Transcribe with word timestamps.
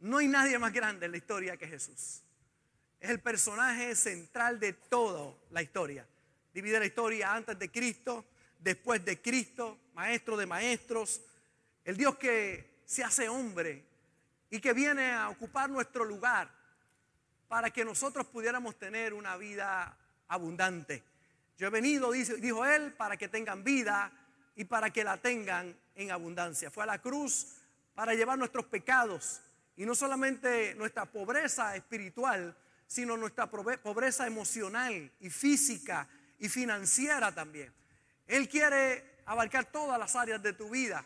No 0.00 0.18
hay 0.18 0.28
nadie 0.28 0.58
más 0.58 0.72
grande 0.72 1.06
en 1.06 1.12
la 1.12 1.18
historia 1.18 1.56
que 1.56 1.68
Jesús. 1.68 2.22
Es 2.98 3.10
el 3.10 3.20
personaje 3.20 3.94
central 3.94 4.58
de 4.58 4.72
toda 4.72 5.34
la 5.50 5.62
historia. 5.62 6.06
Divide 6.52 6.78
la 6.78 6.86
historia 6.86 7.34
antes 7.34 7.58
de 7.58 7.70
Cristo, 7.70 8.24
después 8.58 9.04
de 9.04 9.20
Cristo, 9.20 9.78
maestro 9.94 10.36
de 10.36 10.46
maestros, 10.46 11.20
el 11.84 11.96
Dios 11.96 12.16
que 12.16 12.82
se 12.86 13.04
hace 13.04 13.28
hombre 13.28 13.84
y 14.50 14.58
que 14.58 14.72
viene 14.72 15.12
a 15.12 15.28
ocupar 15.28 15.68
nuestro 15.68 16.04
lugar 16.04 16.50
para 17.46 17.70
que 17.70 17.84
nosotros 17.84 18.26
pudiéramos 18.26 18.78
tener 18.78 19.12
una 19.12 19.36
vida 19.36 19.96
abundante. 20.28 21.02
Yo 21.58 21.66
he 21.66 21.70
venido, 21.70 22.10
dijo 22.12 22.64
él, 22.64 22.92
para 22.94 23.16
que 23.16 23.28
tengan 23.28 23.62
vida 23.62 24.10
y 24.56 24.64
para 24.64 24.90
que 24.90 25.04
la 25.04 25.18
tengan 25.18 25.76
en 25.94 26.10
abundancia. 26.10 26.70
Fue 26.70 26.84
a 26.84 26.86
la 26.86 27.00
cruz 27.00 27.56
para 27.94 28.14
llevar 28.14 28.38
nuestros 28.38 28.64
pecados 28.64 29.40
y 29.80 29.86
no 29.86 29.94
solamente 29.94 30.74
nuestra 30.74 31.06
pobreza 31.06 31.74
espiritual, 31.74 32.54
sino 32.86 33.16
nuestra 33.16 33.48
pobreza 33.48 34.26
emocional 34.26 35.10
y 35.20 35.30
física 35.30 36.06
y 36.38 36.50
financiera 36.50 37.34
también. 37.34 37.72
Él 38.26 38.46
quiere 38.46 39.22
abarcar 39.24 39.72
todas 39.72 39.98
las 39.98 40.14
áreas 40.16 40.42
de 40.42 40.52
tu 40.52 40.68
vida. 40.68 41.02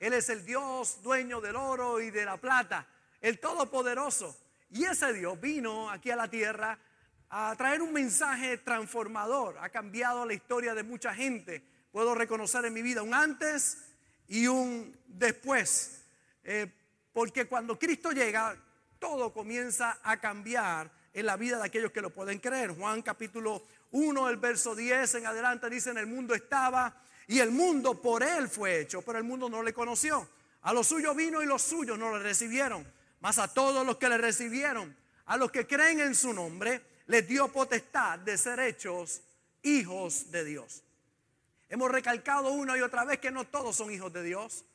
Él 0.00 0.12
es 0.12 0.28
el 0.28 0.44
Dios 0.44 1.04
dueño 1.04 1.40
del 1.40 1.54
oro 1.54 2.00
y 2.00 2.10
de 2.10 2.24
la 2.24 2.36
plata, 2.36 2.84
el 3.20 3.38
Todopoderoso. 3.38 4.36
Y 4.70 4.86
ese 4.86 5.12
Dios 5.12 5.40
vino 5.40 5.88
aquí 5.88 6.10
a 6.10 6.16
la 6.16 6.26
tierra 6.26 6.76
a 7.30 7.54
traer 7.56 7.80
un 7.80 7.92
mensaje 7.92 8.58
transformador. 8.58 9.56
Ha 9.60 9.68
cambiado 9.68 10.26
la 10.26 10.34
historia 10.34 10.74
de 10.74 10.82
mucha 10.82 11.14
gente. 11.14 11.62
Puedo 11.92 12.12
reconocer 12.12 12.64
en 12.64 12.72
mi 12.72 12.82
vida 12.82 13.02
un 13.02 13.14
antes 13.14 13.84
y 14.26 14.48
un 14.48 14.98
después. 15.06 16.02
Eh, 16.42 16.72
porque 17.16 17.46
cuando 17.46 17.78
Cristo 17.78 18.12
llega, 18.12 18.54
todo 18.98 19.32
comienza 19.32 20.00
a 20.02 20.18
cambiar 20.18 20.90
en 21.14 21.24
la 21.24 21.38
vida 21.38 21.56
de 21.56 21.64
aquellos 21.64 21.90
que 21.90 22.02
lo 22.02 22.10
pueden 22.10 22.38
creer. 22.38 22.72
Juan 22.76 23.00
capítulo 23.00 23.62
1, 23.92 24.28
el 24.28 24.36
verso 24.36 24.74
10 24.74 25.14
en 25.14 25.26
adelante 25.26 25.70
dice, 25.70 25.88
en 25.88 25.96
el 25.96 26.06
mundo 26.06 26.34
estaba 26.34 26.94
y 27.26 27.38
el 27.38 27.52
mundo 27.52 28.02
por 28.02 28.22
él 28.22 28.50
fue 28.50 28.80
hecho, 28.80 29.00
pero 29.00 29.16
el 29.16 29.24
mundo 29.24 29.48
no 29.48 29.62
le 29.62 29.72
conoció. 29.72 30.28
A 30.60 30.74
los 30.74 30.88
suyos 30.88 31.16
vino 31.16 31.42
y 31.42 31.46
los 31.46 31.62
suyos 31.62 31.98
no 31.98 32.14
le 32.14 32.22
recibieron. 32.22 32.86
Mas 33.20 33.38
a 33.38 33.48
todos 33.48 33.86
los 33.86 33.96
que 33.96 34.10
le 34.10 34.18
recibieron, 34.18 34.94
a 35.24 35.38
los 35.38 35.50
que 35.50 35.66
creen 35.66 36.00
en 36.00 36.14
su 36.14 36.34
nombre, 36.34 36.82
les 37.06 37.26
dio 37.26 37.48
potestad 37.48 38.18
de 38.18 38.36
ser 38.36 38.60
hechos 38.60 39.22
hijos 39.62 40.30
de 40.30 40.44
Dios. 40.44 40.82
Hemos 41.70 41.90
recalcado 41.90 42.50
una 42.50 42.76
y 42.76 42.82
otra 42.82 43.06
vez 43.06 43.20
que 43.20 43.30
no 43.30 43.46
todos 43.46 43.74
son 43.74 43.90
hijos 43.90 44.12
de 44.12 44.22
Dios. 44.22 44.66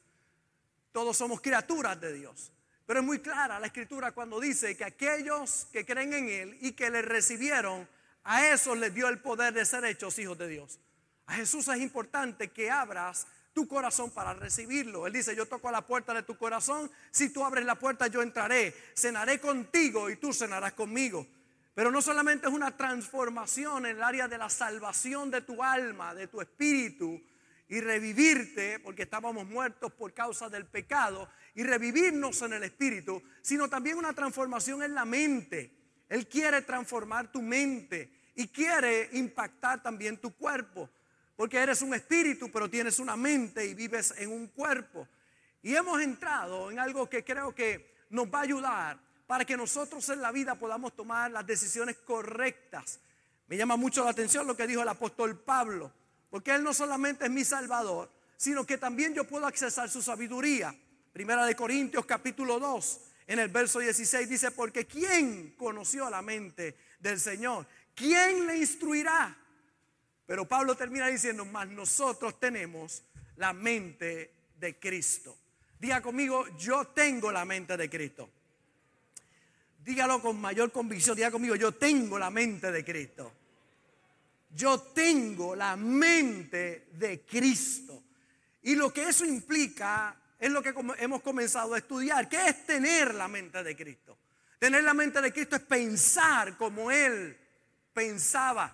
Todos 0.91 1.17
somos 1.17 1.41
criaturas 1.41 1.99
de 1.99 2.13
Dios. 2.13 2.51
Pero 2.85 2.99
es 2.99 3.05
muy 3.05 3.19
clara 3.19 3.59
la 3.59 3.67
escritura 3.67 4.11
cuando 4.11 4.39
dice 4.39 4.75
que 4.75 4.83
aquellos 4.83 5.67
que 5.71 5.85
creen 5.85 6.13
en 6.13 6.29
Él 6.29 6.57
y 6.61 6.73
que 6.73 6.89
le 6.89 7.01
recibieron, 7.01 7.87
a 8.23 8.47
esos 8.47 8.77
les 8.77 8.93
dio 8.93 9.07
el 9.07 9.19
poder 9.19 9.53
de 9.53 9.65
ser 9.65 9.85
hechos 9.85 10.19
hijos 10.19 10.37
de 10.37 10.47
Dios. 10.47 10.79
A 11.25 11.35
Jesús 11.35 11.67
es 11.67 11.79
importante 11.79 12.49
que 12.49 12.69
abras 12.69 13.27
tu 13.53 13.67
corazón 13.67 14.11
para 14.11 14.33
recibirlo. 14.33 15.07
Él 15.07 15.13
dice, 15.13 15.35
yo 15.35 15.45
toco 15.45 15.69
a 15.69 15.71
la 15.71 15.85
puerta 15.85 16.13
de 16.13 16.23
tu 16.23 16.37
corazón, 16.37 16.91
si 17.11 17.29
tú 17.29 17.43
abres 17.43 17.65
la 17.65 17.75
puerta 17.75 18.07
yo 18.07 18.21
entraré, 18.21 18.75
cenaré 18.95 19.39
contigo 19.39 20.09
y 20.09 20.17
tú 20.17 20.33
cenarás 20.33 20.73
conmigo. 20.73 21.25
Pero 21.73 21.91
no 21.91 22.01
solamente 22.01 22.47
es 22.47 22.53
una 22.53 22.75
transformación 22.75 23.85
en 23.85 23.97
el 23.97 24.03
área 24.03 24.27
de 24.27 24.37
la 24.37 24.49
salvación 24.49 25.31
de 25.31 25.41
tu 25.41 25.63
alma, 25.63 26.13
de 26.13 26.27
tu 26.27 26.41
espíritu, 26.41 27.21
y 27.71 27.79
revivirte, 27.79 28.79
porque 28.79 29.03
estábamos 29.03 29.47
muertos 29.47 29.93
por 29.93 30.13
causa 30.13 30.49
del 30.49 30.65
pecado, 30.65 31.29
y 31.55 31.63
revivirnos 31.63 32.41
en 32.41 32.51
el 32.51 32.65
Espíritu, 32.65 33.23
sino 33.41 33.69
también 33.69 33.97
una 33.97 34.11
transformación 34.11 34.83
en 34.83 34.93
la 34.93 35.05
mente. 35.05 35.71
Él 36.09 36.27
quiere 36.27 36.63
transformar 36.63 37.31
tu 37.31 37.41
mente 37.41 38.11
y 38.35 38.49
quiere 38.49 39.07
impactar 39.13 39.81
también 39.81 40.17
tu 40.17 40.35
cuerpo, 40.35 40.89
porque 41.37 41.59
eres 41.59 41.81
un 41.81 41.93
espíritu, 41.93 42.51
pero 42.51 42.69
tienes 42.69 42.99
una 42.99 43.15
mente 43.15 43.65
y 43.65 43.73
vives 43.73 44.13
en 44.17 44.33
un 44.33 44.47
cuerpo. 44.47 45.07
Y 45.63 45.73
hemos 45.73 46.01
entrado 46.01 46.71
en 46.71 46.79
algo 46.79 47.09
que 47.09 47.23
creo 47.23 47.55
que 47.55 47.95
nos 48.09 48.27
va 48.27 48.39
a 48.39 48.43
ayudar 48.43 48.99
para 49.25 49.45
que 49.45 49.55
nosotros 49.55 50.09
en 50.09 50.21
la 50.21 50.33
vida 50.33 50.55
podamos 50.55 50.93
tomar 50.93 51.31
las 51.31 51.47
decisiones 51.47 51.95
correctas. 51.99 52.99
Me 53.47 53.55
llama 53.55 53.77
mucho 53.77 54.03
la 54.03 54.09
atención 54.09 54.45
lo 54.45 54.57
que 54.57 54.67
dijo 54.67 54.81
el 54.81 54.89
apóstol 54.89 55.39
Pablo. 55.39 55.93
Porque 56.31 56.55
Él 56.55 56.63
no 56.63 56.73
solamente 56.73 57.25
es 57.25 57.29
mi 57.29 57.43
Salvador, 57.43 58.09
sino 58.37 58.65
que 58.65 58.77
también 58.77 59.13
yo 59.13 59.25
puedo 59.25 59.45
accesar 59.45 59.89
su 59.89 60.01
sabiduría. 60.01 60.73
Primera 61.11 61.45
de 61.45 61.57
Corintios 61.57 62.05
capítulo 62.05 62.57
2, 62.57 63.01
en 63.27 63.39
el 63.39 63.49
verso 63.49 63.79
16 63.79 64.29
dice, 64.29 64.51
porque 64.51 64.87
¿quién 64.87 65.55
conoció 65.57 66.09
la 66.09 66.21
mente 66.21 66.77
del 67.01 67.19
Señor? 67.19 67.67
¿Quién 67.93 68.47
le 68.47 68.57
instruirá? 68.57 69.37
Pero 70.25 70.47
Pablo 70.47 70.73
termina 70.75 71.07
diciendo, 71.07 71.43
más 71.43 71.67
nosotros 71.67 72.39
tenemos 72.39 73.03
la 73.35 73.51
mente 73.51 74.33
de 74.57 74.79
Cristo. 74.79 75.37
Diga 75.77 76.01
conmigo, 76.01 76.47
yo 76.57 76.85
tengo 76.85 77.29
la 77.29 77.43
mente 77.43 77.75
de 77.75 77.89
Cristo. 77.89 78.29
Dígalo 79.83 80.21
con 80.21 80.39
mayor 80.39 80.71
convicción, 80.71 81.17
diga 81.17 81.29
conmigo, 81.29 81.55
yo 81.55 81.73
tengo 81.73 82.17
la 82.17 82.29
mente 82.29 82.71
de 82.71 82.85
Cristo 82.85 83.33
yo 84.53 84.79
tengo 84.79 85.55
la 85.55 85.75
mente 85.75 86.89
de 86.93 87.25
Cristo. 87.25 88.03
Y 88.63 88.75
lo 88.75 88.93
que 88.93 89.09
eso 89.09 89.25
implica 89.25 90.15
es 90.37 90.51
lo 90.51 90.61
que 90.61 90.73
hemos 90.99 91.21
comenzado 91.21 91.73
a 91.73 91.77
estudiar. 91.77 92.27
¿Qué 92.27 92.47
es 92.47 92.65
tener 92.65 93.13
la 93.15 93.27
mente 93.27 93.63
de 93.63 93.75
Cristo? 93.75 94.17
Tener 94.59 94.83
la 94.83 94.93
mente 94.93 95.21
de 95.21 95.33
Cristo 95.33 95.55
es 95.55 95.61
pensar 95.63 96.57
como 96.57 96.91
Él 96.91 97.37
pensaba. 97.93 98.73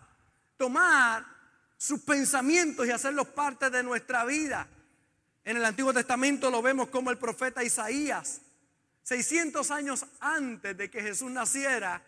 Tomar 0.57 1.25
sus 1.77 2.01
pensamientos 2.01 2.87
y 2.87 2.91
hacerlos 2.91 3.27
parte 3.29 3.69
de 3.69 3.83
nuestra 3.83 4.25
vida. 4.25 4.67
En 5.45 5.57
el 5.57 5.63
Antiguo 5.63 5.93
Testamento 5.93 6.49
lo 6.51 6.61
vemos 6.61 6.89
como 6.89 7.11
el 7.11 7.17
profeta 7.17 7.63
Isaías, 7.63 8.41
600 9.03 9.71
años 9.71 10.05
antes 10.19 10.75
de 10.75 10.89
que 10.89 11.01
Jesús 11.01 11.31
naciera, 11.31 12.01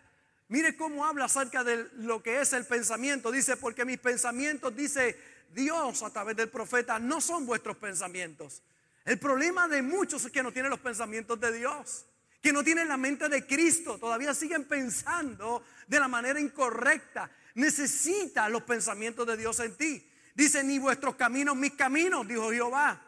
Mire 0.50 0.76
cómo 0.76 1.06
habla 1.06 1.26
acerca 1.26 1.62
de 1.62 1.88
lo 1.98 2.24
que 2.24 2.40
es 2.40 2.52
el 2.52 2.66
pensamiento. 2.66 3.30
Dice, 3.30 3.56
porque 3.56 3.84
mis 3.84 3.98
pensamientos, 3.98 4.74
dice 4.74 5.16
Dios 5.54 6.02
a 6.02 6.10
través 6.10 6.36
del 6.36 6.48
profeta, 6.48 6.98
no 6.98 7.20
son 7.20 7.46
vuestros 7.46 7.76
pensamientos. 7.76 8.60
El 9.04 9.20
problema 9.20 9.68
de 9.68 9.80
muchos 9.80 10.24
es 10.24 10.32
que 10.32 10.42
no 10.42 10.52
tienen 10.52 10.70
los 10.70 10.80
pensamientos 10.80 11.38
de 11.38 11.52
Dios, 11.52 12.04
que 12.42 12.52
no 12.52 12.64
tienen 12.64 12.88
la 12.88 12.96
mente 12.96 13.28
de 13.28 13.46
Cristo, 13.46 13.96
todavía 13.98 14.34
siguen 14.34 14.64
pensando 14.64 15.62
de 15.86 16.00
la 16.00 16.08
manera 16.08 16.40
incorrecta. 16.40 17.30
Necesita 17.54 18.48
los 18.48 18.64
pensamientos 18.64 19.24
de 19.28 19.36
Dios 19.36 19.60
en 19.60 19.76
ti. 19.76 20.04
Dice, 20.34 20.64
ni 20.64 20.80
vuestros 20.80 21.14
caminos, 21.14 21.54
mis 21.54 21.74
caminos, 21.74 22.26
dijo 22.26 22.50
Jehová. 22.50 23.00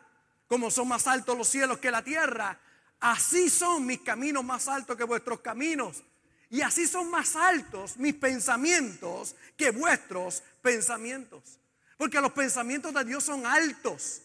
Como 0.46 0.70
son 0.70 0.86
más 0.86 1.08
altos 1.08 1.36
los 1.36 1.48
cielos 1.48 1.78
que 1.78 1.90
la 1.90 2.04
tierra, 2.04 2.56
así 3.00 3.50
son 3.50 3.84
mis 3.84 4.02
caminos 4.02 4.44
más 4.44 4.68
altos 4.68 4.96
que 4.96 5.02
vuestros 5.02 5.40
caminos 5.40 6.04
y 6.52 6.60
así 6.60 6.86
son 6.86 7.10
más 7.10 7.34
altos 7.34 7.96
mis 7.96 8.12
pensamientos 8.12 9.34
que 9.56 9.70
vuestros 9.70 10.42
pensamientos. 10.60 11.58
Porque 11.96 12.20
los 12.20 12.32
pensamientos 12.32 12.92
de 12.92 13.04
Dios 13.04 13.24
son 13.24 13.46
altos. 13.46 14.20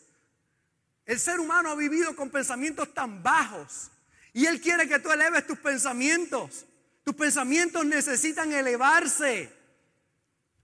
El 1.06 1.22
ser 1.22 1.40
humano 1.40 1.70
ha 1.70 1.76
vivido 1.76 2.14
con 2.18 2.30
pensamientos 2.30 2.94
tan 2.94 3.24
bajos. 3.24 3.90
Y 4.34 4.46
Él 4.46 4.60
quiere 4.60 4.90
que 4.90 5.00
tú 5.00 5.10
eleves 5.10 5.48
tus 5.48 5.58
pensamientos. 5.60 6.66
Tus 7.06 7.16
pensamientos 7.16 7.86
necesitan 7.86 8.52
elevarse 8.52 9.50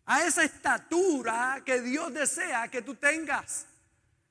a 0.06 0.26
esa 0.26 0.44
estatura 0.44 1.62
que 1.66 1.80
Dios 1.80 2.14
desea 2.14 2.68
que 2.68 2.82
tú 2.82 2.96
tengas. 2.96 3.68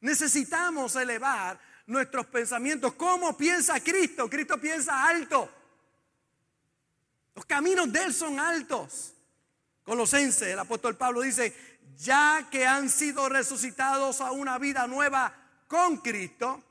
Necesitamos 0.02 0.96
elevar 0.96 1.58
nuestros 1.86 2.26
pensamientos. 2.26 2.92
¿Cómo 2.92 3.34
piensa 3.38 3.80
Cristo? 3.80 4.28
Cristo 4.28 4.60
piensa 4.60 5.08
alto. 5.08 5.61
Los 7.34 7.46
caminos 7.46 7.92
de 7.92 8.02
Él 8.04 8.14
son 8.14 8.38
altos. 8.38 9.12
Colosense, 9.84 10.52
el 10.52 10.58
apóstol 10.58 10.96
Pablo 10.96 11.22
dice, 11.22 11.54
ya 11.96 12.48
que 12.50 12.66
han 12.66 12.88
sido 12.88 13.28
resucitados 13.28 14.20
a 14.20 14.32
una 14.32 14.58
vida 14.58 14.86
nueva 14.86 15.34
con 15.66 15.98
Cristo, 15.98 16.62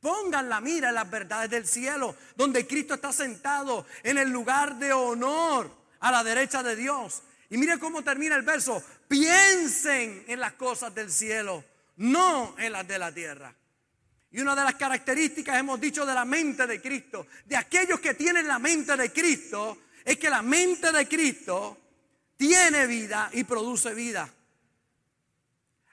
pongan 0.00 0.48
la 0.48 0.60
mira 0.60 0.88
en 0.88 0.94
las 0.94 1.10
verdades 1.10 1.50
del 1.50 1.66
cielo, 1.66 2.16
donde 2.36 2.66
Cristo 2.66 2.94
está 2.94 3.12
sentado 3.12 3.86
en 4.02 4.18
el 4.18 4.30
lugar 4.30 4.76
de 4.78 4.92
honor 4.92 5.70
a 6.00 6.10
la 6.10 6.24
derecha 6.24 6.62
de 6.62 6.76
Dios. 6.76 7.22
Y 7.50 7.58
mire 7.58 7.78
cómo 7.78 8.02
termina 8.02 8.34
el 8.34 8.42
verso, 8.42 8.82
piensen 9.08 10.24
en 10.26 10.40
las 10.40 10.54
cosas 10.54 10.94
del 10.94 11.12
cielo, 11.12 11.64
no 11.96 12.54
en 12.58 12.72
las 12.72 12.86
de 12.88 12.98
la 12.98 13.12
tierra. 13.12 13.54
Y 14.32 14.40
una 14.40 14.54
de 14.54 14.64
las 14.64 14.74
características, 14.76 15.58
hemos 15.58 15.80
dicho, 15.80 16.06
de 16.06 16.14
la 16.14 16.24
mente 16.24 16.66
de 16.66 16.80
Cristo, 16.80 17.26
de 17.44 17.56
aquellos 17.56 18.00
que 18.00 18.14
tienen 18.14 18.48
la 18.48 18.58
mente 18.58 18.96
de 18.96 19.12
Cristo, 19.12 19.78
es 20.04 20.16
que 20.16 20.30
la 20.30 20.42
mente 20.42 20.90
de 20.90 21.06
Cristo 21.06 21.78
tiene 22.36 22.86
vida 22.86 23.28
y 23.32 23.44
produce 23.44 23.94
vida. 23.94 24.28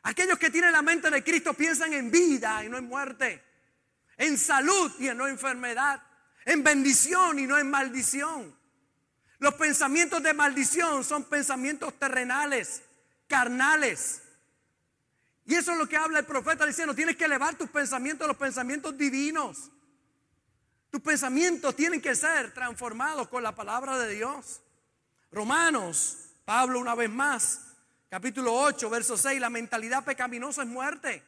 Aquellos 0.04 0.40
que 0.40 0.50
tienen 0.50 0.72
la 0.72 0.82
mente 0.82 1.10
de 1.10 1.24
Cristo 1.24 1.54
piensan 1.54 1.94
en 1.94 2.10
vida 2.10 2.64
y 2.64 2.70
no 2.70 2.78
en 2.78 2.86
muerte, 2.86 3.44
en 4.18 4.38
salud 4.38 4.92
y 5.00 5.14
no 5.14 5.28
en 5.28 5.34
enfermedad, 5.34 6.02
en 6.46 6.64
bendición 6.64 7.40
y 7.40 7.46
no 7.46 7.58
en 7.58 7.70
maldición. 7.70 8.58
Los 9.40 9.56
pensamientos 9.56 10.24
de 10.24 10.34
maldición 10.34 11.04
son 11.04 11.26
pensamientos 11.26 12.00
terrenales, 12.00 12.84
carnales. 13.28 14.22
Y 15.50 15.56
eso 15.56 15.72
es 15.72 15.80
lo 15.80 15.90
que 15.90 15.98
habla 15.98 16.20
el 16.20 16.28
profeta 16.28 16.64
diciendo, 16.64 16.94
tienes 16.94 17.18
que 17.18 17.26
elevar 17.26 17.56
tus 17.56 17.72
pensamientos 17.72 18.24
a 18.24 18.28
los 18.28 18.38
pensamientos 18.38 18.96
divinos. 18.96 19.72
Tus 20.92 21.02
pensamientos 21.02 21.76
tienen 21.76 22.00
que 22.00 22.14
ser 22.14 22.54
transformados 22.54 23.28
con 23.30 23.42
la 23.42 23.56
palabra 23.56 23.98
de 23.98 24.14
Dios. 24.14 24.62
Romanos 25.32 26.18
Pablo 26.46 26.80
una 26.80 26.94
vez 26.94 27.10
más, 27.10 27.62
capítulo 28.10 28.54
8, 28.54 28.92
verso 28.92 29.18
6, 29.18 29.42
la 29.42 29.50
mentalidad 29.50 30.06
pecaminosa 30.06 30.62
es 30.62 30.68
muerte. 30.68 31.24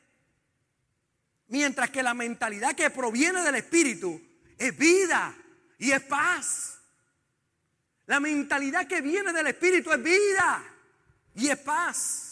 Mientras 1.48 1.90
que 1.90 2.04
la 2.04 2.14
mentalidad 2.14 2.76
que 2.76 2.92
proviene 2.92 3.42
del 3.42 3.56
Espíritu 3.56 4.22
es 4.56 4.78
vida 4.78 5.36
y 5.80 5.92
es 5.94 6.02
paz. 6.04 6.78
La 8.06 8.20
mentalidad 8.20 8.86
que 8.86 9.02
viene 9.02 9.34
del 9.34 9.48
Espíritu 9.48 9.92
es 9.92 10.04
vida 10.04 10.64
y 11.34 11.48
es 11.50 11.58
paz. 11.58 12.31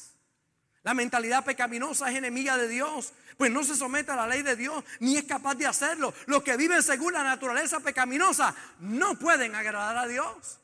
La 0.83 0.93
mentalidad 0.93 1.43
pecaminosa 1.43 2.09
es 2.09 2.17
enemiga 2.17 2.57
de 2.57 2.67
Dios, 2.67 3.13
pues 3.37 3.51
no 3.51 3.63
se 3.63 3.75
somete 3.75 4.11
a 4.11 4.15
la 4.15 4.27
ley 4.27 4.41
de 4.41 4.55
Dios 4.55 4.83
ni 4.99 5.17
es 5.17 5.25
capaz 5.25 5.55
de 5.55 5.65
hacerlo. 5.65 6.13
Los 6.25 6.43
que 6.43 6.57
viven 6.57 6.81
según 6.83 7.13
la 7.13 7.23
naturaleza 7.23 7.79
pecaminosa 7.79 8.55
no 8.79 9.17
pueden 9.19 9.55
agradar 9.55 9.97
a 9.97 10.07
Dios. 10.07 10.59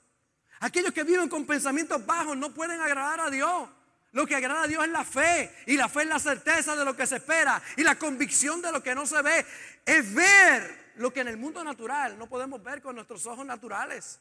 Aquellos 0.59 0.93
que 0.93 1.03
viven 1.03 1.29
con 1.29 1.45
pensamientos 1.45 2.05
bajos 2.05 2.37
no 2.37 2.53
pueden 2.53 2.79
agradar 2.79 3.19
a 3.19 3.29
Dios. 3.29 3.69
Lo 4.13 4.25
que 4.25 4.35
agrada 4.35 4.63
a 4.63 4.67
Dios 4.67 4.85
es 4.85 4.91
la 4.91 5.03
fe. 5.03 5.53
Y 5.67 5.75
la 5.75 5.89
fe 5.89 6.03
es 6.03 6.07
la 6.07 6.19
certeza 6.19 6.75
de 6.75 6.85
lo 6.85 6.95
que 6.95 7.05
se 7.05 7.17
espera. 7.17 7.61
Y 7.75 7.83
la 7.83 7.99
convicción 7.99 8.61
de 8.61 8.71
lo 8.71 8.81
que 8.81 8.95
no 8.95 9.05
se 9.05 9.21
ve. 9.21 9.45
Es 9.85 10.13
ver 10.13 10.93
lo 10.95 11.11
que 11.11 11.19
en 11.19 11.27
el 11.27 11.37
mundo 11.37 11.63
natural 11.63 12.17
no 12.17 12.27
podemos 12.27 12.63
ver 12.63 12.81
con 12.81 12.95
nuestros 12.95 13.25
ojos 13.25 13.45
naturales. 13.45 14.19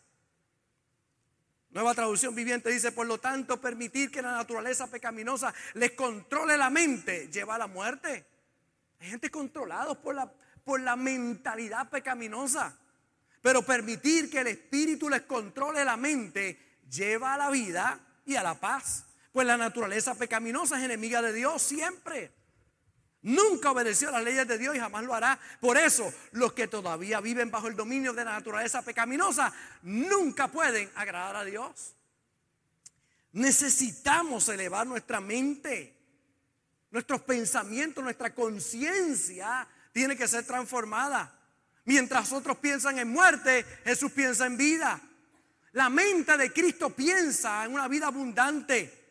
Nueva 1.74 1.92
traducción 1.92 2.36
viviente 2.36 2.70
dice, 2.70 2.92
por 2.92 3.04
lo 3.04 3.18
tanto, 3.18 3.60
permitir 3.60 4.08
que 4.08 4.22
la 4.22 4.30
naturaleza 4.30 4.86
pecaminosa 4.86 5.52
les 5.74 5.90
controle 5.90 6.56
la 6.56 6.70
mente 6.70 7.28
lleva 7.32 7.56
a 7.56 7.58
la 7.58 7.66
muerte. 7.66 8.24
Hay 9.00 9.10
gente 9.10 9.28
controlados 9.28 9.96
por 9.98 10.14
la, 10.14 10.32
por 10.62 10.80
la 10.80 10.94
mentalidad 10.94 11.90
pecaminosa. 11.90 12.78
Pero 13.42 13.62
permitir 13.62 14.30
que 14.30 14.42
el 14.42 14.46
Espíritu 14.46 15.10
les 15.10 15.22
controle 15.22 15.84
la 15.84 15.96
mente 15.96 16.78
lleva 16.88 17.34
a 17.34 17.38
la 17.38 17.50
vida 17.50 17.98
y 18.24 18.36
a 18.36 18.44
la 18.44 18.54
paz. 18.54 19.06
Pues 19.32 19.44
la 19.44 19.56
naturaleza 19.56 20.14
pecaminosa 20.14 20.78
es 20.78 20.84
enemiga 20.84 21.22
de 21.22 21.32
Dios 21.32 21.60
siempre. 21.60 22.30
Nunca 23.24 23.70
obedeció 23.70 24.10
las 24.10 24.22
leyes 24.22 24.46
de 24.46 24.58
Dios 24.58 24.76
y 24.76 24.78
jamás 24.78 25.02
lo 25.02 25.14
hará. 25.14 25.40
Por 25.58 25.78
eso, 25.78 26.12
los 26.32 26.52
que 26.52 26.68
todavía 26.68 27.20
viven 27.20 27.50
bajo 27.50 27.68
el 27.68 27.74
dominio 27.74 28.12
de 28.12 28.22
la 28.22 28.32
naturaleza 28.32 28.82
pecaminosa 28.82 29.50
nunca 29.82 30.48
pueden 30.48 30.90
agradar 30.94 31.36
a 31.36 31.44
Dios. 31.44 31.94
Necesitamos 33.32 34.46
elevar 34.50 34.86
nuestra 34.86 35.22
mente, 35.22 35.96
nuestros 36.90 37.22
pensamientos, 37.22 38.04
nuestra 38.04 38.34
conciencia 38.34 39.66
tiene 39.90 40.18
que 40.18 40.28
ser 40.28 40.44
transformada. 40.44 41.32
Mientras 41.86 42.30
otros 42.30 42.58
piensan 42.58 42.98
en 42.98 43.08
muerte, 43.08 43.64
Jesús 43.84 44.12
piensa 44.12 44.44
en 44.44 44.58
vida. 44.58 45.00
La 45.72 45.88
mente 45.88 46.36
de 46.36 46.52
Cristo 46.52 46.90
piensa 46.90 47.64
en 47.64 47.72
una 47.72 47.88
vida 47.88 48.08
abundante. 48.08 49.03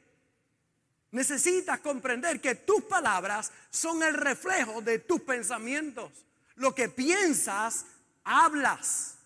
Necesitas 1.13 1.79
comprender 1.79 2.41
que 2.41 2.55
tus 2.55 2.85
palabras 2.85 3.51
son 3.69 4.01
el 4.01 4.15
reflejo 4.15 4.81
de 4.81 4.97
tus 4.97 5.21
pensamientos. 5.21 6.11
Lo 6.55 6.73
que 6.73 6.89
piensas, 6.89 7.85
hablas. 8.23 9.19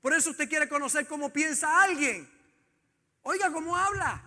Por 0.00 0.14
eso 0.14 0.30
usted 0.30 0.48
quiere 0.48 0.68
conocer 0.68 1.08
cómo 1.08 1.32
piensa 1.32 1.82
alguien. 1.82 2.30
Oiga 3.22 3.50
cómo 3.50 3.76
habla. 3.76 4.22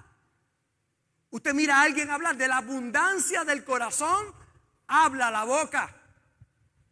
Usted 1.30 1.54
mira 1.54 1.78
a 1.78 1.84
alguien 1.84 2.10
hablar 2.10 2.36
de 2.36 2.50
la 2.50 2.58
abundancia 2.58 3.46
del 3.46 3.64
corazón, 3.64 4.36
habla 4.88 5.32
la 5.32 5.46
boca. 5.46 5.96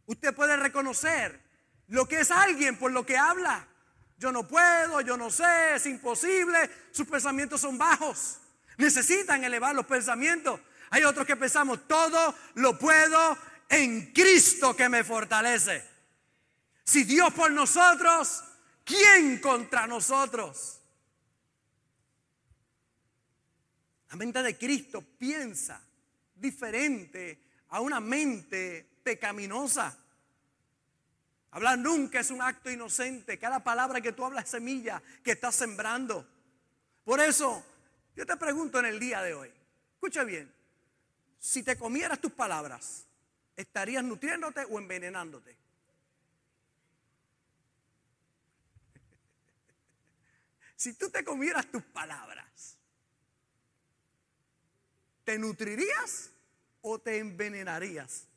Usted 0.06 0.34
puede 0.34 0.56
reconocer 0.56 1.42
lo 1.88 2.08
que 2.08 2.22
es 2.22 2.32
alguien 2.32 2.80
por 2.80 2.94
lo 2.94 3.06
que 3.06 3.18
habla. 3.18 3.68
Yo 4.18 4.32
no 4.32 4.48
puedo, 4.48 5.02
yo 5.02 5.18
no 5.18 5.30
sé, 5.30 5.76
es 5.76 5.86
imposible. 5.88 6.72
Sus 6.92 7.06
pensamientos 7.06 7.60
son 7.60 7.78
bajos. 7.78 8.40
Necesitan 8.78 9.44
elevar 9.44 9.76
los 9.76 9.86
pensamientos. 9.86 10.60
Hay 10.90 11.04
otros 11.04 11.26
que 11.26 11.36
pensamos, 11.36 11.88
todo 11.88 12.36
lo 12.56 12.78
puedo 12.78 13.38
en 13.70 14.14
Cristo 14.14 14.76
que 14.76 14.90
me 14.90 15.04
fortalece. 15.04 15.84
Si 16.84 17.04
Dios 17.04 17.34
por 17.34 17.52
nosotros, 17.52 18.44
¿quién 18.84 19.40
contra 19.40 19.88
nosotros? 19.88 20.80
La 24.10 24.16
mente 24.16 24.44
de 24.44 24.58
Cristo 24.58 25.02
piensa 25.18 25.82
diferente 26.36 27.42
a 27.70 27.82
una 27.82 28.00
mente 28.00 28.88
pecaminosa. 29.04 29.98
Hablar 31.52 31.80
nunca 31.80 32.20
es 32.20 32.32
un 32.32 32.42
acto 32.42 32.70
inocente. 32.70 33.40
Cada 33.40 33.64
palabra 33.64 34.02
que 34.02 34.12
tú 34.12 34.24
hablas 34.24 34.46
es 34.46 34.52
semilla 34.52 35.02
que 35.24 35.32
estás 35.32 35.56
sembrando. 35.56 36.28
Por 37.04 37.20
eso, 37.20 37.66
yo 38.16 38.26
te 38.26 38.38
pregunto 38.38 38.80
en 38.80 38.86
el 38.86 39.00
día 39.00 39.22
de 39.22 39.34
hoy, 39.34 39.52
escucha 39.94 40.24
bien, 40.24 40.52
si 41.40 41.64
te 41.64 41.78
comieras 41.78 42.20
tus 42.20 42.32
palabras, 42.32 43.06
¿estarías 43.56 44.04
nutriéndote 44.04 44.66
o 44.70 44.80
envenenándote? 44.80 45.56
Si 50.78 50.94
tú 50.94 51.10
te 51.10 51.24
comieras 51.24 51.66
tus 51.72 51.84
palabras, 51.84 52.78
¿te 55.24 55.40
nutrirías 55.40 56.32
o 56.82 57.00
te 57.00 57.18
envenenarías? 57.20 58.28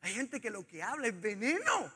Hay 0.00 0.14
gente 0.14 0.40
que 0.40 0.50
lo 0.50 0.66
que 0.66 0.82
habla 0.82 1.08
es 1.08 1.20
veneno. 1.20 1.92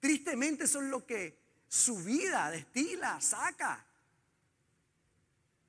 Tristemente 0.00 0.66
son 0.66 0.90
lo 0.90 1.06
que 1.06 1.41
su 1.72 1.96
vida 1.96 2.50
destila, 2.50 3.18
saca. 3.18 3.82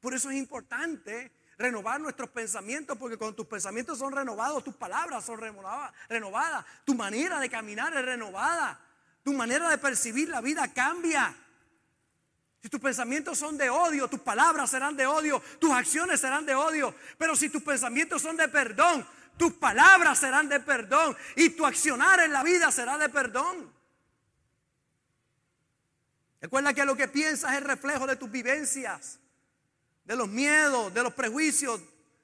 Por 0.02 0.14
eso 0.14 0.30
es 0.30 0.36
importante 0.36 1.32
renovar 1.58 2.02
nuestros 2.02 2.30
pensamientos, 2.30 2.98
porque 2.98 3.16
cuando 3.16 3.38
tus 3.38 3.48
pensamientos 3.48 4.00
son 4.00 4.12
renovados, 4.12 4.66
tus 4.66 4.76
palabras 4.76 5.24
son 5.24 5.40
renovadas, 5.40 6.66
tu 6.84 6.94
manera 6.94 7.40
de 7.40 7.50
caminar 7.50 7.96
es 7.96 8.04
renovada, 8.04 8.78
tu 9.24 9.32
manera 9.32 9.70
de 9.70 9.78
percibir 9.78 10.28
la 10.28 10.42
vida 10.42 10.74
cambia. 10.74 11.34
Si 12.62 12.68
tus 12.68 12.82
pensamientos 12.82 13.38
son 13.38 13.58
de 13.58 13.70
odio, 13.70 14.10
tus 14.10 14.20
palabras 14.20 14.72
serán 14.72 14.98
de 14.98 15.08
odio, 15.08 15.42
tus 15.58 15.72
acciones 15.72 16.20
serán 16.20 16.46
de 16.46 16.54
odio. 16.54 16.94
Pero 17.18 17.34
si 17.38 17.48
tus 17.48 17.64
pensamientos 17.64 18.22
son 18.22 18.36
de 18.36 18.50
perdón, 18.50 19.08
tus 19.38 19.54
palabras 19.54 20.20
serán 20.20 20.50
de 20.50 20.60
perdón 20.60 21.16
y 21.38 21.52
tu 21.52 21.66
accionar 21.66 22.20
en 22.20 22.34
la 22.34 22.44
vida 22.44 22.74
será 22.74 22.98
de 22.98 23.08
perdón. 23.08 23.83
Recuerda 26.44 26.74
que 26.74 26.84
lo 26.84 26.98
que 26.98 27.08
piensas 27.08 27.54
es 27.54 27.64
reflejo 27.64 28.06
de 28.06 28.18
tus 28.18 28.30
vivencias, 28.30 29.18
de 30.04 30.14
los 30.18 30.28
miedos, 30.28 30.94
de 30.94 31.02
los 31.02 31.14
prejuicios, 31.14 31.80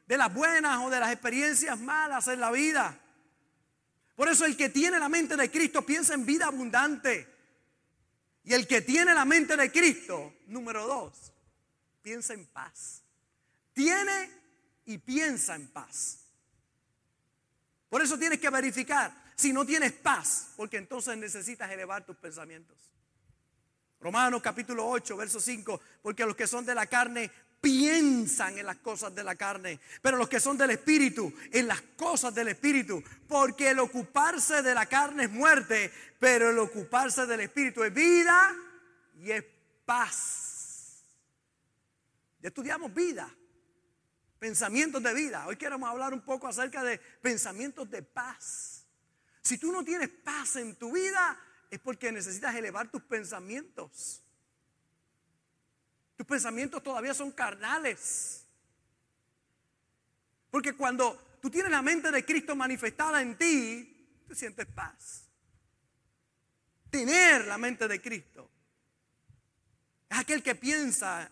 de 0.06 0.18
las 0.18 0.34
buenas 0.34 0.78
o 0.84 0.90
de 0.90 1.00
las 1.00 1.14
experiencias 1.14 1.80
malas 1.80 2.28
en 2.28 2.42
la 2.42 2.52
vida. 2.52 3.00
Por 4.18 4.28
eso 4.28 4.44
el 4.44 4.58
que 4.58 4.68
tiene 4.68 5.00
la 5.00 5.08
mente 5.08 5.38
de 5.38 5.50
Cristo 5.50 5.86
piensa 5.86 6.16
en 6.16 6.26
vida 6.26 6.48
abundante. 6.48 7.34
Y 8.44 8.54
el 8.54 8.68
que 8.68 8.82
tiene 8.82 9.14
la 9.14 9.24
mente 9.24 9.56
de 9.56 9.72
Cristo, 9.72 10.34
número 10.48 10.86
dos, 10.86 11.32
piensa 12.02 12.34
en 12.34 12.46
paz. 12.48 13.02
Tiene 13.72 14.30
y 14.84 14.98
piensa 14.98 15.56
en 15.56 15.70
paz. 15.70 16.26
Por 17.88 18.02
eso 18.02 18.20
tienes 18.20 18.42
que 18.42 18.50
verificar 18.50 19.14
si 19.38 19.54
no 19.54 19.66
tienes 19.66 19.94
paz, 19.94 20.50
porque 20.58 20.76
entonces 20.76 21.16
necesitas 21.16 21.72
elevar 21.72 22.06
tus 22.06 22.18
pensamientos. 22.18 22.89
Romanos 24.02 24.42
capítulo 24.42 24.88
8, 24.88 25.18
verso 25.18 25.40
5, 25.42 25.82
porque 26.02 26.26
los 26.26 26.36
que 26.36 26.48
son 26.48 26.66
de 26.66 26.74
la 26.74 26.86
carne 26.86 27.30
piensan 27.60 28.58
en 28.58 28.66
las 28.66 28.78
cosas 28.78 29.14
de 29.14 29.24
la 29.24 29.36
carne, 29.36 29.80
pero 30.02 30.18
los 30.18 30.30
que 30.30 30.40
son 30.40 30.58
del 30.58 30.72
Espíritu, 30.72 31.34
en 31.52 31.68
las 31.68 31.82
cosas 31.98 32.34
del 32.34 32.48
Espíritu, 32.48 33.04
porque 33.28 33.72
el 33.72 33.80
ocuparse 33.80 34.62
de 34.62 34.74
la 34.74 34.86
carne 34.86 35.26
es 35.26 35.32
muerte, 35.32 35.92
pero 36.18 36.50
el 36.50 36.60
ocuparse 36.60 37.26
del 37.26 37.42
Espíritu 37.42 37.84
es 37.84 37.94
vida 37.94 38.56
y 39.16 39.32
es 39.32 39.44
paz. 39.86 41.04
Ya 42.40 42.48
estudiamos 42.48 42.94
vida, 42.94 43.30
pensamientos 44.40 45.04
de 45.04 45.14
vida. 45.14 45.46
Hoy 45.46 45.58
queremos 45.58 45.90
hablar 45.90 46.14
un 46.14 46.22
poco 46.22 46.48
acerca 46.48 46.84
de 46.84 46.98
pensamientos 47.22 47.90
de 47.90 48.02
paz. 48.02 48.86
Si 49.42 49.58
tú 49.58 49.74
no 49.74 49.84
tienes 49.84 50.08
paz 50.08 50.56
en 50.56 50.78
tu 50.78 50.94
vida, 50.94 51.38
es 51.70 51.80
porque 51.80 52.12
necesitas 52.12 52.56
elevar 52.56 52.90
tus 52.90 53.04
pensamientos. 53.04 54.22
Tus 56.16 56.26
pensamientos 56.26 56.84
todavía 56.84 57.14
son 57.14 57.32
carnales. 57.32 58.46
Porque 60.52 60.74
cuando 60.74 61.38
tú 61.42 61.50
tienes 61.50 61.72
la 61.72 61.82
mente 61.82 62.12
de 62.12 62.26
Cristo 62.26 62.56
manifestada 62.56 63.22
en 63.22 63.38
ti, 63.38 64.24
te 64.28 64.36
sientes 64.36 64.66
paz. 64.66 65.28
Tener 66.90 67.46
la 67.46 67.58
mente 67.58 67.88
de 67.88 68.02
Cristo 68.02 68.50
es 70.10 70.18
aquel 70.18 70.42
que 70.42 70.56
piensa 70.56 71.30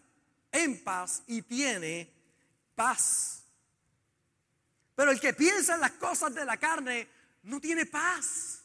en 0.51 0.83
paz 0.83 1.23
y 1.27 1.41
tiene 1.41 2.13
paz. 2.75 3.43
Pero 4.95 5.11
el 5.11 5.19
que 5.19 5.33
piensa 5.33 5.75
en 5.75 5.81
las 5.81 5.91
cosas 5.93 6.33
de 6.33 6.45
la 6.45 6.57
carne 6.57 7.07
no 7.43 7.59
tiene 7.59 7.85
paz. 7.85 8.56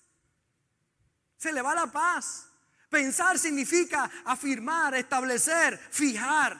Se 1.43 1.53
le 1.53 1.61
va 1.61 1.75
la 1.75 1.89
paz. 1.89 2.47
Pensar 2.89 3.37
significa 3.37 4.09
afirmar, 4.27 4.95
establecer, 4.95 5.77
fijar. 5.91 6.57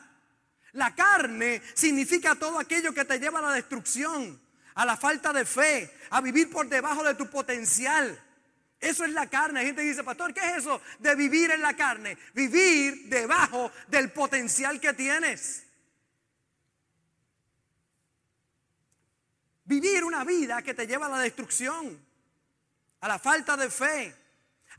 La 0.73 0.93
carne 0.93 1.63
significa 1.73 2.35
todo 2.35 2.59
aquello 2.59 2.93
que 2.93 3.05
te 3.05 3.21
lleva 3.21 3.39
a 3.39 3.43
la 3.43 3.53
destrucción, 3.53 4.41
a 4.75 4.85
la 4.85 4.97
falta 4.97 5.33
de 5.33 5.45
fe, 5.45 5.89
a 6.11 6.21
vivir 6.21 6.51
por 6.51 6.69
debajo 6.69 7.05
de 7.05 7.15
tu 7.15 7.31
potencial. 7.31 8.21
Eso 8.81 9.05
es 9.05 9.13
la 9.13 9.29
carne. 9.29 9.61
Hay 9.61 9.67
gente 9.67 9.83
dice, 9.83 10.03
pastor, 10.03 10.35
¿qué 10.35 10.41
es 10.41 10.57
eso 10.57 10.83
de 10.99 11.15
vivir 11.15 11.53
en 11.53 11.63
la 11.63 11.77
carne? 11.77 12.19
Vivir 12.35 13.09
debajo 13.09 13.71
del 13.87 14.11
potencial 14.11 14.81
que 14.81 14.95
tienes. 14.95 15.63
Vivir 19.65 20.03
una 20.03 20.25
vida 20.25 20.61
que 20.61 20.75
te 20.75 20.89
lleva 20.89 21.07
a 21.07 21.11
la 21.11 21.19
destrucción, 21.21 22.05
a 23.01 23.07
la 23.07 23.21
falta 23.21 23.57
de 23.57 23.71
fe, 23.71 24.22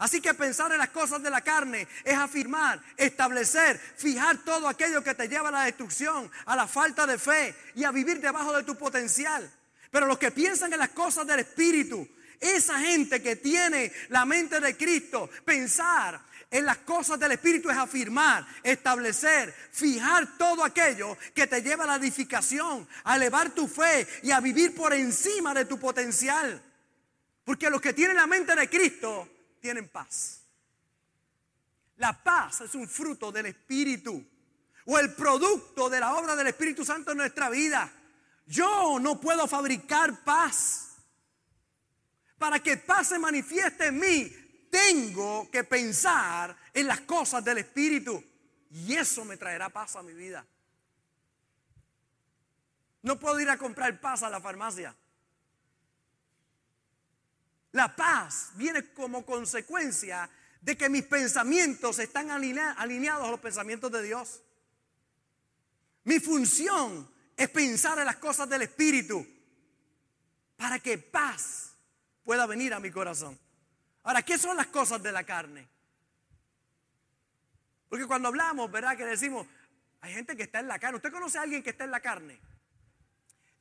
Así 0.03 0.19
que 0.19 0.33
pensar 0.33 0.69
en 0.73 0.79
las 0.79 0.89
cosas 0.89 1.23
de 1.23 1.29
la 1.29 1.39
carne 1.39 1.87
es 2.03 2.17
afirmar, 2.17 2.77
establecer, 2.97 3.79
fijar 3.95 4.37
todo 4.39 4.67
aquello 4.67 5.01
que 5.01 5.15
te 5.15 5.29
lleva 5.29 5.47
a 5.47 5.51
la 5.53 5.63
destrucción, 5.63 6.29
a 6.45 6.57
la 6.57 6.67
falta 6.67 7.07
de 7.07 7.17
fe 7.17 7.55
y 7.73 7.85
a 7.85 7.91
vivir 7.91 8.19
debajo 8.19 8.51
de 8.51 8.63
tu 8.63 8.75
potencial. 8.75 9.49
Pero 9.91 10.05
los 10.05 10.17
que 10.17 10.31
piensan 10.31 10.73
en 10.73 10.79
las 10.79 10.89
cosas 10.89 11.25
del 11.25 11.39
Espíritu, 11.39 12.05
esa 12.37 12.79
gente 12.79 13.21
que 13.21 13.37
tiene 13.37 13.93
la 14.09 14.25
mente 14.25 14.59
de 14.59 14.75
Cristo, 14.75 15.29
pensar 15.45 16.19
en 16.51 16.65
las 16.65 16.79
cosas 16.79 17.17
del 17.17 17.31
Espíritu 17.31 17.69
es 17.69 17.77
afirmar, 17.77 18.45
establecer, 18.61 19.55
fijar 19.71 20.37
todo 20.37 20.65
aquello 20.65 21.17
que 21.33 21.47
te 21.47 21.61
lleva 21.61 21.85
a 21.85 21.87
la 21.87 21.95
edificación, 21.95 22.85
a 23.05 23.15
elevar 23.15 23.51
tu 23.51 23.69
fe 23.69 24.05
y 24.21 24.31
a 24.31 24.41
vivir 24.41 24.75
por 24.75 24.93
encima 24.93 25.53
de 25.53 25.63
tu 25.63 25.79
potencial. 25.79 26.61
Porque 27.45 27.69
los 27.69 27.79
que 27.79 27.93
tienen 27.93 28.17
la 28.17 28.27
mente 28.27 28.53
de 28.53 28.69
Cristo 28.69 29.29
tienen 29.63 29.87
paz. 29.87 30.41
La 31.95 32.21
paz 32.21 32.59
es 32.61 32.75
un 32.75 32.85
fruto 32.85 33.31
del 33.31 33.45
Espíritu 33.45 34.21
o 34.85 34.99
el 34.99 35.15
producto 35.15 35.89
de 35.89 36.01
la 36.01 36.15
obra 36.17 36.35
del 36.35 36.47
Espíritu 36.47 36.83
Santo 36.83 37.11
en 37.11 37.17
nuestra 37.19 37.49
vida. 37.49 37.89
Yo 38.45 38.99
no 38.99 39.21
puedo 39.21 39.47
fabricar 39.47 40.21
paz. 40.25 40.97
Para 42.37 42.59
que 42.59 42.75
paz 42.75 43.07
se 43.07 43.19
manifieste 43.19 43.85
en 43.85 43.99
mí, 43.99 44.67
tengo 44.69 45.49
que 45.49 45.63
pensar 45.63 46.53
en 46.73 46.85
las 46.85 46.99
cosas 47.01 47.41
del 47.45 47.59
Espíritu. 47.59 48.21
Y 48.69 48.95
eso 48.95 49.23
me 49.23 49.37
traerá 49.37 49.69
paz 49.69 49.95
a 49.95 50.03
mi 50.03 50.13
vida. 50.13 50.45
No 53.01 53.17
puedo 53.17 53.39
ir 53.39 53.49
a 53.49 53.57
comprar 53.57 54.01
paz 54.01 54.23
a 54.23 54.29
la 54.29 54.41
farmacia. 54.41 54.93
La 57.73 57.95
paz 57.95 58.51
viene 58.55 58.93
como 58.93 59.25
consecuencia 59.25 60.29
de 60.61 60.77
que 60.77 60.89
mis 60.89 61.03
pensamientos 61.03 61.99
están 61.99 62.29
alineados 62.31 63.27
a 63.27 63.31
los 63.31 63.39
pensamientos 63.39 63.91
de 63.91 64.03
Dios. 64.03 64.41
Mi 66.03 66.19
función 66.19 67.11
es 67.35 67.49
pensar 67.49 67.97
en 67.97 68.05
las 68.05 68.17
cosas 68.17 68.47
del 68.47 68.61
Espíritu 68.61 69.25
para 70.55 70.79
que 70.79 70.97
paz 70.99 71.73
pueda 72.23 72.45
venir 72.45 72.73
a 72.73 72.79
mi 72.79 72.91
corazón. 72.91 73.37
Ahora, 74.03 74.21
¿qué 74.21 74.37
son 74.37 74.55
las 74.55 74.67
cosas 74.67 75.01
de 75.01 75.11
la 75.11 75.23
carne? 75.23 75.67
Porque 77.89 78.05
cuando 78.05 78.27
hablamos, 78.27 78.71
¿verdad? 78.71 78.95
Que 78.95 79.05
decimos, 79.05 79.47
hay 80.01 80.13
gente 80.13 80.37
que 80.37 80.43
está 80.43 80.59
en 80.59 80.67
la 80.67 80.77
carne. 80.77 80.97
¿Usted 80.97 81.11
conoce 81.11 81.39
a 81.39 81.41
alguien 81.41 81.63
que 81.63 81.71
está 81.71 81.85
en 81.85 81.91
la 81.91 82.01
carne? 82.01 82.39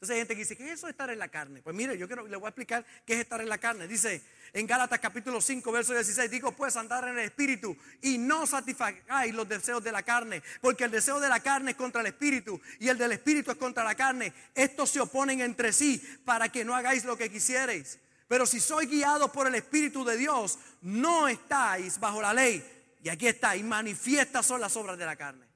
Entonces 0.03 0.15
hay 0.15 0.21
gente 0.23 0.35
que 0.35 0.41
dice, 0.41 0.57
¿qué 0.57 0.65
es 0.65 0.73
eso 0.73 0.89
de 0.89 0.91
estar 0.91 1.11
en 1.11 1.19
la 1.21 1.29
carne? 1.29 1.63
Pues 1.63 1.77
mire, 1.77 1.97
yo 1.97 2.09
quiero, 2.09 2.27
le 2.27 2.37
voy 2.37 2.47
a 2.47 2.49
explicar 2.49 2.85
qué 3.07 3.13
es 3.13 3.21
estar 3.21 3.41
en 3.41 3.49
la 3.49 3.59
carne. 3.59 3.87
Dice 3.87 4.21
en 4.53 4.67
Gálatas 4.67 4.99
capítulo 4.99 5.41
5, 5.41 5.71
verso 5.71 5.93
16, 5.93 6.29
digo, 6.29 6.51
pues 6.51 6.75
andar 6.75 7.07
en 7.07 7.17
el 7.21 7.27
espíritu 7.27 7.77
y 8.01 8.19
no 8.19 8.45
satisfagáis 8.45 9.33
los 9.33 9.49
deseos 9.49 9.85
de 9.85 9.93
la 9.93 10.03
carne, 10.03 10.43
porque 10.61 10.83
el 10.83 10.91
deseo 10.91 11.21
de 11.21 11.29
la 11.29 11.39
carne 11.39 11.71
es 11.71 11.77
contra 11.77 12.01
el 12.01 12.09
espíritu 12.09 12.61
y 12.81 12.89
el 12.89 12.99
del 12.99 13.13
espíritu 13.13 13.53
es 13.53 13.57
contra 13.57 13.85
la 13.85 13.95
carne. 13.95 14.33
Estos 14.57 14.91
se 14.91 14.99
oponen 14.99 15.41
entre 15.41 15.73
sí 15.73 16.03
para 16.25 16.49
que 16.49 16.65
no 16.65 16.75
hagáis 16.75 17.05
lo 17.05 17.17
que 17.17 17.31
quisierais. 17.31 18.01
Pero 18.27 18.45
si 18.45 18.59
sois 18.59 18.91
guiados 18.91 19.31
por 19.31 19.47
el 19.47 19.55
espíritu 19.55 20.05
de 20.05 20.17
Dios, 20.17 20.59
no 20.81 21.29
estáis 21.29 22.01
bajo 22.01 22.21
la 22.21 22.35
ley. 22.35 22.61
Y 23.05 23.09
aquí 23.09 23.29
está, 23.29 23.55
y 23.55 23.63
manifiestas 23.63 24.47
son 24.47 24.61
las 24.61 24.77
obras 24.77 24.99
de 24.99 25.07
la 25.07 25.15
carne, 25.15 25.47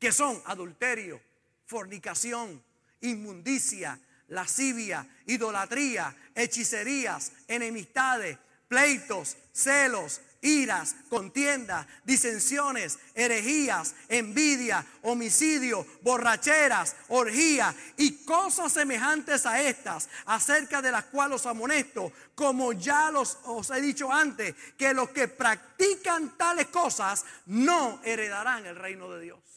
que 0.00 0.10
son 0.10 0.42
adulterio, 0.46 1.20
fornicación 1.64 2.66
inmundicia, 3.00 3.98
lascivia, 4.28 5.06
idolatría, 5.26 6.14
hechicerías, 6.34 7.32
enemistades, 7.48 8.38
pleitos, 8.68 9.36
celos, 9.52 10.20
iras, 10.40 10.94
contiendas, 11.08 11.86
disensiones, 12.04 12.98
herejías, 13.14 13.94
envidia, 14.08 14.84
homicidio, 15.02 15.84
borracheras, 16.02 16.94
orgías 17.08 17.74
y 17.96 18.24
cosas 18.24 18.72
semejantes 18.72 19.46
a 19.46 19.60
estas, 19.62 20.08
acerca 20.26 20.80
de 20.80 20.92
las 20.92 21.04
cuales 21.06 21.40
os 21.40 21.46
amonesto, 21.46 22.12
como 22.34 22.72
ya 22.72 23.10
los, 23.10 23.38
os 23.44 23.70
he 23.70 23.80
dicho 23.80 24.12
antes, 24.12 24.54
que 24.76 24.94
los 24.94 25.10
que 25.10 25.28
practican 25.28 26.36
tales 26.36 26.66
cosas 26.68 27.24
no 27.46 28.00
heredarán 28.04 28.66
el 28.66 28.76
reino 28.76 29.10
de 29.10 29.22
Dios. 29.22 29.47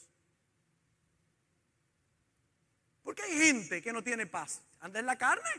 Porque 3.12 3.24
hay 3.24 3.38
gente 3.38 3.82
que 3.82 3.91
no 3.91 4.01
tiene 4.01 4.25
paz. 4.25 4.62
Anda 4.80 5.01
en 5.01 5.06
la 5.06 5.18
carne. 5.18 5.50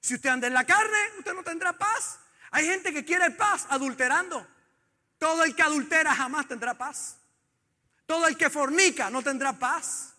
Si 0.00 0.14
usted 0.14 0.30
anda 0.30 0.46
en 0.46 0.54
la 0.54 0.64
carne, 0.64 0.96
usted 1.18 1.34
no 1.34 1.42
tendrá 1.42 1.74
paz. 1.74 2.20
Hay 2.52 2.64
gente 2.64 2.90
que 2.90 3.04
quiere 3.04 3.32
paz 3.32 3.66
adulterando. 3.68 4.46
Todo 5.18 5.44
el 5.44 5.54
que 5.54 5.60
adultera 5.60 6.14
jamás 6.14 6.48
tendrá 6.48 6.72
paz. 6.72 7.18
Todo 8.06 8.26
el 8.26 8.38
que 8.38 8.48
fornica 8.48 9.10
no 9.10 9.22
tendrá 9.22 9.52
paz. 9.52 10.14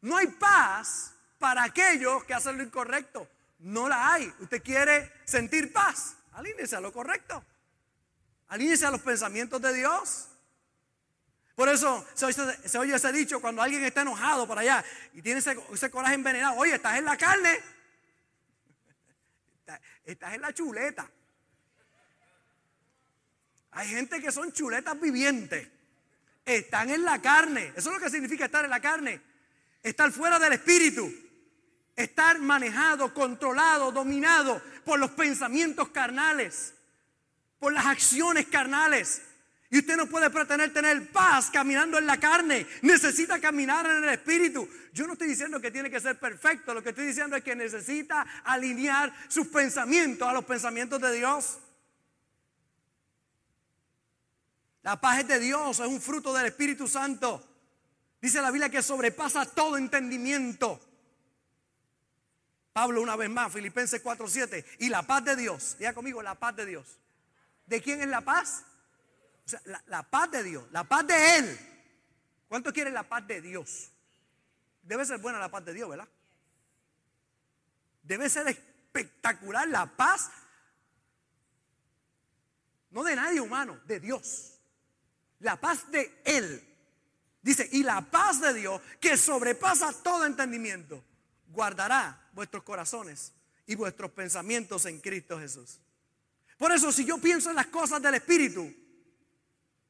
No 0.00 0.16
hay 0.16 0.28
paz 0.28 1.14
para 1.40 1.64
aquellos 1.64 2.22
que 2.22 2.34
hacen 2.34 2.58
lo 2.58 2.62
incorrecto. 2.62 3.28
No 3.58 3.88
la 3.88 4.12
hay. 4.12 4.32
Usted 4.38 4.62
quiere 4.62 5.12
sentir 5.24 5.72
paz. 5.72 6.14
Alíñese 6.34 6.76
a 6.76 6.80
lo 6.80 6.92
correcto. 6.92 7.44
Alíñese 8.46 8.86
a 8.86 8.92
los 8.92 9.00
pensamientos 9.00 9.60
de 9.60 9.74
Dios. 9.74 10.28
Por 11.54 11.68
eso 11.68 12.04
se 12.14 12.78
oye, 12.78 12.96
ese 12.96 13.12
dicho 13.12 13.40
cuando 13.40 13.62
alguien 13.62 13.84
está 13.84 14.02
enojado 14.02 14.46
por 14.46 14.58
allá 14.58 14.84
y 15.12 15.22
tiene 15.22 15.38
ese, 15.38 15.90
coraje 15.90 16.14
envenenado. 16.14 16.56
Oye, 16.56 16.74
estás 16.74 16.98
en 16.98 17.04
la 17.04 17.16
carne. 17.16 17.60
Estás 20.04 20.34
en 20.34 20.40
la 20.40 20.52
chuleta. 20.52 21.08
Hay 23.70 23.88
gente 23.88 24.20
que 24.20 24.32
son 24.32 24.52
chuletas 24.52 25.00
vivientes. 25.00 25.68
Están 26.44 26.90
en 26.90 27.04
la 27.04 27.22
carne. 27.22 27.72
Eso 27.76 27.90
es 27.90 27.96
lo 27.96 28.00
que 28.00 28.10
significa 28.10 28.46
estar 28.46 28.64
en 28.64 28.70
la 28.70 28.80
carne. 28.80 29.20
Estar 29.82 30.10
fuera 30.10 30.38
del 30.38 30.54
espíritu. 30.54 31.12
estar 31.96 32.40
manejado, 32.40 33.14
controlado, 33.14 33.92
dominado 33.92 34.60
por 34.84 34.98
los 34.98 35.12
pensamientos 35.12 35.90
carnales, 35.90 36.74
por 37.60 37.72
las 37.72 37.86
acciones 37.86 38.46
carnales. 38.48 39.22
Y 39.74 39.78
usted 39.78 39.96
no 39.96 40.06
puede 40.06 40.30
pretender 40.30 40.72
tener 40.72 41.10
paz 41.10 41.50
caminando 41.50 41.98
en 41.98 42.06
la 42.06 42.20
carne. 42.20 42.64
Necesita 42.82 43.40
caminar 43.40 43.84
en 43.86 44.04
el 44.04 44.10
espíritu. 44.10 44.68
Yo 44.92 45.04
no 45.04 45.14
estoy 45.14 45.26
diciendo 45.26 45.60
que 45.60 45.72
tiene 45.72 45.90
que 45.90 45.98
ser 45.98 46.16
perfecto. 46.16 46.72
Lo 46.72 46.80
que 46.80 46.90
estoy 46.90 47.06
diciendo 47.06 47.34
es 47.34 47.42
que 47.42 47.56
necesita 47.56 48.24
alinear 48.44 49.12
sus 49.26 49.48
pensamientos 49.48 50.28
a 50.28 50.32
los 50.32 50.44
pensamientos 50.44 51.00
de 51.00 51.16
Dios. 51.16 51.58
La 54.82 55.00
paz 55.00 55.18
es 55.18 55.26
de 55.26 55.40
Dios, 55.40 55.80
es 55.80 55.88
un 55.88 56.00
fruto 56.00 56.32
del 56.32 56.46
Espíritu 56.46 56.86
Santo. 56.86 57.44
Dice 58.22 58.40
la 58.40 58.52
Biblia 58.52 58.68
que 58.68 58.80
sobrepasa 58.80 59.44
todo 59.44 59.76
entendimiento. 59.76 60.80
Pablo 62.72 63.02
una 63.02 63.16
vez 63.16 63.28
más, 63.28 63.52
Filipenses 63.52 64.00
4:7. 64.00 64.64
Y 64.78 64.88
la 64.88 65.02
paz 65.02 65.24
de 65.24 65.34
Dios, 65.34 65.74
diga 65.80 65.94
conmigo, 65.94 66.22
la 66.22 66.36
paz 66.36 66.54
de 66.54 66.64
Dios. 66.64 67.00
¿De 67.66 67.82
quién 67.82 68.02
es 68.02 68.08
la 68.08 68.20
paz? 68.20 68.62
Sea, 69.44 69.60
la, 69.86 70.02
paz 70.02 70.30
de 70.30 70.42
Dios, 70.42 70.64
la 70.72 70.84
paz 70.84 71.06
de 71.06 71.38
Él. 71.38 71.58
¿Cuánto 72.48 72.72
quiere 72.72 72.90
la 72.90 73.02
paz 73.02 73.26
de 73.26 73.40
Dios? 73.40 73.90
Debe 74.82 75.04
ser 75.04 75.18
buena 75.18 75.38
la 75.38 75.50
paz 75.50 75.64
de 75.64 75.74
Dios, 75.74 75.88
¿verdad? 75.88 76.08
Debe 78.02 78.28
ser 78.28 78.48
espectacular 78.48 79.66
la 79.68 79.86
paz, 79.86 80.30
no 82.90 83.02
de 83.02 83.16
nadie 83.16 83.40
humano, 83.40 83.80
de 83.86 84.00
Dios 84.00 84.54
la 85.44 85.60
paz 85.60 85.90
de 85.90 86.20
Él. 86.24 86.62
Dice, 87.42 87.68
y 87.72 87.82
la 87.82 88.00
paz 88.00 88.40
de 88.40 88.54
Dios 88.54 88.80
que 88.98 89.16
sobrepasa 89.16 89.92
todo 90.02 90.24
entendimiento, 90.24 91.04
guardará 91.48 92.28
vuestros 92.32 92.64
corazones 92.64 93.32
y 93.66 93.74
vuestros 93.74 94.10
pensamientos 94.12 94.86
en 94.86 94.98
Cristo 95.00 95.38
Jesús. 95.38 95.78
Por 96.56 96.72
eso, 96.72 96.90
si 96.90 97.04
yo 97.04 97.18
pienso 97.18 97.50
en 97.50 97.56
las 97.56 97.66
cosas 97.66 98.00
del 98.00 98.14
Espíritu, 98.14 98.72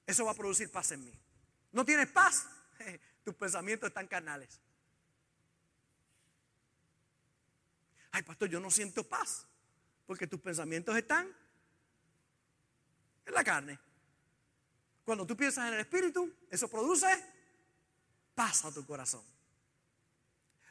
eso 0.06 0.24
va 0.24 0.32
a 0.32 0.34
producir 0.34 0.70
paz 0.70 0.92
en 0.92 1.04
mí. 1.04 1.12
¿No 1.72 1.84
tienes 1.84 2.08
paz? 2.08 2.46
Tus 3.24 3.34
pensamientos 3.34 3.88
están 3.88 4.06
carnales. 4.06 4.60
Ay, 8.12 8.22
pastor, 8.22 8.48
yo 8.48 8.60
no 8.60 8.70
siento 8.70 9.02
paz, 9.02 9.44
porque 10.06 10.28
tus 10.28 10.40
pensamientos 10.40 10.96
están 10.96 11.26
en 13.26 13.34
la 13.34 13.42
carne. 13.42 13.76
Cuando 15.04 15.26
tú 15.26 15.36
piensas 15.36 15.66
en 15.66 15.74
el 15.74 15.80
Espíritu, 15.80 16.32
eso 16.48 16.68
produce 16.68 17.08
paz 18.32 18.66
a 18.66 18.72
tu 18.72 18.86
corazón. 18.86 19.22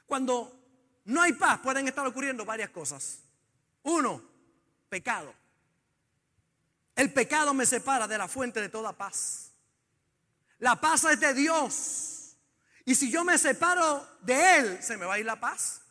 Cuando 0.06 0.58
no 1.04 1.22
hay 1.22 1.34
paz, 1.34 1.60
pueden 1.60 1.86
estar 1.86 2.08
ocurriendo 2.08 2.46
varias 2.46 2.70
cosas. 2.70 3.20
Uno, 3.84 4.24
pecado. 4.88 5.34
El 6.96 7.12
pecado 7.12 7.54
me 7.54 7.66
separa 7.66 8.08
de 8.08 8.18
la 8.18 8.28
fuente 8.28 8.62
de 8.62 8.70
toda 8.70 8.94
paz. 8.94 9.52
La 10.60 10.80
paz 10.80 11.04
es 11.06 11.20
de 11.20 11.34
Dios. 11.34 12.38
Y 12.86 12.96
si 12.96 13.12
yo 13.12 13.24
me 13.24 13.38
separo 13.38 14.08
de 14.22 14.58
Él, 14.58 14.84
se 14.84 14.98
me 14.98 15.06
va 15.06 15.16
a 15.16 15.20
ir 15.20 15.26
la 15.26 15.40
paz. 15.40 15.82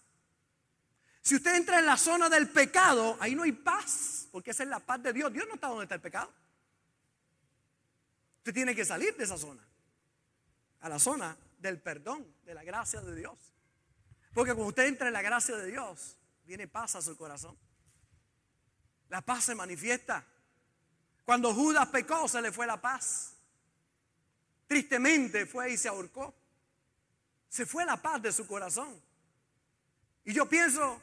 Si 1.23 1.37
usted 1.37 1.55
entra 1.55 1.79
en 1.79 1.87
la 1.87 1.97
zona 1.97 2.29
del 2.29 2.51
pecado, 2.51 3.17
ahí 3.21 3.35
no 3.35 3.45
hay 3.45 3.53
paz, 3.53 4.29
porque 4.33 4.51
esa 4.51 4.65
es 4.65 4.69
la 4.69 4.81
paz 4.81 5.03
de 5.03 5.13
Dios. 5.13 5.33
Dios 5.33 5.47
no 5.47 5.55
está 5.55 5.69
donde 5.69 5.85
está 5.85 5.95
el 5.95 6.01
pecado. 6.01 6.33
Usted 8.39 8.53
tiene 8.53 8.75
que 8.75 8.85
salir 8.85 9.17
de 9.17 9.25
esa 9.25 9.39
zona. 9.39 9.63
A 10.81 10.89
la 10.89 10.99
zona 10.99 11.37
del 11.59 11.81
perdón, 11.81 12.27
de 12.45 12.55
la 12.55 12.65
gracia 12.65 13.01
de 13.01 13.15
Dios. 13.15 13.39
Porque 14.35 14.53
cuando 14.53 14.71
usted 14.71 14.87
entra 14.87 15.07
en 15.07 15.13
la 15.13 15.23
gracia 15.23 15.57
de 15.57 15.71
Dios, 15.71 16.19
viene 16.45 16.67
paz 16.67 16.97
a 16.97 17.03
su 17.03 17.17
corazón. 17.17 17.57
La 19.09 19.21
paz 19.23 19.45
se 19.45 19.55
manifiesta. 19.55 20.27
Cuando 21.25 21.55
Judas 21.55 21.89
pecó, 21.89 22.27
se 22.29 22.41
le 22.43 22.53
fue 22.53 22.67
la 22.67 22.81
paz. 22.81 23.35
Tristemente 24.67 25.47
fue 25.47 25.73
y 25.73 25.77
se 25.77 25.89
ahorcó. 25.89 26.35
Se 27.49 27.67
fue 27.67 27.85
la 27.85 27.97
paz 27.97 28.23
de 28.23 28.33
su 28.33 28.47
corazón. 28.47 29.01
Y 30.25 30.33
yo 30.33 30.49
pienso 30.49 31.01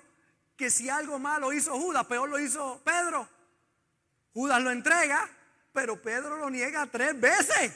que 0.56 0.70
si 0.70 0.90
algo 0.90 1.20
malo 1.20 1.54
hizo 1.54 1.78
Judas, 1.80 2.06
peor 2.06 2.30
lo 2.30 2.40
hizo 2.40 2.82
Pedro. 2.84 3.28
Judas 4.34 4.62
lo 4.62 4.72
entrega 4.72 5.30
pero 5.72 6.02
Pedro 6.02 6.38
lo 6.38 6.50
niega 6.50 6.86
tres 6.88 7.20
veces. 7.20 7.74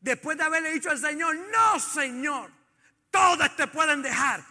Después 0.00 0.38
de 0.38 0.44
haberle 0.44 0.70
dicho 0.70 0.90
al 0.90 0.98
Señor, 0.98 1.34
no 1.36 1.80
Señor, 1.80 2.50
todos 3.10 3.56
te 3.56 3.66
pueden 3.66 4.02
dejar, 4.02 4.44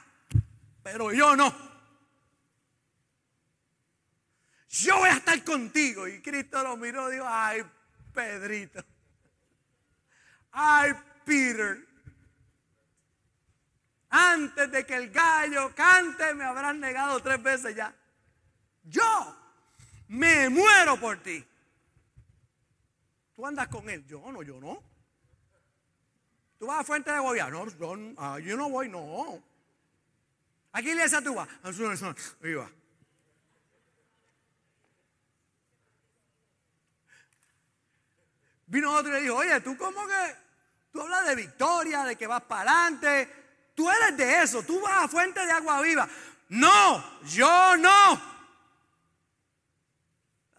pero 0.84 1.14
yo 1.14 1.36
no. 1.36 1.77
Yo 4.70 4.98
voy 4.98 5.10
a 5.10 5.14
estar 5.14 5.44
contigo. 5.44 6.08
Y 6.08 6.22
Cristo 6.22 6.62
lo 6.64 6.78
miró 6.78 7.10
y 7.10 7.16
dijo, 7.16 7.26
ay, 7.28 7.64
Pedrito. 8.14 8.84
Ay, 10.52 10.92
Peter. 11.26 11.86
Antes 14.10 14.72
de 14.72 14.86
que 14.86 14.96
el 14.96 15.10
gallo 15.10 15.74
cante, 15.76 16.34
me 16.34 16.44
habrán 16.44 16.80
negado 16.80 17.22
tres 17.22 17.42
veces 17.42 17.76
ya. 17.76 17.94
Yo 18.84 19.36
me 20.08 20.50
muero 20.50 20.98
por 21.00 21.22
ti. 21.22 21.46
Tú 23.36 23.46
andas 23.46 23.68
con 23.68 23.90
él. 23.90 24.06
Yo 24.08 24.32
no, 24.32 24.42
yo 24.42 24.60
no. 24.60 24.82
Tú 26.58 26.66
vas 26.66 26.80
a 26.80 26.84
Fuente 26.84 27.12
de 27.12 27.20
Gobierno. 27.20 27.66
No, 27.66 27.72
yo, 27.72 28.14
ah, 28.18 28.40
yo 28.40 28.58
no 28.58 28.70
voy, 28.70 28.90
no. 28.90 29.44
¿A 30.72 30.82
qué 30.82 30.92
iglesia 30.92 31.22
tú 31.22 31.36
vas? 31.36 31.48
Viva. 32.42 32.70
Vino 38.68 38.92
otro 38.94 39.10
y 39.10 39.14
le 39.16 39.22
dijo, 39.22 39.36
oye, 39.36 39.60
tú 39.62 39.76
cómo 39.76 40.06
que, 40.06 40.36
tú 40.92 41.02
hablas 41.02 41.26
de 41.26 41.36
victoria, 41.36 42.04
de 42.04 42.16
que 42.16 42.28
vas 42.28 42.44
para 42.44 42.72
adelante. 42.72 43.34
Tú 43.74 43.90
eres 43.90 44.18
de 44.18 44.44
eso, 44.44 44.64
tú 44.64 44.80
vas 44.82 45.06
a 45.06 45.08
Fuente 45.08 45.46
de 45.46 45.52
Agua 45.52 45.82
Viva. 45.82 46.08
No, 46.50 47.22
yo 47.24 47.78
no 47.78 48.38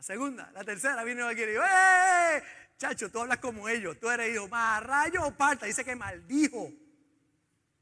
segunda, 0.09 0.51
la 0.55 0.65
tercera, 0.65 1.05
vino 1.05 1.27
aquí 1.27 1.43
y 1.43 1.47
dijo, 1.49 1.63
¡eh! 1.63 2.43
Chacho, 2.79 3.11
tú 3.11 3.21
hablas 3.21 3.37
como 3.41 3.69
ellos, 3.69 4.01
tú 4.01 4.09
eres 4.09 4.35
hijo, 4.35 4.49
más 4.49 4.83
rayo 4.83 5.23
o 5.23 5.37
parta, 5.37 5.67
dice 5.67 5.85
que 5.85 5.95
maldijo. 5.95 6.73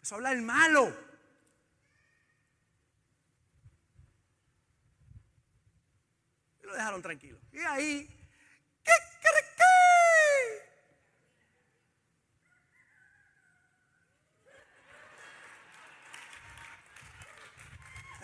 Eso 0.02 0.16
habla 0.16 0.32
el 0.32 0.42
malo. 0.42 0.92
Y 6.60 6.66
lo 6.66 6.74
dejaron 6.74 7.00
tranquilo. 7.00 7.38
Y 7.52 7.58
ahí, 7.60 8.08
¿qué, 8.82 8.92
qué, 9.22 9.28
qué? 9.56 9.66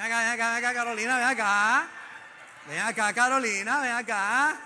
Ven 0.03 0.11
acá, 0.11 0.19
ven 0.19 0.33
acá, 0.33 0.55
ven 0.55 0.65
acá, 0.65 0.75
Carolina, 0.75 1.17
ven 1.17 1.27
acá. 1.29 1.89
Ven 2.67 2.79
acá, 2.81 3.15
Carolina, 3.15 3.81
ven 3.81 3.93
acá. 3.93 4.61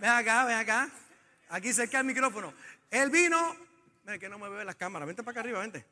Ven 0.00 0.10
acá, 0.10 0.44
ven 0.44 0.56
acá. 0.56 0.90
Aquí 1.48 1.72
cerca 1.72 2.00
el 2.00 2.06
micrófono. 2.06 2.52
Él 2.90 3.08
vino. 3.10 3.56
Ven 4.02 4.18
que 4.18 4.28
no 4.28 4.36
me 4.36 4.48
ve 4.48 4.64
las 4.64 4.74
cámaras. 4.74 5.06
Vente 5.06 5.22
para 5.22 5.30
acá 5.30 5.40
arriba, 5.40 5.60
vente. 5.60 5.86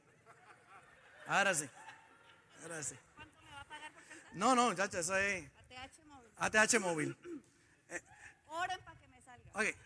Ahora 1.28 1.54
sí. 1.54 1.70
Ahora 2.62 2.82
sí. 2.82 2.96
¿Cuánto 3.14 3.40
me 3.40 3.52
va 3.52 3.60
a 3.60 3.64
pagar 3.66 3.92
por 3.92 4.02
cantar? 4.02 4.28
No, 4.32 4.56
no, 4.56 4.70
muchachos, 4.70 4.96
eso 4.96 5.16
es. 5.16 5.44
ATH 5.44 6.00
móvil. 6.08 6.32
ATH 6.36 6.80
móvil. 6.80 7.16
Oren 8.48 8.80
para 8.80 8.98
que 8.98 9.06
me 9.06 9.20
salga. 9.22 9.44
Ok. 9.52 9.76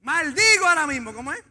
Maldigo 0.00 0.66
ahora 0.66 0.86
mismo, 0.86 1.12
¿cómo 1.12 1.32
es? 1.32 1.42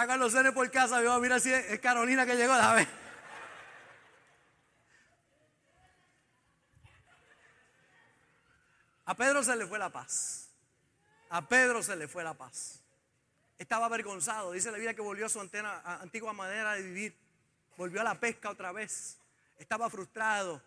Ahora 0.00 0.14
cuando 0.14 0.30
cene 0.30 0.50
por 0.50 0.70
casa, 0.70 1.02
yo 1.02 1.20
mira 1.20 1.38
si 1.38 1.52
es 1.52 1.78
Carolina 1.78 2.24
que 2.24 2.34
llegó, 2.34 2.54
ver. 2.54 2.88
A 9.04 9.14
Pedro 9.14 9.44
se 9.44 9.54
le 9.56 9.66
fue 9.66 9.78
la 9.78 9.90
paz. 9.90 10.48
A 11.28 11.46
Pedro 11.46 11.82
se 11.82 11.96
le 11.96 12.08
fue 12.08 12.24
la 12.24 12.32
paz. 12.32 12.80
Estaba 13.58 13.84
avergonzado. 13.84 14.52
Dice 14.52 14.70
la 14.70 14.78
Biblia 14.78 14.94
que 14.94 15.02
volvió 15.02 15.26
a 15.26 15.28
su 15.28 15.38
antena, 15.38 15.82
antigua 15.84 16.32
manera 16.32 16.72
de 16.72 16.82
vivir. 16.82 17.14
Volvió 17.76 18.00
a 18.00 18.04
la 18.04 18.18
pesca 18.18 18.48
otra 18.48 18.72
vez. 18.72 19.18
Estaba 19.58 19.90
frustrado. 19.90 20.62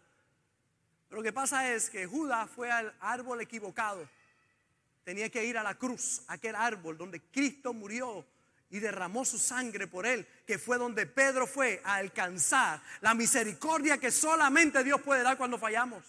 Lo 1.09 1.23
que 1.23 1.33
pasa 1.33 1.73
es 1.73 1.89
que 1.89 2.05
Judas 2.05 2.47
fue 2.51 2.71
al 2.71 2.95
árbol 2.99 3.41
equivocado. 3.41 4.07
Tenía 5.03 5.27
que 5.31 5.43
ir 5.43 5.57
a 5.57 5.63
la 5.63 5.73
cruz, 5.73 6.21
aquel 6.27 6.53
árbol 6.53 6.99
donde 6.99 7.19
Cristo 7.19 7.73
murió 7.73 8.27
y 8.73 8.79
derramó 8.79 9.23
su 9.23 9.37
sangre 9.37 9.85
por 9.85 10.07
él, 10.07 10.27
que 10.47 10.57
fue 10.57 10.79
donde 10.79 11.05
Pedro 11.05 11.45
fue 11.45 11.79
a 11.85 11.93
alcanzar 11.97 12.81
la 13.01 13.13
misericordia 13.13 13.99
que 13.99 14.09
solamente 14.09 14.83
Dios 14.83 14.99
puede 14.99 15.21
dar 15.21 15.37
cuando 15.37 15.59
fallamos. 15.59 16.03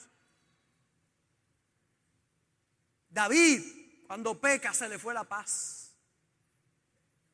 David, 3.10 4.06
cuando 4.06 4.40
peca, 4.40 4.72
se 4.72 4.88
le 4.88 4.98
fue 4.98 5.12
la 5.12 5.24
paz. 5.24 5.92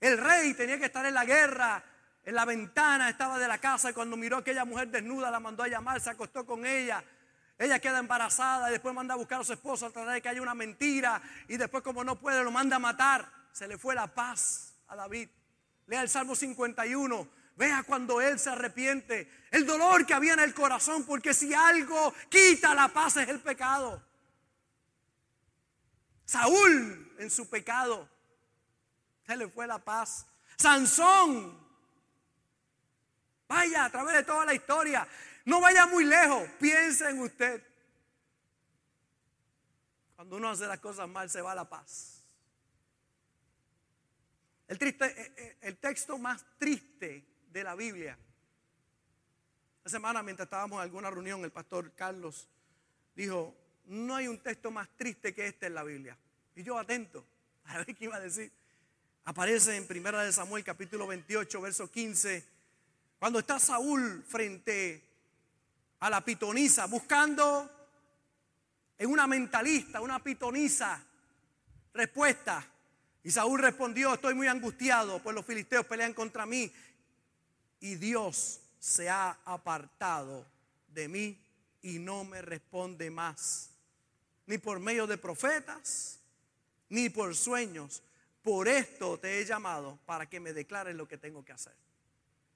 El 0.00 0.18
rey 0.18 0.52
tenía 0.54 0.80
que 0.80 0.86
estar 0.86 1.06
en 1.06 1.14
la 1.14 1.24
guerra, 1.24 1.80
en 2.24 2.34
la 2.34 2.44
ventana 2.44 3.08
estaba 3.08 3.38
de 3.38 3.46
la 3.46 3.58
casa 3.58 3.90
y 3.90 3.94
cuando 3.94 4.16
miró 4.16 4.38
a 4.38 4.40
aquella 4.40 4.64
mujer 4.64 4.88
desnuda 4.88 5.30
la 5.30 5.38
mandó 5.38 5.62
a 5.62 5.68
llamar, 5.68 6.00
se 6.00 6.10
acostó 6.10 6.44
con 6.44 6.66
ella. 6.66 7.04
Ella 7.56 7.78
queda 7.78 8.00
embarazada 8.00 8.68
y 8.68 8.72
después 8.72 8.92
manda 8.92 9.14
a 9.14 9.16
buscar 9.16 9.42
a 9.42 9.44
su 9.44 9.52
esposo 9.52 9.86
a 9.86 9.90
tratar 9.90 10.14
de 10.14 10.22
que 10.22 10.28
haya 10.28 10.42
una 10.42 10.54
mentira 10.54 11.22
y 11.46 11.56
después 11.56 11.84
como 11.84 12.02
no 12.02 12.18
puede 12.18 12.42
lo 12.42 12.50
manda 12.50 12.74
a 12.74 12.80
matar. 12.80 13.30
Se 13.52 13.68
le 13.68 13.78
fue 13.78 13.94
la 13.94 14.08
paz 14.08 14.69
a 14.90 14.96
David. 14.96 15.28
Lea 15.86 16.02
el 16.02 16.08
Salmo 16.08 16.34
51. 16.34 17.28
Vea 17.56 17.82
cuando 17.84 18.20
él 18.20 18.38
se 18.38 18.50
arrepiente. 18.50 19.30
El 19.50 19.64
dolor 19.64 20.04
que 20.04 20.14
había 20.14 20.34
en 20.34 20.40
el 20.40 20.52
corazón. 20.52 21.04
Porque 21.04 21.32
si 21.32 21.54
algo 21.54 22.12
quita 22.28 22.74
la 22.74 22.88
paz 22.88 23.16
es 23.16 23.28
el 23.28 23.40
pecado. 23.40 24.02
Saúl 26.24 27.14
en 27.18 27.30
su 27.30 27.48
pecado. 27.48 28.08
Se 29.26 29.36
le 29.36 29.48
fue 29.48 29.66
la 29.66 29.78
paz. 29.78 30.26
Sansón. 30.56 31.58
Vaya 33.48 33.84
a 33.84 33.90
través 33.90 34.14
de 34.14 34.22
toda 34.24 34.44
la 34.44 34.54
historia. 34.54 35.06
No 35.44 35.60
vaya 35.60 35.86
muy 35.86 36.04
lejos. 36.04 36.48
Piense 36.58 37.08
en 37.08 37.20
usted. 37.20 37.64
Cuando 40.16 40.36
uno 40.36 40.50
hace 40.50 40.66
las 40.66 40.80
cosas 40.80 41.08
mal 41.08 41.30
se 41.30 41.40
va 41.40 41.54
la 41.54 41.68
paz. 41.68 42.19
El, 44.70 44.78
triste, 44.78 45.04
eh, 45.04 45.32
eh, 45.36 45.56
el 45.62 45.78
texto 45.78 46.16
más 46.16 46.46
triste 46.56 47.24
de 47.50 47.64
la 47.64 47.74
Biblia. 47.74 48.16
La 49.82 49.90
semana, 49.90 50.22
mientras 50.22 50.46
estábamos 50.46 50.76
en 50.76 50.82
alguna 50.82 51.10
reunión, 51.10 51.42
el 51.42 51.50
pastor 51.50 51.90
Carlos 51.96 52.48
dijo: 53.16 53.52
No 53.86 54.14
hay 54.14 54.28
un 54.28 54.38
texto 54.38 54.70
más 54.70 54.88
triste 54.96 55.34
que 55.34 55.48
este 55.48 55.66
en 55.66 55.74
la 55.74 55.82
Biblia. 55.82 56.16
Y 56.54 56.62
yo, 56.62 56.78
atento, 56.78 57.26
a 57.64 57.78
ver 57.78 57.96
qué 57.96 58.04
iba 58.04 58.14
a 58.14 58.20
decir. 58.20 58.52
Aparece 59.24 59.74
en 59.74 59.88
Primera 59.88 60.22
de 60.22 60.32
Samuel, 60.32 60.62
capítulo 60.62 61.04
28, 61.08 61.60
verso 61.60 61.90
15. 61.90 62.44
Cuando 63.18 63.40
está 63.40 63.58
Saúl 63.58 64.22
frente 64.22 65.02
a 65.98 66.08
la 66.08 66.24
pitonisa, 66.24 66.86
buscando 66.86 67.68
en 68.96 69.10
una 69.10 69.26
mentalista, 69.26 70.00
una 70.00 70.22
pitonisa, 70.22 71.04
respuesta. 71.92 72.64
Y 73.22 73.30
Saúl 73.30 73.60
respondió, 73.60 74.14
estoy 74.14 74.34
muy 74.34 74.46
angustiado, 74.46 75.22
pues 75.22 75.34
los 75.34 75.44
filisteos 75.44 75.86
pelean 75.86 76.14
contra 76.14 76.46
mí. 76.46 76.72
Y 77.80 77.96
Dios 77.96 78.60
se 78.78 79.10
ha 79.10 79.38
apartado 79.44 80.46
de 80.88 81.08
mí 81.08 81.38
y 81.82 81.98
no 81.98 82.24
me 82.24 82.40
responde 82.40 83.10
más. 83.10 83.70
Ni 84.46 84.58
por 84.58 84.80
medio 84.80 85.06
de 85.06 85.18
profetas, 85.18 86.18
ni 86.88 87.10
por 87.10 87.36
sueños. 87.36 88.02
Por 88.42 88.68
esto 88.68 89.18
te 89.18 89.38
he 89.38 89.44
llamado 89.44 89.98
para 90.06 90.28
que 90.28 90.40
me 90.40 90.54
declares 90.54 90.96
lo 90.96 91.06
que 91.06 91.18
tengo 91.18 91.44
que 91.44 91.52
hacer. 91.52 91.74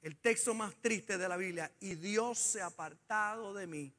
El 0.00 0.16
texto 0.16 0.54
más 0.54 0.74
triste 0.76 1.18
de 1.18 1.28
la 1.28 1.36
Biblia. 1.36 1.70
Y 1.80 1.94
Dios 1.94 2.38
se 2.38 2.62
ha 2.62 2.66
apartado 2.66 3.52
de 3.52 3.66
mí 3.66 3.92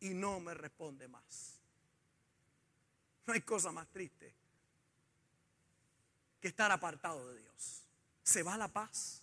y 0.00 0.10
no 0.10 0.40
me 0.40 0.54
responde 0.54 1.08
más. 1.08 1.60
No 3.26 3.34
hay 3.34 3.42
cosa 3.42 3.70
más 3.70 3.86
triste 3.88 4.39
que 6.40 6.48
estar 6.48 6.70
apartado 6.72 7.28
de 7.32 7.40
Dios. 7.40 7.82
Se 8.22 8.42
va 8.42 8.56
la 8.56 8.68
paz. 8.68 9.22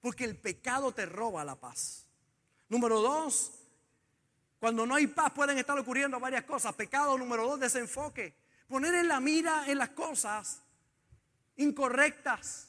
Porque 0.00 0.24
el 0.24 0.36
pecado 0.36 0.92
te 0.92 1.06
roba 1.06 1.44
la 1.44 1.56
paz. 1.56 2.06
Número 2.68 3.00
dos, 3.00 3.52
cuando 4.58 4.86
no 4.86 4.94
hay 4.94 5.06
paz 5.06 5.32
pueden 5.32 5.58
estar 5.58 5.78
ocurriendo 5.78 6.18
varias 6.18 6.44
cosas. 6.44 6.74
Pecado 6.74 7.16
número 7.18 7.46
dos, 7.46 7.60
desenfoque. 7.60 8.34
Poner 8.68 8.94
en 8.94 9.08
la 9.08 9.20
mira 9.20 9.64
en 9.66 9.78
las 9.78 9.90
cosas 9.90 10.60
incorrectas, 11.56 12.68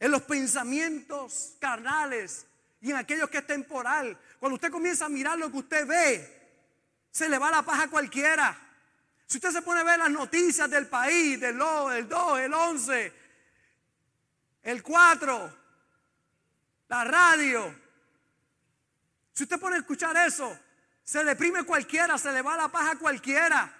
en 0.00 0.10
los 0.10 0.22
pensamientos 0.22 1.54
carnales 1.58 2.46
y 2.80 2.90
en 2.90 2.96
aquellos 2.96 3.30
que 3.30 3.38
es 3.38 3.46
temporal. 3.46 4.18
Cuando 4.40 4.54
usted 4.54 4.70
comienza 4.70 5.06
a 5.06 5.08
mirar 5.08 5.38
lo 5.38 5.50
que 5.50 5.58
usted 5.58 5.86
ve, 5.86 6.38
se 7.10 7.28
le 7.28 7.38
va 7.38 7.50
la 7.50 7.62
paz 7.62 7.84
a 7.84 7.90
cualquiera. 7.90 8.67
Si 9.28 9.36
usted 9.36 9.50
se 9.52 9.60
pone 9.60 9.80
a 9.80 9.84
ver 9.84 9.98
las 9.98 10.10
noticias 10.10 10.70
del 10.70 10.86
país, 10.86 11.38
del 11.38 11.58
2, 11.58 11.92
el 11.92 12.08
2, 12.08 12.40
el 12.40 12.54
11, 12.54 13.12
el 14.62 14.82
4, 14.82 15.54
la 16.88 17.04
radio, 17.04 17.74
si 19.34 19.42
usted 19.42 19.60
pone 19.60 19.76
a 19.76 19.80
escuchar 19.80 20.16
eso, 20.16 20.58
se 21.04 21.24
deprime 21.24 21.64
cualquiera, 21.64 22.16
se 22.16 22.32
le 22.32 22.40
va 22.40 22.56
la 22.56 22.68
paz 22.68 22.94
a 22.94 22.98
cualquiera. 22.98 23.70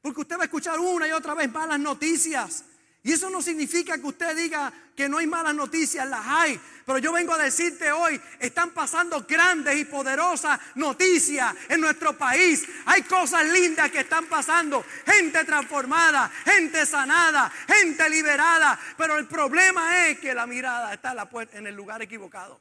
Porque 0.00 0.22
usted 0.22 0.38
va 0.38 0.42
a 0.42 0.44
escuchar 0.46 0.80
una 0.80 1.06
y 1.06 1.12
otra 1.12 1.34
vez 1.34 1.52
malas 1.52 1.78
noticias. 1.78 2.64
Y 3.04 3.12
eso 3.12 3.28
no 3.30 3.42
significa 3.42 3.98
que 3.98 4.06
usted 4.06 4.36
diga 4.36 4.72
que 4.94 5.08
no 5.08 5.18
hay 5.18 5.26
malas 5.26 5.54
noticias, 5.54 6.08
las 6.08 6.24
hay. 6.24 6.60
Pero 6.86 6.98
yo 6.98 7.12
vengo 7.12 7.34
a 7.34 7.42
decirte 7.42 7.90
hoy, 7.90 8.20
están 8.38 8.70
pasando 8.70 9.24
grandes 9.28 9.76
y 9.76 9.84
poderosas 9.84 10.60
noticias 10.76 11.52
en 11.68 11.80
nuestro 11.80 12.16
país. 12.16 12.64
Hay 12.86 13.02
cosas 13.02 13.44
lindas 13.46 13.90
que 13.90 14.00
están 14.00 14.26
pasando. 14.26 14.84
Gente 15.04 15.44
transformada, 15.44 16.30
gente 16.44 16.86
sanada, 16.86 17.50
gente 17.66 18.08
liberada. 18.08 18.78
Pero 18.96 19.18
el 19.18 19.26
problema 19.26 20.06
es 20.06 20.20
que 20.20 20.32
la 20.32 20.46
mirada 20.46 20.94
está 20.94 21.28
en 21.52 21.66
el 21.66 21.74
lugar 21.74 22.02
equivocado. 22.02 22.60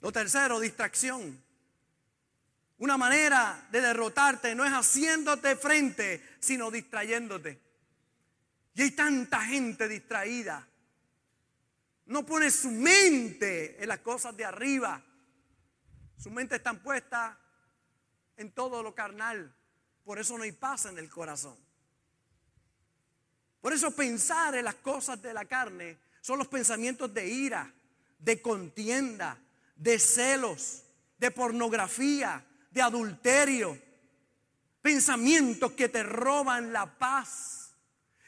Lo 0.00 0.10
tercero, 0.10 0.58
distracción. 0.60 1.51
Una 2.78 2.96
manera 2.96 3.68
de 3.70 3.80
derrotarte 3.80 4.54
no 4.54 4.64
es 4.64 4.72
haciéndote 4.72 5.56
frente, 5.56 6.36
sino 6.40 6.70
distrayéndote. 6.70 7.60
Y 8.74 8.82
hay 8.82 8.90
tanta 8.92 9.40
gente 9.42 9.86
distraída. 9.88 10.66
No 12.06 12.26
pone 12.26 12.50
su 12.50 12.70
mente 12.70 13.80
en 13.82 13.88
las 13.88 14.00
cosas 14.00 14.36
de 14.36 14.44
arriba. 14.44 15.02
Su 16.18 16.30
mente 16.30 16.56
está 16.56 16.72
puesta 16.74 17.38
en 18.36 18.52
todo 18.52 18.82
lo 18.82 18.94
carnal. 18.94 19.54
Por 20.04 20.18
eso 20.18 20.36
no 20.36 20.44
hay 20.44 20.52
paz 20.52 20.86
en 20.86 20.98
el 20.98 21.08
corazón. 21.08 21.56
Por 23.60 23.72
eso 23.72 23.92
pensar 23.92 24.56
en 24.56 24.64
las 24.64 24.74
cosas 24.76 25.22
de 25.22 25.32
la 25.32 25.44
carne 25.44 25.98
son 26.20 26.38
los 26.38 26.48
pensamientos 26.48 27.14
de 27.14 27.28
ira, 27.28 27.72
de 28.18 28.42
contienda, 28.42 29.38
de 29.76 29.98
celos, 29.98 30.82
de 31.18 31.30
pornografía, 31.30 32.44
de 32.72 32.82
adulterio, 32.82 33.78
pensamientos 34.80 35.72
que 35.72 35.88
te 35.88 36.02
roban 36.02 36.72
la 36.72 36.86
paz 36.86 37.74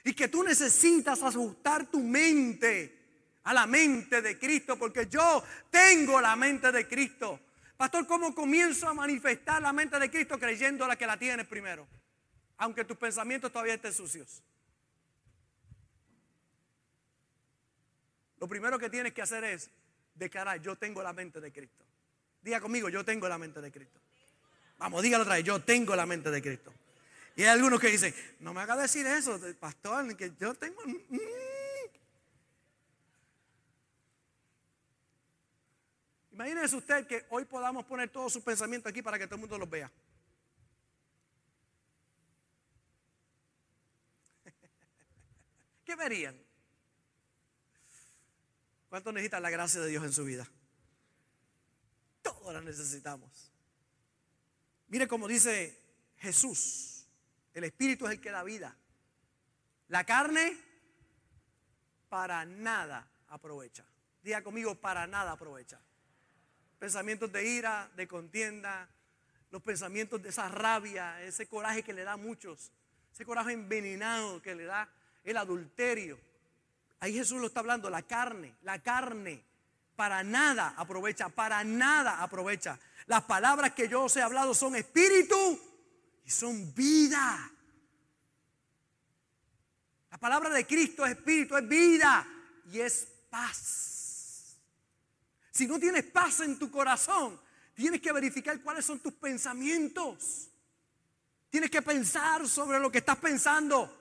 y 0.05 0.13
que 0.13 0.29
tú 0.29 0.43
necesitas 0.43 1.23
ajustar 1.23 1.87
tu 1.87 2.01
mente 2.01 3.03
a 3.45 3.55
la 3.55 3.67
mente 3.67 4.23
de 4.23 4.39
Cristo, 4.39 4.79
porque 4.79 5.07
yo 5.09 5.43
tengo 5.71 6.21
la 6.21 6.37
mente 6.37 6.71
de 6.73 6.87
Cristo. 6.87 7.41
Pastor, 7.77 8.07
¿cómo 8.07 8.35
comienzo 8.35 8.89
a 8.89 8.95
manifestar 8.95 9.61
la 9.61 9.73
mente 9.73 9.99
de 9.99 10.11
Cristo 10.11 10.39
creyendo 10.39 10.87
la 10.87 10.97
que 10.97 11.07
la 11.07 11.19
tienes 11.19 11.47
primero? 11.47 11.87
Aunque 12.59 12.85
tus 12.85 12.97
pensamientos 12.97 13.51
todavía 13.51 13.75
estén 13.75 13.93
sucios. 13.93 14.43
Lo 18.39 18.49
primero 18.49 18.79
que 18.79 18.91
tienes 18.91 19.13
que 19.13 19.23
hacer 19.23 19.43
es 19.45 19.71
declarar, 20.15 20.61
yo 20.61 20.77
tengo 20.77 21.03
la 21.03 21.13
mente 21.13 21.41
de 21.41 21.53
Cristo. 21.53 21.85
Diga 22.43 22.61
conmigo, 22.61 22.89
yo 22.89 23.05
tengo 23.05 23.29
la 23.29 23.39
mente 23.39 23.61
de 23.61 23.73
Cristo. 23.73 24.01
Vamos, 24.79 25.03
dígalo 25.03 25.23
otra 25.23 25.37
vez, 25.37 25.45
yo 25.45 25.61
tengo 25.63 25.95
la 25.97 26.07
mente 26.07 26.31
de 26.31 26.43
Cristo. 26.43 26.73
Y 27.37 27.43
hay 27.43 27.49
algunos 27.49 27.81
que 27.81 27.89
dicen, 27.89 28.15
no 28.41 28.55
me 28.55 28.61
haga 28.61 28.77
decir 28.77 29.07
eso, 29.07 29.41
pastor, 29.59 30.17
que 30.17 30.33
yo 30.39 30.55
tengo... 30.55 30.81
Mm, 30.85 30.97
mm". 31.11 31.19
Imagínese 36.33 36.77
usted 36.77 37.07
que 37.07 37.25
hoy 37.31 37.45
podamos 37.45 37.85
poner 37.85 38.09
todos 38.11 38.33
sus 38.33 38.43
pensamientos 38.43 38.91
aquí 38.91 39.03
para 39.03 39.17
que 39.19 39.27
todo 39.27 39.37
el 39.37 39.41
mundo 39.43 39.57
los 39.57 39.71
vea. 39.71 39.89
¿Qué 45.85 45.95
verían? 45.95 46.37
¿Cuánto 48.89 49.13
necesita 49.13 49.39
la 49.39 49.51
gracia 49.51 49.81
de 49.81 49.89
Dios 49.89 50.03
en 50.05 50.13
su 50.13 50.25
vida? 50.25 50.49
Todos 52.23 52.53
la 52.53 52.61
necesitamos. 52.61 53.54
Mire 54.95 55.09
cómo 55.09 55.27
dice 55.27 55.77
Jesús, 56.19 57.05
el 57.53 57.65
Espíritu 57.65 58.07
es 58.07 58.13
el 58.13 58.21
que 58.21 58.31
da 58.31 58.45
vida. 58.45 58.77
La 59.89 60.05
carne 60.05 60.57
para 62.09 62.45
nada 62.45 63.05
aprovecha. 63.27 63.85
Diga 64.23 64.45
conmigo, 64.45 64.77
para 64.77 65.09
nada 65.09 65.33
aprovecha. 65.33 65.81
Pensamientos 66.79 67.33
de 67.33 67.45
ira, 67.45 67.91
de 67.97 68.07
contienda, 68.07 68.89
los 69.51 69.61
pensamientos 69.63 70.23
de 70.23 70.29
esa 70.29 70.49
rabia, 70.49 71.21
ese 71.25 71.49
coraje 71.49 71.83
que 71.83 71.93
le 71.93 72.05
da 72.05 72.13
a 72.13 72.17
muchos, 72.17 72.71
ese 73.13 73.25
coraje 73.25 73.53
envenenado 73.53 74.41
que 74.41 74.55
le 74.55 74.63
da 74.63 74.89
el 75.25 75.37
adulterio. 75.37 76.21
Ahí 77.01 77.15
Jesús 77.15 77.41
lo 77.41 77.49
está 77.49 77.59
hablando, 77.59 77.91
la 77.91 78.03
carne, 78.03 78.55
la 78.63 78.81
carne. 78.81 79.43
Para 79.97 80.23
nada 80.23 80.75
aprovecha, 80.77 81.29
para 81.29 81.63
nada 81.63 82.23
aprovecha. 82.23 82.79
Las 83.07 83.23
palabras 83.25 83.73
que 83.73 83.89
yo 83.89 84.05
os 84.05 84.17
he 84.17 84.23
hablado 84.23 84.55
son 84.55 84.77
espíritu 84.77 85.61
y 86.25 86.31
son 86.31 86.75
vida. 86.75 87.51
La 90.11 90.19
palabra 90.19 90.51
de 90.51 90.67
Cristo 90.67 91.05
es 91.05 91.13
espíritu, 91.13 91.57
es 91.57 91.69
vida 91.69 92.27
y 92.73 92.81
es 92.81 93.07
paz. 93.31 94.57
Si 95.51 95.67
no 95.67 95.79
tienes 95.79 96.05
paz 96.05 96.41
en 96.41 96.59
tu 96.59 96.71
corazón, 96.71 97.41
tienes 97.75 98.01
que 98.01 98.13
verificar 98.13 98.61
cuáles 98.63 98.85
son 98.85 98.99
tus 99.01 99.13
pensamientos. 99.15 100.49
Tienes 101.51 101.71
que 101.71 101.83
pensar 101.83 102.49
sobre 102.49 102.81
lo 102.81 102.91
que 102.91 102.99
estás 102.99 103.19
pensando. 103.19 103.97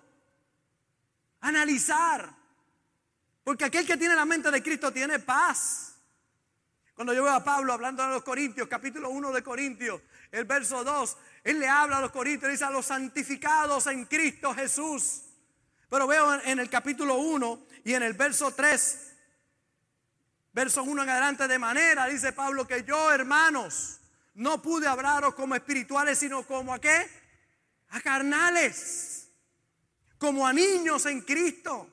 Analizar. 1.41 2.42
Porque 3.43 3.65
aquel 3.65 3.85
que 3.85 3.97
tiene 3.97 4.15
la 4.15 4.25
mente 4.25 4.49
de 4.49 4.63
Cristo 4.63 4.91
tiene 4.91 5.19
paz. 5.19 5.95
Cuando 6.93 7.13
yo 7.13 7.23
veo 7.23 7.33
a 7.33 7.43
Pablo 7.43 7.73
hablando 7.73 8.03
a 8.03 8.09
los 8.09 8.23
Corintios, 8.23 8.67
capítulo 8.67 9.09
1 9.09 9.31
de 9.31 9.43
Corintios, 9.43 10.01
el 10.31 10.45
verso 10.45 10.83
2, 10.83 11.17
él 11.43 11.59
le 11.59 11.67
habla 11.67 11.97
a 11.97 12.01
los 12.01 12.11
Corintios, 12.11 12.51
dice 12.51 12.65
a 12.65 12.71
los 12.71 12.85
santificados 12.85 13.87
en 13.87 14.05
Cristo 14.05 14.53
Jesús. 14.53 15.23
Pero 15.89 16.07
veo 16.07 16.41
en 16.41 16.59
el 16.59 16.69
capítulo 16.69 17.15
1 17.15 17.67
y 17.83 17.93
en 17.93 18.03
el 18.03 18.13
verso 18.13 18.53
3, 18.53 19.15
verso 20.53 20.83
1 20.83 21.03
en 21.03 21.09
adelante, 21.09 21.47
de 21.47 21.59
manera, 21.59 22.05
dice 22.05 22.31
Pablo, 22.31 22.67
que 22.67 22.83
yo, 22.83 23.11
hermanos, 23.11 23.99
no 24.35 24.61
pude 24.61 24.87
hablaros 24.87 25.35
como 25.35 25.55
espirituales, 25.55 26.17
sino 26.17 26.43
como 26.43 26.73
a 26.73 26.79
qué? 26.79 27.09
A 27.89 28.01
carnales, 28.01 29.29
como 30.17 30.47
a 30.47 30.53
niños 30.53 31.05
en 31.05 31.21
Cristo. 31.21 31.92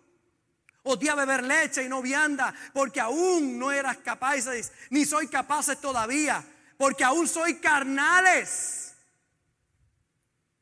Os 0.82 0.98
di 0.98 1.08
a 1.08 1.14
beber 1.14 1.44
leche 1.44 1.82
y 1.82 1.88
no 1.88 2.00
vianda, 2.00 2.54
porque 2.72 3.00
aún 3.00 3.58
no 3.58 3.70
eras 3.70 3.98
capaces, 3.98 4.72
ni 4.88 5.04
soy 5.04 5.28
capaces 5.28 5.80
todavía, 5.80 6.42
porque 6.78 7.04
aún 7.04 7.28
soy 7.28 7.56
carnales. 7.56 8.94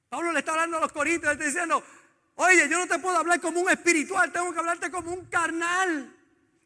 Pablo 0.08 0.32
le 0.32 0.40
está 0.40 0.52
hablando 0.52 0.78
a 0.78 0.80
los 0.80 0.92
corintios, 0.92 1.24
le 1.24 1.32
está 1.32 1.44
diciendo, 1.44 1.84
oye, 2.36 2.68
yo 2.68 2.78
no 2.78 2.88
te 2.88 2.98
puedo 2.98 3.16
hablar 3.16 3.40
como 3.40 3.60
un 3.60 3.70
espiritual, 3.70 4.32
tengo 4.32 4.52
que 4.52 4.58
hablarte 4.58 4.90
como 4.90 5.12
un 5.12 5.26
carnal. 5.26 6.14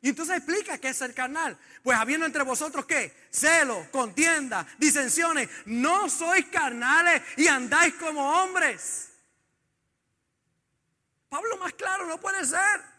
Y 0.01 0.09
entonces 0.09 0.37
explica 0.37 0.79
qué 0.79 0.89
es 0.89 0.97
ser 0.97 1.15
carnal. 1.15 1.57
Pues 1.83 1.97
habiendo 1.97 2.27
entre 2.27 2.43
vosotros 2.43 2.87
qué? 2.87 3.15
Celo, 3.31 3.87
contienda, 3.93 4.67
disensiones. 4.79 5.49
No 5.67 6.11
sois 6.11 6.47
carnales 6.47 7.23
y 7.37 7.47
andáis 7.47 7.95
como 7.95 8.21
hombres. 8.43 9.11
Pablo 11.29 11.57
más 11.59 11.73
claro 11.75 12.07
no 12.07 12.21
puede 12.21 12.45
ser. 12.45 12.92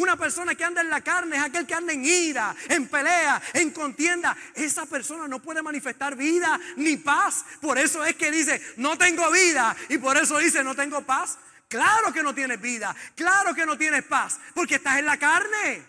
Una 0.00 0.16
persona 0.16 0.54
que 0.54 0.64
anda 0.64 0.80
en 0.80 0.88
la 0.88 1.02
carne 1.02 1.36
es 1.36 1.42
aquel 1.42 1.66
que 1.66 1.74
anda 1.74 1.92
en 1.92 2.06
ira, 2.06 2.56
en 2.70 2.88
pelea, 2.88 3.40
en 3.52 3.70
contienda. 3.70 4.34
Esa 4.54 4.86
persona 4.86 5.28
no 5.28 5.42
puede 5.42 5.60
manifestar 5.60 6.16
vida 6.16 6.58
ni 6.76 6.96
paz. 6.96 7.44
Por 7.60 7.76
eso 7.76 8.02
es 8.02 8.16
que 8.16 8.30
dice, 8.30 8.62
no 8.78 8.96
tengo 8.96 9.30
vida. 9.30 9.76
Y 9.90 9.98
por 9.98 10.16
eso 10.16 10.38
dice, 10.38 10.64
no 10.64 10.74
tengo 10.74 11.02
paz. 11.02 11.36
Claro 11.68 12.14
que 12.14 12.22
no 12.22 12.34
tienes 12.34 12.58
vida. 12.62 12.96
Claro 13.14 13.54
que 13.54 13.66
no 13.66 13.76
tienes 13.76 14.02
paz. 14.04 14.40
Porque 14.54 14.76
estás 14.76 14.98
en 14.98 15.04
la 15.04 15.18
carne. 15.18 15.86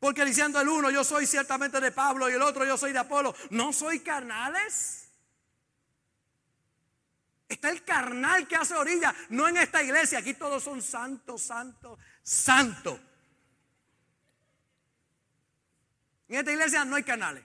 Porque 0.00 0.24
diciendo 0.24 0.58
el 0.62 0.68
uno, 0.70 0.90
yo 0.90 1.04
soy 1.04 1.26
ciertamente 1.26 1.78
de 1.78 1.92
Pablo 1.92 2.30
y 2.30 2.32
el 2.32 2.40
otro, 2.40 2.64
yo 2.64 2.78
soy 2.78 2.92
de 2.92 3.00
Apolo. 3.00 3.34
¿No 3.50 3.74
soy 3.74 4.00
carnales? 4.00 5.05
Está 7.48 7.70
el 7.70 7.84
carnal 7.84 8.48
que 8.48 8.56
hace 8.56 8.74
orilla, 8.74 9.14
no 9.30 9.46
en 9.46 9.56
esta 9.58 9.82
iglesia. 9.82 10.18
Aquí 10.18 10.34
todos 10.34 10.62
son 10.62 10.82
santos, 10.82 11.42
santos, 11.42 11.98
santos. 12.22 13.00
En 16.28 16.36
esta 16.36 16.50
iglesia 16.50 16.84
no 16.84 16.96
hay 16.96 17.04
canales. 17.04 17.44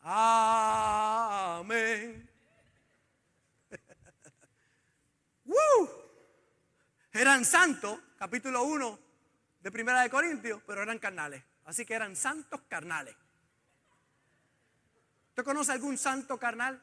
Amén. 0.00 1.66
Eran 7.12 7.44
santos, 7.44 7.98
capítulo 8.18 8.64
1 8.64 8.98
de 9.60 9.70
Primera 9.70 10.02
de 10.02 10.10
Corintios, 10.10 10.62
pero 10.66 10.82
eran 10.82 10.98
carnales. 10.98 11.42
Así 11.64 11.86
que 11.86 11.94
eran 11.94 12.14
santos 12.14 12.60
carnales. 12.68 13.16
¿Usted 15.30 15.44
conoce 15.44 15.72
algún 15.72 15.96
santo 15.98 16.38
carnal? 16.38 16.80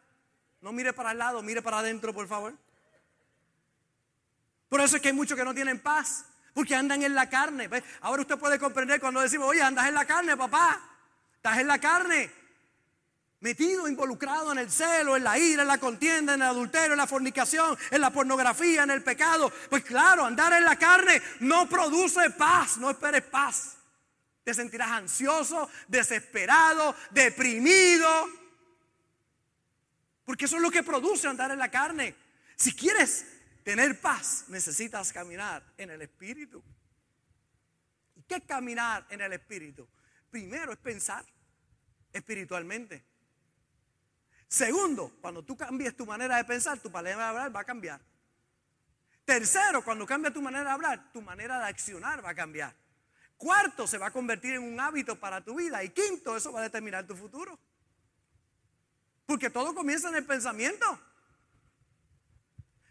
No 0.64 0.72
mire 0.72 0.94
para 0.94 1.12
el 1.12 1.18
lado, 1.18 1.44
mire 1.44 1.62
para 1.62 1.80
adentro, 1.80 2.14
por 2.14 2.26
favor. 2.26 2.54
Por 4.70 4.80
eso 4.80 4.96
es 4.96 5.02
que 5.02 5.10
hay 5.10 5.14
muchos 5.14 5.38
que 5.38 5.44
no 5.44 5.54
tienen 5.54 5.82
paz, 5.82 6.24
porque 6.54 6.74
andan 6.74 7.04
en 7.04 7.14
la 7.14 7.30
carne. 7.30 7.70
Ahora 8.00 8.22
usted 8.22 8.40
puede 8.40 8.58
comprender 8.58 9.02
cuando 9.02 9.20
decimos, 9.20 9.50
oye, 9.50 9.62
andas 9.62 9.90
en 9.90 9.94
la 9.94 10.06
carne, 10.06 10.38
papá. 10.38 10.82
Estás 11.36 11.58
en 11.58 11.68
la 11.68 11.80
carne. 11.80 12.32
Metido, 13.42 13.90
involucrado 13.90 14.54
en 14.54 14.60
el 14.60 14.72
celo, 14.72 15.18
en 15.18 15.26
la 15.26 15.38
ira, 15.38 15.64
en 15.64 15.68
la 15.68 15.80
contienda, 15.80 16.36
en 16.36 16.42
el 16.42 16.48
adulterio, 16.48 16.94
en 16.94 16.98
la 16.98 17.08
fornicación, 17.08 17.78
en 17.92 18.00
la 18.00 18.12
pornografía, 18.12 18.84
en 18.84 18.92
el 18.92 19.04
pecado. 19.04 19.52
Pues 19.70 19.84
claro, 19.84 20.24
andar 20.24 20.54
en 20.54 20.64
la 20.64 20.78
carne 20.78 21.22
no 21.42 21.68
produce 21.68 22.30
paz, 22.30 22.78
no 22.78 22.90
esperes 22.90 23.24
paz. 23.24 23.76
Te 24.46 24.54
sentirás 24.54 24.92
ansioso, 24.92 25.70
desesperado, 25.90 26.96
deprimido. 27.12 28.43
Porque 30.26 30.46
eso 30.46 30.56
es 30.56 30.62
lo 30.62 30.72
que 30.72 30.84
produce 30.84 31.28
andar 31.28 31.52
en 31.52 31.60
la 31.60 31.70
carne. 31.70 32.16
Si 32.56 32.76
quieres 32.76 33.26
tener 33.64 34.00
paz, 34.00 34.46
necesitas 34.48 35.12
caminar 35.12 35.64
en 35.78 35.90
el 35.90 36.02
Espíritu. 36.02 36.64
¿Y 38.16 38.22
qué 38.24 38.36
es 38.36 38.44
caminar 38.44 39.06
en 39.10 39.22
el 39.22 39.34
Espíritu? 39.34 39.88
Primero 40.30 40.72
es 40.72 40.80
pensar 40.80 41.26
espiritualmente. 42.12 43.04
Segundo, 44.48 45.18
cuando 45.20 45.44
tú 45.44 45.58
cambies 45.58 45.96
tu 45.98 46.06
manera 46.06 46.38
de 46.38 46.46
pensar, 46.46 46.80
tu 46.80 46.90
manera 46.90 47.18
de 47.18 47.24
hablar 47.24 47.56
va 47.56 47.62
a 47.62 47.66
cambiar. 47.66 48.00
Tercero, 49.26 49.84
cuando 49.84 50.06
cambia 50.06 50.32
tu 50.32 50.42
manera 50.42 50.66
de 50.66 50.70
hablar, 50.70 51.12
tu 51.12 51.22
manera 51.22 51.58
de 51.60 51.66
accionar 51.66 52.24
va 52.24 52.32
a 52.32 52.36
cambiar. 52.36 52.76
Cuarto, 53.38 53.88
se 53.88 53.98
va 53.98 54.08
a 54.08 54.12
convertir 54.12 54.54
en 54.54 54.64
un 54.64 54.80
hábito 54.80 55.20
para 55.20 55.44
tu 55.44 55.56
vida. 55.56 55.84
Y 55.84 55.90
quinto, 55.90 56.38
eso 56.38 56.52
va 56.52 56.60
a 56.60 56.64
determinar 56.64 57.08
tu 57.08 57.16
futuro. 57.16 57.58
Porque 59.34 59.50
todo 59.50 59.74
comienza 59.74 60.10
en 60.10 60.16
el 60.16 60.26
pensamiento. 60.28 60.86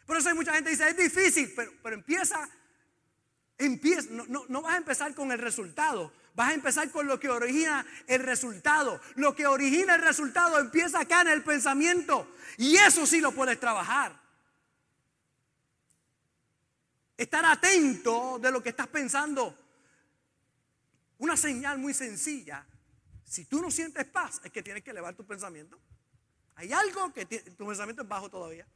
Por 0.04 0.16
eso 0.16 0.28
hay 0.28 0.34
mucha 0.34 0.52
gente 0.52 0.70
que 0.70 0.76
dice, 0.76 0.88
es 0.88 0.96
difícil, 0.96 1.54
pero, 1.54 1.94
empieza, 1.94 2.48
empieza, 3.58 4.08
no, 4.10 4.44
no 4.48 4.60
vas 4.60 4.74
a 4.74 4.78
empezar 4.78 5.14
con 5.14 5.30
el 5.30 5.38
resultado, 5.38 6.12
vas 6.34 6.48
a 6.48 6.54
empezar 6.54 6.90
con 6.90 7.06
lo 7.06 7.20
que 7.20 7.28
origina 7.28 7.86
el 8.08 8.24
resultado. 8.24 9.00
Lo 9.14 9.36
que 9.36 9.46
origina 9.46 9.94
el 9.94 10.02
resultado 10.02 10.58
empieza 10.58 10.98
acá 10.98 11.20
en 11.20 11.28
el 11.28 11.44
pensamiento. 11.44 12.34
Y 12.58 12.74
eso 12.74 13.06
sí 13.06 13.20
lo 13.20 13.30
puedes 13.30 13.60
trabajar. 13.60 14.20
Estar 17.16 17.44
atento 17.44 18.40
de 18.40 18.50
lo 18.50 18.60
que 18.60 18.70
estás 18.70 18.88
pensando. 18.88 19.56
Una 21.18 21.36
señal 21.36 21.78
muy 21.78 21.94
sencilla. 21.94 22.66
Si 23.24 23.44
tú 23.44 23.62
no 23.62 23.70
sientes 23.70 24.04
paz, 24.06 24.40
es 24.42 24.50
que 24.50 24.64
tienes 24.64 24.82
que 24.82 24.90
elevar 24.90 25.14
tu 25.14 25.24
pensamiento. 25.24 25.78
Hay 26.56 26.72
algo 26.72 27.12
que 27.12 27.26
tu 27.26 27.66
pensamiento 27.66 28.02
es 28.02 28.08
bajo 28.08 28.28
todavía. 28.28 28.66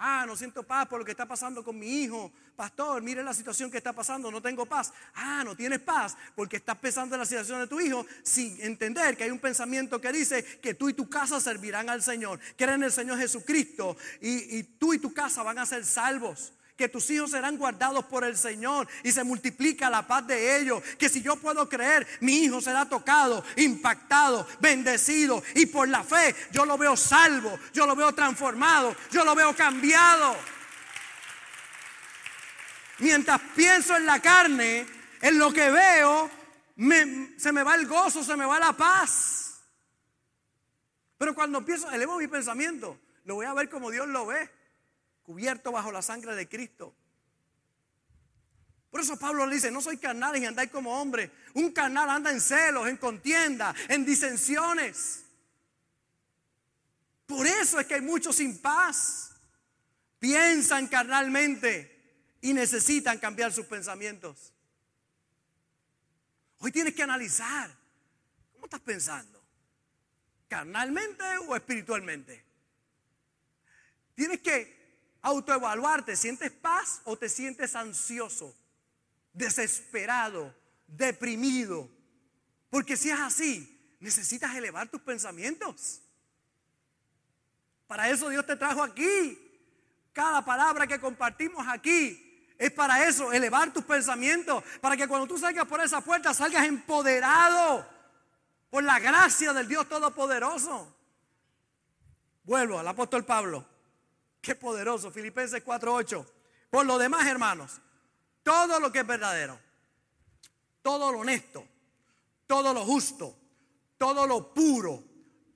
Ah, 0.00 0.24
no 0.26 0.36
siento 0.36 0.62
paz 0.62 0.86
por 0.86 1.00
lo 1.00 1.04
que 1.04 1.10
está 1.10 1.26
pasando 1.26 1.64
con 1.64 1.76
mi 1.76 2.02
hijo. 2.02 2.30
Pastor, 2.54 3.02
mire 3.02 3.22
la 3.24 3.34
situación 3.34 3.68
que 3.68 3.78
está 3.78 3.92
pasando, 3.92 4.30
no 4.30 4.40
tengo 4.40 4.64
paz. 4.64 4.92
Ah, 5.14 5.42
no 5.44 5.56
tienes 5.56 5.80
paz 5.80 6.16
porque 6.36 6.58
estás 6.58 6.78
pensando 6.78 7.16
en 7.16 7.20
la 7.20 7.26
situación 7.26 7.58
de 7.60 7.66
tu 7.66 7.80
hijo 7.80 8.06
sin 8.22 8.60
entender 8.60 9.16
que 9.16 9.24
hay 9.24 9.30
un 9.30 9.40
pensamiento 9.40 10.00
que 10.00 10.12
dice 10.12 10.44
que 10.60 10.74
tú 10.74 10.88
y 10.88 10.94
tu 10.94 11.08
casa 11.08 11.40
servirán 11.40 11.90
al 11.90 12.00
Señor. 12.00 12.38
Creen 12.56 12.74
en 12.74 12.84
el 12.84 12.92
Señor 12.92 13.18
Jesucristo 13.18 13.96
y, 14.20 14.58
y 14.58 14.62
tú 14.62 14.94
y 14.94 15.00
tu 15.00 15.12
casa 15.12 15.42
van 15.42 15.58
a 15.58 15.66
ser 15.66 15.84
salvos 15.84 16.52
que 16.78 16.88
tus 16.88 17.10
hijos 17.10 17.32
serán 17.32 17.58
guardados 17.58 18.04
por 18.04 18.22
el 18.22 18.38
Señor 18.38 18.86
y 19.02 19.10
se 19.10 19.24
multiplica 19.24 19.90
la 19.90 20.06
paz 20.06 20.28
de 20.28 20.60
ellos. 20.60 20.80
Que 20.96 21.08
si 21.08 21.20
yo 21.20 21.34
puedo 21.34 21.68
creer, 21.68 22.06
mi 22.20 22.44
hijo 22.44 22.60
será 22.60 22.88
tocado, 22.88 23.44
impactado, 23.56 24.46
bendecido 24.60 25.42
y 25.56 25.66
por 25.66 25.88
la 25.88 26.04
fe 26.04 26.36
yo 26.52 26.64
lo 26.64 26.78
veo 26.78 26.96
salvo, 26.96 27.58
yo 27.72 27.84
lo 27.84 27.96
veo 27.96 28.14
transformado, 28.14 28.94
yo 29.10 29.24
lo 29.24 29.34
veo 29.34 29.54
cambiado. 29.56 30.36
Mientras 33.00 33.40
pienso 33.56 33.96
en 33.96 34.06
la 34.06 34.22
carne, 34.22 34.86
en 35.20 35.36
lo 35.36 35.52
que 35.52 35.70
veo, 35.72 36.30
se 37.38 37.52
me 37.52 37.64
va 37.64 37.74
el 37.74 37.88
gozo, 37.88 38.22
se 38.22 38.36
me 38.36 38.46
va 38.46 38.60
la 38.60 38.72
paz. 38.72 39.64
Pero 41.16 41.34
cuando 41.34 41.58
empiezo, 41.58 41.90
elevo 41.90 42.18
mi 42.18 42.28
pensamiento, 42.28 43.00
lo 43.24 43.34
voy 43.34 43.46
a 43.46 43.54
ver 43.54 43.68
como 43.68 43.90
Dios 43.90 44.06
lo 44.06 44.26
ve 44.26 44.57
cubierto 45.28 45.70
bajo 45.70 45.92
la 45.92 46.00
sangre 46.00 46.34
de 46.34 46.48
Cristo. 46.48 46.96
Por 48.90 49.02
eso 49.02 49.18
Pablo 49.18 49.44
le 49.44 49.56
dice, 49.56 49.70
no 49.70 49.82
soy 49.82 49.98
carnal 49.98 50.34
y 50.38 50.46
andáis 50.46 50.70
como 50.70 50.98
hombre. 50.98 51.30
Un 51.52 51.70
carnal 51.70 52.08
anda 52.08 52.30
en 52.30 52.40
celos, 52.40 52.88
en 52.88 52.96
contienda, 52.96 53.74
en 53.90 54.06
disensiones. 54.06 55.26
Por 57.26 57.46
eso 57.46 57.78
es 57.78 57.86
que 57.86 57.96
hay 57.96 58.00
muchos 58.00 58.36
sin 58.36 58.56
paz. 58.56 59.32
Piensan 60.18 60.86
carnalmente 60.86 62.34
y 62.40 62.54
necesitan 62.54 63.18
cambiar 63.18 63.52
sus 63.52 63.66
pensamientos. 63.66 64.54
Hoy 66.60 66.72
tienes 66.72 66.94
que 66.94 67.02
analizar, 67.02 67.70
¿cómo 68.54 68.64
estás 68.64 68.80
pensando? 68.80 69.44
¿Carnalmente 70.48 71.22
o 71.46 71.54
espiritualmente? 71.54 72.42
Tienes 74.14 74.40
que 74.40 74.77
autoevaluarte, 75.28 76.16
¿sientes 76.16 76.50
paz 76.50 77.00
o 77.04 77.16
te 77.16 77.28
sientes 77.28 77.74
ansioso, 77.74 78.54
desesperado, 79.32 80.54
deprimido? 80.86 81.88
Porque 82.70 82.96
si 82.96 83.10
es 83.10 83.18
así, 83.18 83.96
necesitas 84.00 84.54
elevar 84.54 84.88
tus 84.88 85.00
pensamientos. 85.00 86.00
Para 87.86 88.10
eso 88.10 88.28
Dios 88.28 88.44
te 88.46 88.56
trajo 88.56 88.82
aquí. 88.82 89.38
Cada 90.12 90.44
palabra 90.44 90.86
que 90.86 91.00
compartimos 91.00 91.66
aquí 91.66 92.24
es 92.58 92.72
para 92.72 93.06
eso, 93.06 93.32
elevar 93.32 93.72
tus 93.72 93.84
pensamientos, 93.84 94.64
para 94.80 94.96
que 94.96 95.06
cuando 95.06 95.26
tú 95.26 95.38
salgas 95.38 95.66
por 95.66 95.80
esa 95.80 96.00
puerta 96.00 96.34
salgas 96.34 96.66
empoderado 96.66 97.88
por 98.68 98.82
la 98.82 98.98
gracia 98.98 99.52
del 99.52 99.68
Dios 99.68 99.88
Todopoderoso. 99.88 100.94
Vuelvo 102.42 102.78
al 102.78 102.88
apóstol 102.88 103.24
Pablo. 103.24 103.77
Qué 104.40 104.54
poderoso, 104.54 105.10
Filipenses 105.10 105.62
4:8. 105.62 106.26
Por 106.70 106.86
lo 106.86 106.98
demás, 106.98 107.26
hermanos, 107.26 107.80
todo 108.42 108.80
lo 108.80 108.92
que 108.92 109.00
es 109.00 109.06
verdadero, 109.06 109.58
todo 110.82 111.12
lo 111.12 111.18
honesto, 111.18 111.66
todo 112.46 112.72
lo 112.72 112.84
justo, 112.84 113.36
todo 113.96 114.26
lo 114.26 114.52
puro, 114.52 115.02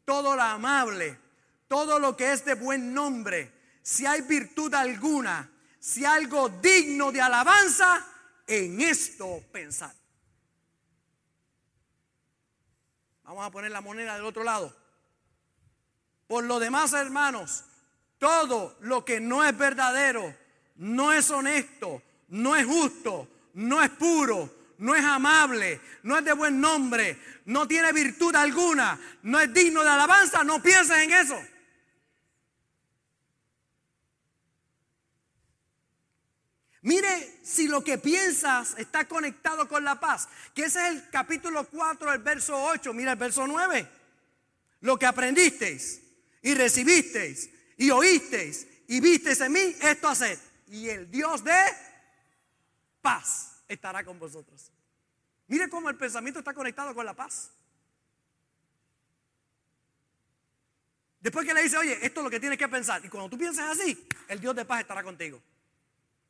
todo 0.05 0.35
lo 0.37 0.43
amable, 0.43 1.19
todo 1.69 1.99
lo 1.99 2.17
que 2.17 2.33
es 2.33 2.45
de 2.45 2.55
buen 2.55 2.93
nombre, 2.93 3.53
si 3.83 4.07
hay 4.07 4.23
virtud 4.23 4.75
alguna, 4.75 5.51
si 5.79 6.05
algo 6.05 6.49
digno 6.49 7.13
de 7.13 7.21
alabanza, 7.21 8.07
en 8.47 8.81
esto 8.81 9.43
pensar. 9.53 9.95
Vamos 13.25 13.47
a 13.47 13.51
poner 13.51 13.71
la 13.71 13.81
moneda 13.81 14.15
del 14.15 14.25
otro 14.25 14.45
lado. 14.45 14.77
Por 16.27 16.45
lo 16.45 16.59
demás, 16.59 16.93
hermanos, 16.93 17.65
todo 18.23 18.77
lo 18.83 19.05
que 19.05 19.19
no 19.19 19.43
es 19.43 19.59
verdadero, 19.59 20.33
no 20.77 21.13
es 21.13 21.29
honesto, 21.33 22.01
no 22.29 22.55
es 22.55 22.65
justo, 22.65 23.27
no 23.55 23.83
es 23.83 23.91
puro, 23.91 24.49
no 24.79 24.95
es 24.95 25.05
amable, 25.05 25.81
no 26.05 26.17
es 26.17 26.25
de 26.25 26.33
buen 26.33 26.61
nombre, 26.61 27.21
no 27.47 27.67
tiene 27.67 27.93
virtud 27.93 28.33
alguna, 28.37 28.97
no 29.25 29.41
es 29.41 29.53
digno 29.53 29.83
de 29.83 29.89
alabanza, 29.89 30.45
no 30.45 30.63
pienses 30.63 30.99
en 30.99 31.11
eso. 31.11 31.43
Mire 36.83 37.41
si 37.43 37.67
lo 37.67 37.83
que 37.83 37.99
piensas 37.99 38.77
está 38.79 39.09
conectado 39.09 39.67
con 39.67 39.83
la 39.83 39.99
paz. 39.99 40.29
Que 40.55 40.67
ese 40.67 40.79
es 40.79 40.95
el 40.95 41.11
capítulo 41.11 41.65
4, 41.65 42.13
el 42.13 42.21
verso 42.21 42.57
8. 42.57 42.93
Mira 42.93 43.13
el 43.13 43.19
verso 43.19 43.49
9. 43.49 43.89
Lo 44.83 44.97
que 44.97 45.07
aprendisteis 45.07 46.03
y 46.41 46.55
recibisteis 46.55 47.51
y 47.77 47.91
oísteis 47.91 48.67
y 48.89 49.01
visteis 49.01 49.41
en 49.41 49.53
mí, 49.53 49.77
esto 49.81 50.09
haced. 50.09 50.39
Y 50.69 50.89
el 50.89 51.11
Dios 51.11 51.45
de 51.45 51.61
paz 53.01 53.63
estará 53.69 54.05
con 54.05 54.19
vosotros. 54.19 54.71
Mire 55.49 55.69
cómo 55.69 55.91
el 55.91 55.97
pensamiento 55.97 56.39
está 56.39 56.55
conectado 56.55 56.95
con 56.95 57.05
la 57.05 57.15
paz. 57.15 57.51
Después 61.21 61.47
que 61.47 61.55
le 61.55 61.63
dice, 61.63 61.77
oye, 61.77 61.99
esto 62.05 62.21
es 62.21 62.25
lo 62.25 62.31
que 62.31 62.41
tienes 62.41 62.59
que 62.59 62.69
pensar. 62.69 63.05
Y 63.05 63.09
cuando 63.09 63.31
tú 63.31 63.39
piensas 63.39 63.79
así, 63.79 64.07
el 64.29 64.41
Dios 64.41 64.57
de 64.57 64.65
paz 64.65 64.81
estará 64.81 65.03
contigo. 65.03 65.41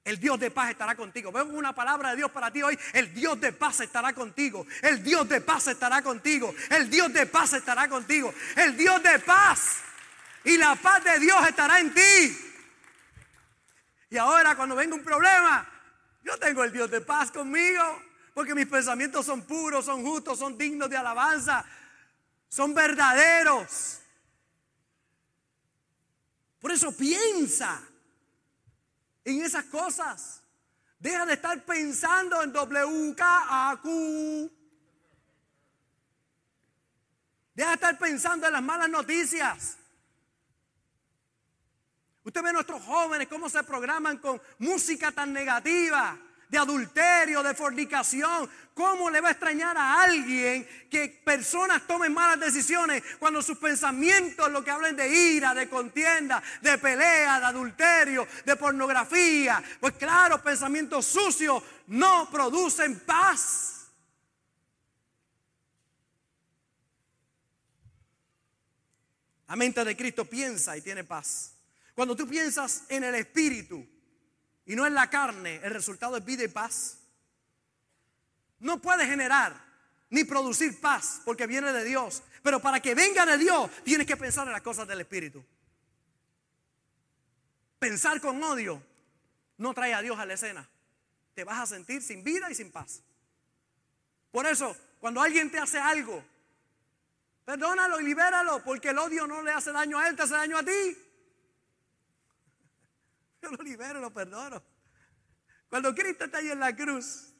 El 0.04 0.18
Dios 0.18 0.38
de 0.40 0.50
paz 0.50 0.70
estará 0.70 0.94
contigo. 0.96 1.30
Veo 1.30 1.44
una 1.46 1.74
palabra 1.74 2.10
de 2.10 2.16
Dios 2.16 2.30
para 2.30 2.50
ti 2.50 2.62
hoy. 2.62 2.78
El 2.92 3.14
Dios 3.14 3.40
de 3.40 3.52
paz 3.52 3.80
estará 3.80 4.12
contigo. 4.12 4.66
El 4.82 5.02
Dios 5.02 5.28
de 5.28 5.40
paz 5.40 5.68
estará 5.68 6.02
contigo. 6.02 6.52
El 6.70 6.90
Dios 6.90 7.12
de 7.12 7.26
paz 7.26 7.52
estará 7.52 7.88
contigo. 7.88 8.34
El 8.56 8.76
Dios 8.76 9.02
de 9.02 9.18
paz. 9.20 9.78
Y 10.44 10.56
la 10.56 10.74
paz 10.76 11.04
de 11.04 11.18
Dios 11.20 11.46
estará 11.46 11.80
en 11.80 11.94
ti. 11.94 12.38
Y 14.10 14.18
ahora 14.18 14.56
cuando 14.56 14.76
venga 14.76 14.94
un 14.94 15.04
problema, 15.04 15.68
yo 16.22 16.38
tengo 16.38 16.64
el 16.64 16.72
Dios 16.72 16.90
de 16.90 17.00
paz 17.00 17.30
conmigo. 17.30 18.02
Porque 18.34 18.54
mis 18.54 18.66
pensamientos 18.66 19.26
son 19.26 19.42
puros, 19.42 19.84
son 19.84 20.02
justos, 20.04 20.38
son 20.38 20.56
dignos 20.56 20.88
de 20.88 20.96
alabanza. 20.96 21.64
Son 22.48 22.74
verdaderos. 22.74 24.00
Por 26.60 26.70
eso 26.70 26.96
piensa 26.96 27.82
en 29.24 29.42
esas 29.42 29.64
cosas. 29.64 30.42
Deja 30.98 31.26
de 31.26 31.34
estar 31.34 31.64
pensando 31.64 32.42
en 32.42 32.52
WKAQ. 32.52 33.84
Deja 37.54 37.68
de 37.68 37.74
estar 37.74 37.98
pensando 37.98 38.46
en 38.46 38.52
las 38.52 38.62
malas 38.62 38.88
noticias. 38.88 39.76
Usted 42.24 42.42
ve 42.42 42.50
a 42.50 42.52
nuestros 42.52 42.82
jóvenes 42.82 43.26
cómo 43.28 43.48
se 43.48 43.62
programan 43.64 44.18
con 44.18 44.40
música 44.58 45.10
tan 45.10 45.32
negativa 45.32 46.16
de 46.52 46.58
adulterio, 46.58 47.42
de 47.42 47.54
fornicación. 47.54 48.48
¿Cómo 48.74 49.10
le 49.10 49.20
va 49.20 49.28
a 49.28 49.32
extrañar 49.32 49.76
a 49.76 50.02
alguien 50.02 50.68
que 50.90 51.08
personas 51.24 51.86
tomen 51.86 52.12
malas 52.12 52.38
decisiones 52.38 53.02
cuando 53.18 53.42
sus 53.42 53.58
pensamientos 53.58 54.50
lo 54.52 54.62
que 54.62 54.70
hablen 54.70 54.94
de 54.94 55.08
ira, 55.08 55.54
de 55.54 55.68
contienda, 55.68 56.42
de 56.60 56.76
pelea, 56.78 57.40
de 57.40 57.46
adulterio, 57.46 58.28
de 58.44 58.56
pornografía? 58.56 59.62
Pues 59.80 59.94
claro, 59.94 60.42
pensamientos 60.42 61.06
sucios 61.06 61.62
no 61.86 62.28
producen 62.30 63.00
paz. 63.00 63.88
La 69.48 69.56
mente 69.56 69.84
de 69.84 69.96
Cristo 69.96 70.26
piensa 70.26 70.76
y 70.76 70.82
tiene 70.82 71.02
paz. 71.02 71.51
Cuando 71.94 72.16
tú 72.16 72.26
piensas 72.26 72.84
en 72.88 73.04
el 73.04 73.14
Espíritu, 73.14 73.86
y 74.64 74.76
no 74.76 74.86
en 74.86 74.94
la 74.94 75.10
carne, 75.10 75.60
el 75.62 75.72
resultado 75.72 76.16
es 76.16 76.24
vida 76.24 76.44
y 76.44 76.48
paz. 76.48 76.98
No 78.60 78.80
puede 78.80 79.06
generar 79.06 79.54
ni 80.10 80.24
producir 80.24 80.80
paz 80.80 81.20
porque 81.24 81.46
viene 81.46 81.72
de 81.72 81.84
Dios. 81.84 82.22
Pero 82.42 82.60
para 82.60 82.80
que 82.80 82.94
venga 82.94 83.26
de 83.26 83.38
Dios, 83.38 83.70
tienes 83.84 84.06
que 84.06 84.16
pensar 84.16 84.46
en 84.46 84.52
las 84.52 84.62
cosas 84.62 84.86
del 84.86 85.00
Espíritu. 85.00 85.44
Pensar 87.78 88.20
con 88.20 88.40
odio 88.42 88.80
no 89.58 89.74
trae 89.74 89.94
a 89.94 90.02
Dios 90.02 90.18
a 90.18 90.26
la 90.26 90.34
escena. 90.34 90.68
Te 91.34 91.44
vas 91.44 91.58
a 91.58 91.66
sentir 91.66 92.02
sin 92.02 92.22
vida 92.22 92.50
y 92.50 92.54
sin 92.54 92.70
paz. 92.70 93.02
Por 94.30 94.46
eso, 94.46 94.76
cuando 95.00 95.20
alguien 95.20 95.50
te 95.50 95.58
hace 95.58 95.78
algo, 95.78 96.24
perdónalo 97.44 98.00
y 98.00 98.04
libéralo, 98.04 98.62
porque 98.62 98.90
el 98.90 98.98
odio 98.98 99.26
no 99.26 99.42
le 99.42 99.50
hace 99.50 99.72
daño 99.72 99.98
a 99.98 100.08
él, 100.08 100.16
te 100.16 100.22
hace 100.22 100.34
daño 100.34 100.58
a 100.58 100.62
ti. 100.62 100.96
Yo 103.42 103.50
lo 103.50 103.62
libero, 103.62 104.00
lo 104.00 104.12
perdono. 104.12 104.62
Cuando 105.68 105.94
Cristo 105.94 106.24
está 106.24 106.38
ahí 106.38 106.50
en 106.50 106.60
la 106.60 106.74
cruz, 106.76 107.34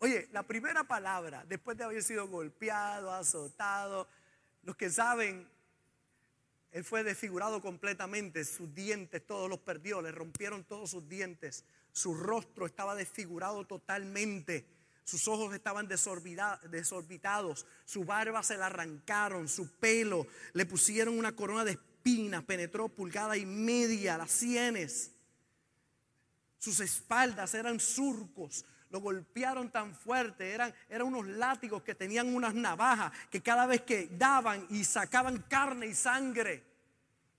oye, 0.00 0.28
la 0.32 0.42
primera 0.42 0.82
palabra, 0.82 1.44
después 1.46 1.78
de 1.78 1.84
haber 1.84 2.02
sido 2.02 2.26
golpeado, 2.26 3.12
azotado, 3.12 4.08
los 4.64 4.76
que 4.76 4.90
saben, 4.90 5.48
él 6.72 6.84
fue 6.84 7.04
desfigurado 7.04 7.60
completamente, 7.60 8.44
sus 8.44 8.74
dientes 8.74 9.24
todos 9.26 9.48
los 9.48 9.60
perdió, 9.60 10.02
le 10.02 10.10
rompieron 10.10 10.64
todos 10.64 10.90
sus 10.90 11.08
dientes, 11.08 11.64
su 11.92 12.14
rostro 12.14 12.66
estaba 12.66 12.94
desfigurado 12.94 13.64
totalmente. 13.66 14.66
Sus 15.04 15.26
ojos 15.26 15.52
estaban 15.52 15.88
desorbitados, 15.88 17.66
su 17.84 18.04
barba 18.04 18.42
se 18.44 18.56
la 18.56 18.66
arrancaron, 18.66 19.48
su 19.48 19.68
pelo, 19.68 20.28
le 20.52 20.64
pusieron 20.64 21.18
una 21.18 21.34
corona 21.34 21.64
de 21.64 21.72
espinas, 21.72 21.91
penetró 22.46 22.88
pulgada 22.88 23.36
y 23.36 23.46
media, 23.46 24.18
las 24.18 24.30
sienes. 24.30 25.12
Sus 26.58 26.80
espaldas 26.80 27.54
eran 27.54 27.80
surcos, 27.80 28.64
lo 28.90 29.00
golpearon 29.00 29.70
tan 29.70 29.94
fuerte, 29.94 30.52
eran, 30.52 30.72
eran 30.88 31.08
unos 31.08 31.26
látigos 31.26 31.82
que 31.82 31.94
tenían 31.94 32.34
unas 32.34 32.54
navajas 32.54 33.12
que 33.30 33.40
cada 33.40 33.66
vez 33.66 33.82
que 33.82 34.08
daban 34.12 34.66
y 34.70 34.84
sacaban 34.84 35.44
carne 35.48 35.86
y 35.86 35.94
sangre, 35.94 36.62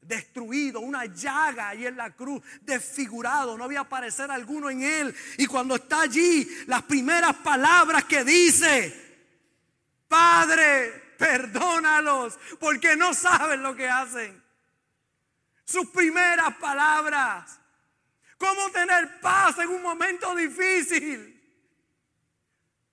destruido, 0.02 0.82
una 0.82 1.06
llaga 1.06 1.70
ahí 1.70 1.86
en 1.86 1.96
la 1.96 2.14
cruz, 2.14 2.44
desfigurado, 2.62 3.58
no 3.58 3.64
había 3.64 3.86
parecer 3.86 4.30
alguno 4.30 4.70
en 4.70 4.84
él. 4.84 5.16
Y 5.38 5.46
cuando 5.46 5.76
está 5.76 6.02
allí, 6.02 6.46
las 6.68 6.84
primeras 6.84 7.36
palabras 7.38 8.04
que 8.06 8.26
dice, 8.26 9.02
Padre, 10.10 11.16
perdónalos, 11.18 12.38
porque 12.60 12.98
no 12.98 13.14
saben 13.14 13.64
lo 13.64 13.74
que 13.74 13.88
hacen 13.88 14.43
sus 15.66 15.90
primeras 15.90 16.56
palabras. 16.58 17.60
Cómo 18.38 18.72
tener 18.72 19.20
paz 19.22 19.58
en 19.60 19.70
un 19.70 19.82
momento 19.82 20.36
difícil. 20.36 21.42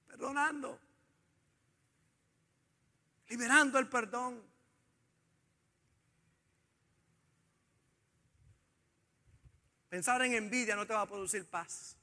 Perdonando. 0.07 0.81
Liberando 3.29 3.79
el 3.79 3.89
perdón. 3.89 4.51
Pensar 9.89 10.23
en 10.23 10.35
envidia 10.35 10.77
no 10.77 10.87
te 10.87 10.95
va 10.95 11.03
a 11.03 11.09
producir 11.09 11.45
paz. 11.47 11.97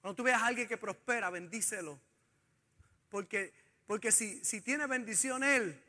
Cuando 0.00 0.16
tú 0.16 0.22
veas 0.22 0.42
a 0.42 0.46
alguien 0.46 0.66
que 0.66 0.78
prospera, 0.78 1.28
bendícelo. 1.28 2.00
Porque, 3.10 3.52
porque 3.86 4.10
si, 4.10 4.42
si 4.42 4.62
tiene 4.62 4.86
bendición 4.86 5.44
él, 5.44 5.82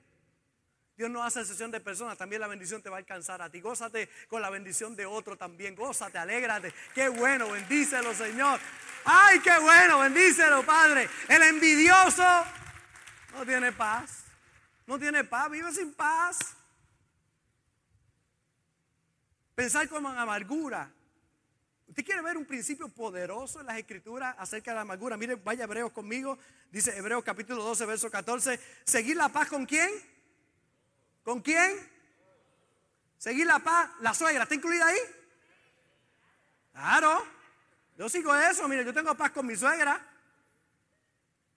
Dios 0.97 1.09
no 1.09 1.23
hace 1.23 1.41
excepción 1.41 1.71
de 1.71 1.81
personas, 1.81 2.17
también 2.17 2.39
la 2.39 2.47
bendición 2.47 2.81
te 2.81 2.89
va 2.89 2.95
a 2.95 2.99
alcanzar 2.99 3.41
a 3.41 3.49
ti. 3.49 3.59
Gózate 3.59 4.09
con 4.29 4.41
la 4.41 4.49
bendición 4.49 4.95
de 4.95 5.05
otro 5.05 5.37
también. 5.37 5.75
Gózate, 5.75 6.17
alégrate. 6.17 6.73
Qué 6.93 7.09
bueno, 7.09 7.51
bendícelo, 7.51 8.13
Señor. 8.13 8.59
Ay, 9.03 9.39
qué 9.39 9.59
bueno, 9.59 9.99
bendícelo, 9.99 10.63
Padre. 10.63 11.09
El 11.27 11.43
envidioso 11.43 12.23
no 13.33 13.45
tiene 13.45 13.73
paz. 13.73 14.23
No 14.87 14.97
tiene 14.97 15.25
paz, 15.25 15.51
vive 15.51 15.71
sin 15.73 15.93
paz. 15.93 16.55
Pensar 19.53 19.89
como 19.89 20.09
en 20.11 20.17
amargura. 20.17 20.91
¿Usted 21.87 22.05
quiere 22.05 22.21
ver 22.21 22.37
un 22.37 22.45
principio 22.45 22.87
poderoso 22.87 23.59
en 23.59 23.65
las 23.65 23.77
escrituras 23.77 24.35
acerca 24.37 24.71
de 24.71 24.75
la 24.75 24.81
amargura? 24.81 25.17
Mire, 25.17 25.35
vaya 25.35 25.65
Hebreos 25.65 25.91
conmigo. 25.91 26.37
Dice 26.71 26.97
Hebreos 26.97 27.23
capítulo 27.23 27.63
12, 27.63 27.85
verso 27.85 28.09
14. 28.09 28.59
¿Seguir 28.85 29.17
la 29.17 29.29
paz 29.29 29.49
con 29.49 29.65
quién? 29.65 29.89
¿Con 31.25 31.41
quién? 31.41 31.75
Seguir 33.17 33.47
la 33.47 33.57
paz. 33.57 33.89
¿La 33.99 34.13
suegra 34.13 34.43
está 34.43 34.53
incluida 34.53 34.85
ahí? 34.85 34.99
Claro. 36.71 37.25
Yo 37.97 38.07
sigo 38.07 38.33
eso. 38.35 38.67
Mire, 38.67 38.85
yo 38.85 38.93
tengo 38.93 39.15
paz 39.15 39.31
con 39.31 39.47
mi 39.47 39.55
suegra. 39.55 39.99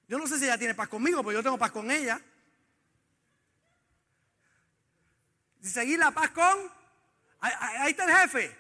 Yo 0.09 0.19
no 0.19 0.27
sé 0.27 0.39
si 0.39 0.47
ella 0.47 0.57
tiene 0.57 0.75
paz 0.75 0.89
conmigo, 0.89 1.23
pero 1.23 1.33
yo 1.33 1.43
tengo 1.43 1.59
paz 1.59 1.71
con 1.71 1.91
ella. 1.91 2.19
Seguir 5.61 5.99
la 5.99 6.13
paz 6.13 6.31
con. 6.31 6.73
Ahí, 7.41 7.91
está 7.91 8.05
el 8.05 8.17
jefe. 8.17 8.57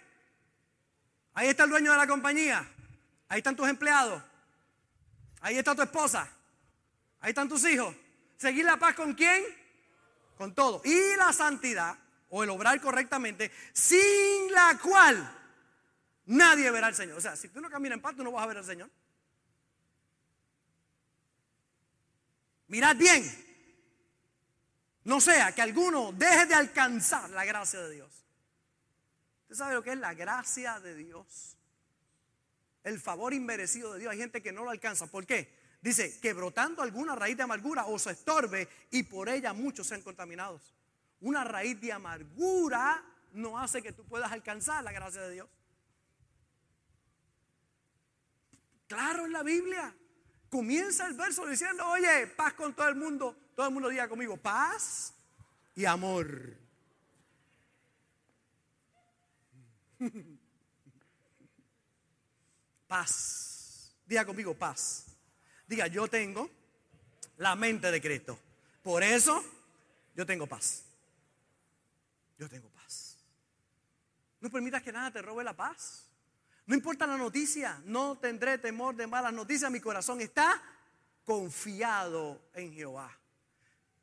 Ahí 1.33 1.49
está 1.49 1.65
el 1.65 1.71
dueño 1.71 1.93
de 1.93 1.97
la 1.97 2.07
compañía. 2.07 2.69
Ahí 3.31 3.39
están 3.39 3.57
tus 3.57 3.67
empleados. 3.67 4.23
Ahí 5.41 5.57
está 5.57 5.75
tu 5.75 5.81
esposa. 5.81 6.29
Ahí 7.21 7.31
están 7.31 7.49
tus 7.49 7.65
hijos. 7.65 7.97
Seguir 8.37 8.67
la 8.67 8.77
paz 8.77 8.95
con 8.95 9.15
quién? 9.15 9.43
Con 10.39 10.55
todo. 10.55 10.81
Y 10.85 11.17
la 11.17 11.33
santidad, 11.33 11.99
o 12.31 12.45
el 12.45 12.51
obrar 12.51 12.81
correctamente, 12.81 13.51
sin 13.73 14.53
la 14.53 14.79
cual 14.81 15.37
nadie 16.27 16.71
verá 16.71 16.87
al 16.87 16.95
Señor. 16.95 17.19
O 17.19 17.21
sea, 17.21 17.37
si 17.37 17.49
tú 17.49 17.61
no 17.61 17.69
caminas 17.69 17.97
en 17.97 18.03
paz, 18.03 18.17
tú 18.17 18.23
no 18.25 18.33
vas 18.33 18.45
a 18.45 18.47
ver 18.47 18.59
al 18.59 18.65
Señor. 18.65 18.89
Mirad 22.69 22.97
bien. 22.97 23.47
No 25.05 25.21
sea 25.21 25.53
que 25.55 25.63
alguno 25.63 26.13
deje 26.13 26.47
de 26.47 26.55
alcanzar 26.55 27.31
la 27.31 27.45
gracia 27.45 27.81
de 27.81 27.95
Dios. 27.95 28.25
¿Usted 29.43 29.57
sabe 29.57 29.75
lo 29.75 29.83
que 29.83 29.93
es 29.93 29.99
la 29.99 30.15
gracia 30.15 30.79
de 30.81 30.95
Dios? 30.95 31.57
El 32.85 33.01
favor 33.01 33.33
inmerecido 33.33 33.95
de 33.95 34.01
Dios. 34.01 34.13
Hay 34.13 34.19
gente 34.19 34.43
que 34.43 34.53
no 34.53 34.65
lo 34.65 34.71
alcanza. 34.71 35.07
¿Por 35.07 35.27
qué? 35.27 35.58
Dice 35.81 36.19
que 36.21 36.33
brotando 36.33 36.83
alguna 36.83 37.15
raíz 37.15 37.37
de 37.37 37.45
amargura 37.45 37.87
os 37.87 38.07
estorbe 38.07 38.69
y 38.91 39.05
por 39.05 39.29
ella 39.29 39.53
muchos 39.53 39.87
sean 39.87 40.03
contaminados. 40.03 40.75
Una 41.21 41.45
raíz 41.45 41.81
de 41.81 41.93
amargura 41.93 43.05
no 43.33 43.59
hace 43.59 43.83
que 43.83 43.93
tú 43.93 44.05
puedas 44.05 44.33
alcanzar 44.33 44.83
la 44.83 44.93
gracia 44.93 45.23
de 45.23 45.33
Dios. 45.33 45.49
Claro 48.89 49.27
en 49.27 49.33
la 49.33 49.43
Biblia. 49.43 49.95
Comienza 50.49 51.07
el 51.07 51.15
verso 51.15 51.47
diciendo, 51.47 51.87
oye, 51.87 52.27
paz 52.29 52.55
con 52.55 52.75
todo 52.75 52.89
el 52.89 52.95
mundo. 52.95 53.37
Todo 53.55 53.69
el 53.69 53.75
mundo 53.75 53.89
diga 53.91 54.09
conmigo, 54.09 54.37
paz 54.37 55.13
y 55.75 55.85
amor. 55.85 56.57
paz. 62.89 63.93
Diga 64.07 64.25
conmigo, 64.25 64.55
paz. 64.55 65.18
Diga, 65.69 65.87
yo 65.87 66.09
tengo 66.09 66.51
la 67.37 67.55
mente 67.55 67.91
de 67.91 68.01
Cristo. 68.01 68.39
Por 68.83 69.03
eso 69.03 69.45
yo 70.17 70.25
tengo 70.25 70.47
paz. 70.47 70.83
Yo 72.39 72.49
tengo 72.49 72.69
paz. 72.71 73.19
No 74.41 74.51
permitas 74.51 74.83
que 74.83 74.93
nada 74.93 75.11
te 75.11 75.21
robe 75.21 75.45
la 75.45 75.55
paz. 75.55 76.07
No 76.67 76.75
importa 76.75 77.07
la 77.07 77.17
noticia, 77.17 77.81
no 77.85 78.17
tendré 78.19 78.59
temor 78.59 78.95
de 78.97 79.07
malas 79.07 79.33
noticias. 79.33 79.71
Mi 79.71 79.81
corazón 79.81 80.21
está 80.21 80.63
confiado 81.25 82.41
en 82.55 82.73
Jehová. 82.73 83.11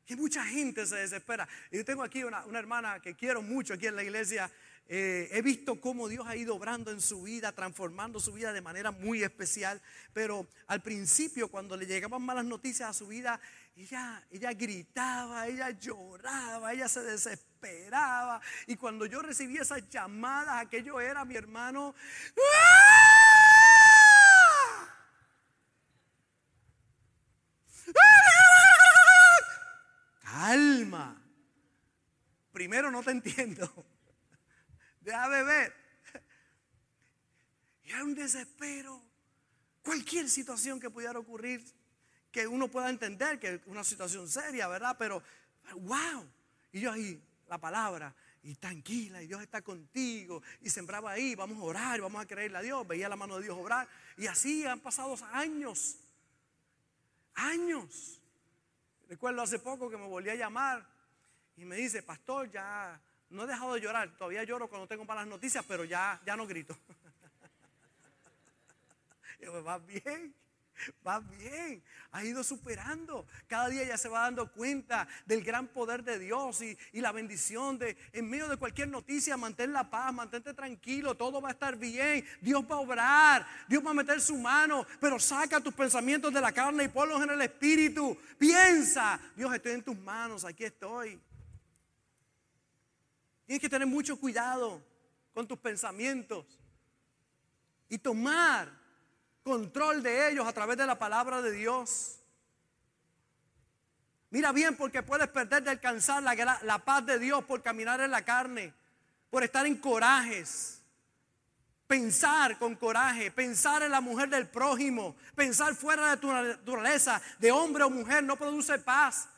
Que 0.04 0.14
mucha 0.14 0.44
gente 0.44 0.86
se 0.86 0.96
desespera. 0.96 1.48
Y 1.70 1.78
yo 1.78 1.84
tengo 1.84 2.02
aquí 2.02 2.22
una, 2.22 2.44
una 2.44 2.58
hermana 2.60 3.00
que 3.00 3.14
quiero 3.16 3.42
mucho 3.42 3.74
aquí 3.74 3.86
en 3.86 3.96
la 3.96 4.04
iglesia 4.04 4.50
eh, 4.88 5.28
he 5.32 5.42
visto 5.42 5.80
cómo 5.80 6.06
Dios 6.08 6.26
ha 6.28 6.36
ido 6.36 6.54
obrando 6.54 6.92
en 6.92 7.00
su 7.00 7.22
vida, 7.22 7.50
transformando 7.52 8.20
su 8.20 8.32
vida 8.32 8.52
de 8.52 8.60
manera 8.60 8.92
muy 8.92 9.22
especial. 9.24 9.80
Pero 10.12 10.46
al 10.68 10.80
principio, 10.80 11.48
cuando 11.48 11.76
le 11.76 11.86
llegaban 11.86 12.22
malas 12.22 12.44
noticias 12.44 12.90
a 12.90 12.92
su 12.92 13.08
vida, 13.08 13.40
ella, 13.74 14.22
ella 14.30 14.52
gritaba, 14.52 15.48
ella 15.48 15.70
lloraba, 15.70 16.72
ella 16.72 16.88
se 16.88 17.02
desesperaba. 17.02 18.40
Y 18.68 18.76
cuando 18.76 19.06
yo 19.06 19.22
recibí 19.22 19.58
esas 19.58 19.88
llamadas, 19.88 20.64
aquello 20.64 21.00
era 21.00 21.24
mi 21.24 21.34
hermano. 21.34 21.94
Calma. 30.22 31.22
Primero 32.52 32.90
no 32.90 33.02
te 33.02 33.10
entiendo 33.10 33.95
deja 35.06 35.28
beber. 35.28 35.72
Y 37.84 37.92
hay 37.92 38.02
un 38.02 38.14
desespero. 38.14 39.00
Cualquier 39.82 40.28
situación 40.28 40.80
que 40.80 40.90
pudiera 40.90 41.18
ocurrir, 41.18 41.64
que 42.32 42.46
uno 42.48 42.68
pueda 42.68 42.90
entender 42.90 43.38
que 43.38 43.54
es 43.54 43.60
una 43.66 43.84
situación 43.84 44.28
seria, 44.28 44.66
¿verdad? 44.66 44.96
Pero, 44.98 45.22
wow. 45.76 46.28
Y 46.72 46.80
yo 46.80 46.90
ahí, 46.90 47.22
la 47.46 47.58
palabra, 47.58 48.12
y 48.42 48.56
tranquila, 48.56 49.22
y 49.22 49.28
Dios 49.28 49.40
está 49.40 49.62
contigo. 49.62 50.42
Y 50.60 50.70
sembraba 50.70 51.12
ahí, 51.12 51.36
vamos 51.36 51.58
a 51.58 51.62
orar, 51.62 52.00
vamos 52.00 52.20
a 52.20 52.26
creerle 52.26 52.58
a 52.58 52.62
Dios. 52.62 52.86
Veía 52.86 53.08
la 53.08 53.14
mano 53.14 53.36
de 53.36 53.44
Dios 53.44 53.56
obrar. 53.56 53.88
Y 54.16 54.26
así 54.26 54.66
han 54.66 54.80
pasado 54.80 55.16
años. 55.32 55.98
Años. 57.34 58.20
Recuerdo 59.08 59.42
hace 59.42 59.60
poco 59.60 59.88
que 59.88 59.96
me 59.96 60.06
volví 60.06 60.30
a 60.30 60.34
llamar 60.34 60.84
y 61.56 61.64
me 61.64 61.76
dice, 61.76 62.02
pastor, 62.02 62.50
ya 62.50 63.00
no 63.30 63.44
he 63.44 63.46
dejado 63.46 63.74
de 63.74 63.80
llorar, 63.80 64.16
todavía 64.16 64.44
lloro 64.44 64.68
cuando 64.68 64.86
tengo 64.86 65.04
malas 65.04 65.26
noticias, 65.26 65.64
pero 65.66 65.84
ya, 65.84 66.20
ya 66.24 66.36
no 66.36 66.46
grito. 66.46 66.76
va 69.66 69.78
bien, 69.78 70.34
va 71.06 71.20
bien, 71.20 71.82
ha 72.12 72.24
ido 72.24 72.44
superando. 72.44 73.26
Cada 73.46 73.68
día 73.68 73.84
ya 73.84 73.96
se 73.96 74.08
va 74.08 74.20
dando 74.20 74.50
cuenta 74.52 75.08
del 75.24 75.42
gran 75.42 75.66
poder 75.66 76.04
de 76.04 76.18
Dios 76.18 76.60
y, 76.62 76.76
y, 76.92 77.00
la 77.00 77.12
bendición 77.12 77.78
de, 77.78 77.96
en 78.12 78.28
medio 78.28 78.48
de 78.48 78.56
cualquier 78.56 78.88
noticia, 78.88 79.36
mantén 79.36 79.72
la 79.72 79.90
paz, 79.90 80.12
mantente 80.12 80.54
tranquilo, 80.54 81.14
todo 81.14 81.40
va 81.40 81.48
a 81.48 81.52
estar 81.52 81.76
bien. 81.76 82.24
Dios 82.40 82.64
va 82.70 82.76
a 82.76 82.80
obrar, 82.80 83.46
Dios 83.68 83.84
va 83.84 83.90
a 83.90 83.94
meter 83.94 84.20
su 84.20 84.36
mano, 84.36 84.86
pero 85.00 85.18
saca 85.18 85.60
tus 85.60 85.74
pensamientos 85.74 86.32
de 86.32 86.40
la 86.40 86.52
carne 86.52 86.84
y 86.84 86.88
ponlos 86.88 87.22
en 87.22 87.30
el 87.30 87.42
espíritu. 87.42 88.16
Piensa, 88.38 89.18
Dios, 89.34 89.52
estoy 89.54 89.72
en 89.72 89.82
tus 89.82 89.98
manos, 89.98 90.44
aquí 90.44 90.64
estoy. 90.64 91.20
Tienes 93.46 93.60
que 93.60 93.68
tener 93.68 93.86
mucho 93.86 94.18
cuidado 94.18 94.82
con 95.32 95.46
tus 95.46 95.58
pensamientos 95.58 96.44
y 97.88 97.98
tomar 97.98 98.68
control 99.44 100.02
de 100.02 100.28
ellos 100.28 100.46
a 100.46 100.52
través 100.52 100.76
de 100.76 100.86
la 100.86 100.98
palabra 100.98 101.40
de 101.40 101.52
Dios. 101.52 102.18
Mira 104.30 104.50
bien 104.50 104.76
porque 104.76 105.04
puedes 105.04 105.28
perder 105.28 105.62
de 105.62 105.70
alcanzar 105.70 106.22
la, 106.24 106.58
la, 106.62 106.78
paz 106.84 107.06
de 107.06 107.20
Dios 107.20 107.44
por 107.44 107.62
caminar 107.62 108.00
en 108.00 108.10
la 108.10 108.24
carne, 108.24 108.74
por 109.30 109.44
estar 109.44 109.64
en 109.64 109.76
corajes. 109.76 110.82
Pensar 111.86 112.58
con 112.58 112.74
coraje, 112.74 113.30
pensar 113.30 113.84
en 113.84 113.92
la 113.92 114.00
mujer 114.00 114.28
del 114.28 114.48
prójimo, 114.48 115.14
pensar 115.36 115.76
fuera 115.76 116.10
de 116.10 116.16
tu 116.16 116.32
naturaleza, 116.32 117.22
de 117.38 117.52
hombre 117.52 117.84
o 117.84 117.90
mujer, 117.90 118.24
no 118.24 118.34
produce 118.34 118.76
paz. 118.80 119.28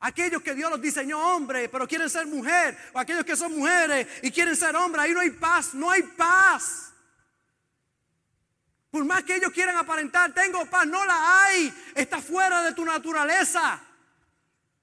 Aquellos 0.00 0.42
que 0.42 0.54
Dios 0.54 0.70
los 0.70 0.80
diseñó 0.80 1.18
hombre, 1.34 1.68
pero 1.68 1.86
quieren 1.86 2.08
ser 2.08 2.26
mujer. 2.26 2.76
O 2.94 2.98
aquellos 2.98 3.24
que 3.24 3.36
son 3.36 3.56
mujeres 3.56 4.06
y 4.22 4.30
quieren 4.30 4.56
ser 4.56 4.74
hombres. 4.74 5.04
Ahí 5.04 5.12
no 5.12 5.20
hay 5.20 5.30
paz, 5.30 5.74
no 5.74 5.90
hay 5.90 6.02
paz. 6.02 6.92
Por 8.90 9.04
más 9.04 9.22
que 9.24 9.36
ellos 9.36 9.52
quieran 9.52 9.76
aparentar, 9.76 10.32
tengo 10.32 10.64
paz, 10.66 10.86
no 10.86 11.04
la 11.04 11.44
hay. 11.44 11.72
Está 11.94 12.20
fuera 12.20 12.62
de 12.62 12.72
tu 12.72 12.84
naturaleza. 12.84 13.80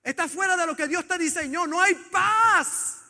Está 0.04 0.30
fuera 0.30 0.56
de 0.56 0.68
lo 0.68 0.76
que 0.76 0.88
Dios 0.88 1.08
te 1.08 1.18
diseñó. 1.18 1.66
No 1.66 1.82
hay 1.82 1.96
paz. 1.96 3.02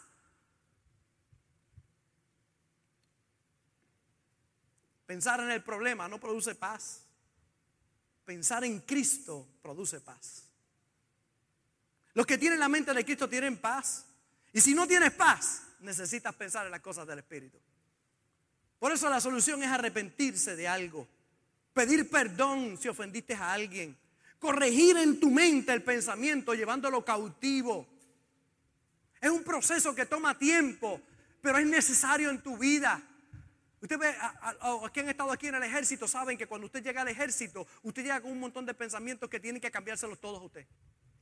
Pensar 5.06 5.42
en 5.42 5.52
el 5.52 5.62
problema 5.62 6.08
no 6.08 6.20
produce 6.20 6.56
paz. 6.56 7.02
Pensar 8.26 8.64
en 8.64 8.80
Cristo 8.80 9.48
produce 9.62 10.00
paz. 10.00 10.47
Los 12.18 12.26
que 12.26 12.40
tienen 12.40 12.58
la 12.60 12.68
mente 12.68 12.96
de 12.96 13.06
Cristo 13.06 13.30
tienen 13.30 13.58
paz. 13.58 14.04
Y 14.52 14.60
si 14.60 14.74
no 14.74 14.88
tienes 14.88 15.12
paz, 15.12 15.62
necesitas 15.82 16.34
pensar 16.34 16.66
en 16.66 16.72
las 16.72 16.82
cosas 16.82 17.06
del 17.06 17.20
Espíritu. 17.20 17.60
Por 18.80 18.92
eso 18.92 19.08
la 19.08 19.22
solución 19.22 19.62
es 19.62 19.70
arrepentirse 19.70 20.56
de 20.56 20.68
algo. 20.68 21.08
Pedir 21.74 22.10
perdón 22.10 22.76
si 22.82 22.88
ofendiste 22.88 23.36
a 23.36 23.54
alguien. 23.54 23.96
Corregir 24.40 24.98
en 24.98 25.20
tu 25.20 25.30
mente 25.30 25.72
el 25.74 25.84
pensamiento 25.84 26.56
llevándolo 26.56 27.06
cautivo. 27.06 27.88
Es 29.22 29.30
un 29.30 29.44
proceso 29.44 29.94
que 29.94 30.08
toma 30.08 30.36
tiempo, 30.40 31.00
pero 31.40 31.60
es 31.60 31.68
necesario 31.68 32.32
en 32.32 32.42
tu 32.42 32.58
vida. 32.58 33.00
Usted 33.80 34.00
ve, 34.00 34.08
a, 34.08 34.90
quien 34.92 35.06
han 35.06 35.12
estado 35.12 35.32
aquí 35.32 35.50
en 35.50 35.56
el 35.56 35.64
ejército 35.64 36.08
saben 36.08 36.36
que 36.36 36.48
cuando 36.48 36.66
usted 36.66 36.84
llega 36.84 37.04
al 37.04 37.10
ejército, 37.10 37.68
usted 37.84 38.02
llega 38.02 38.22
con 38.22 38.32
un 38.32 38.40
montón 38.40 38.66
de 38.66 38.74
pensamientos 38.74 39.30
que 39.30 39.40
tienen 39.40 39.62
que 39.62 39.70
cambiárselos 39.70 40.20
todos 40.20 40.42
a 40.42 40.46
usted. 40.46 40.66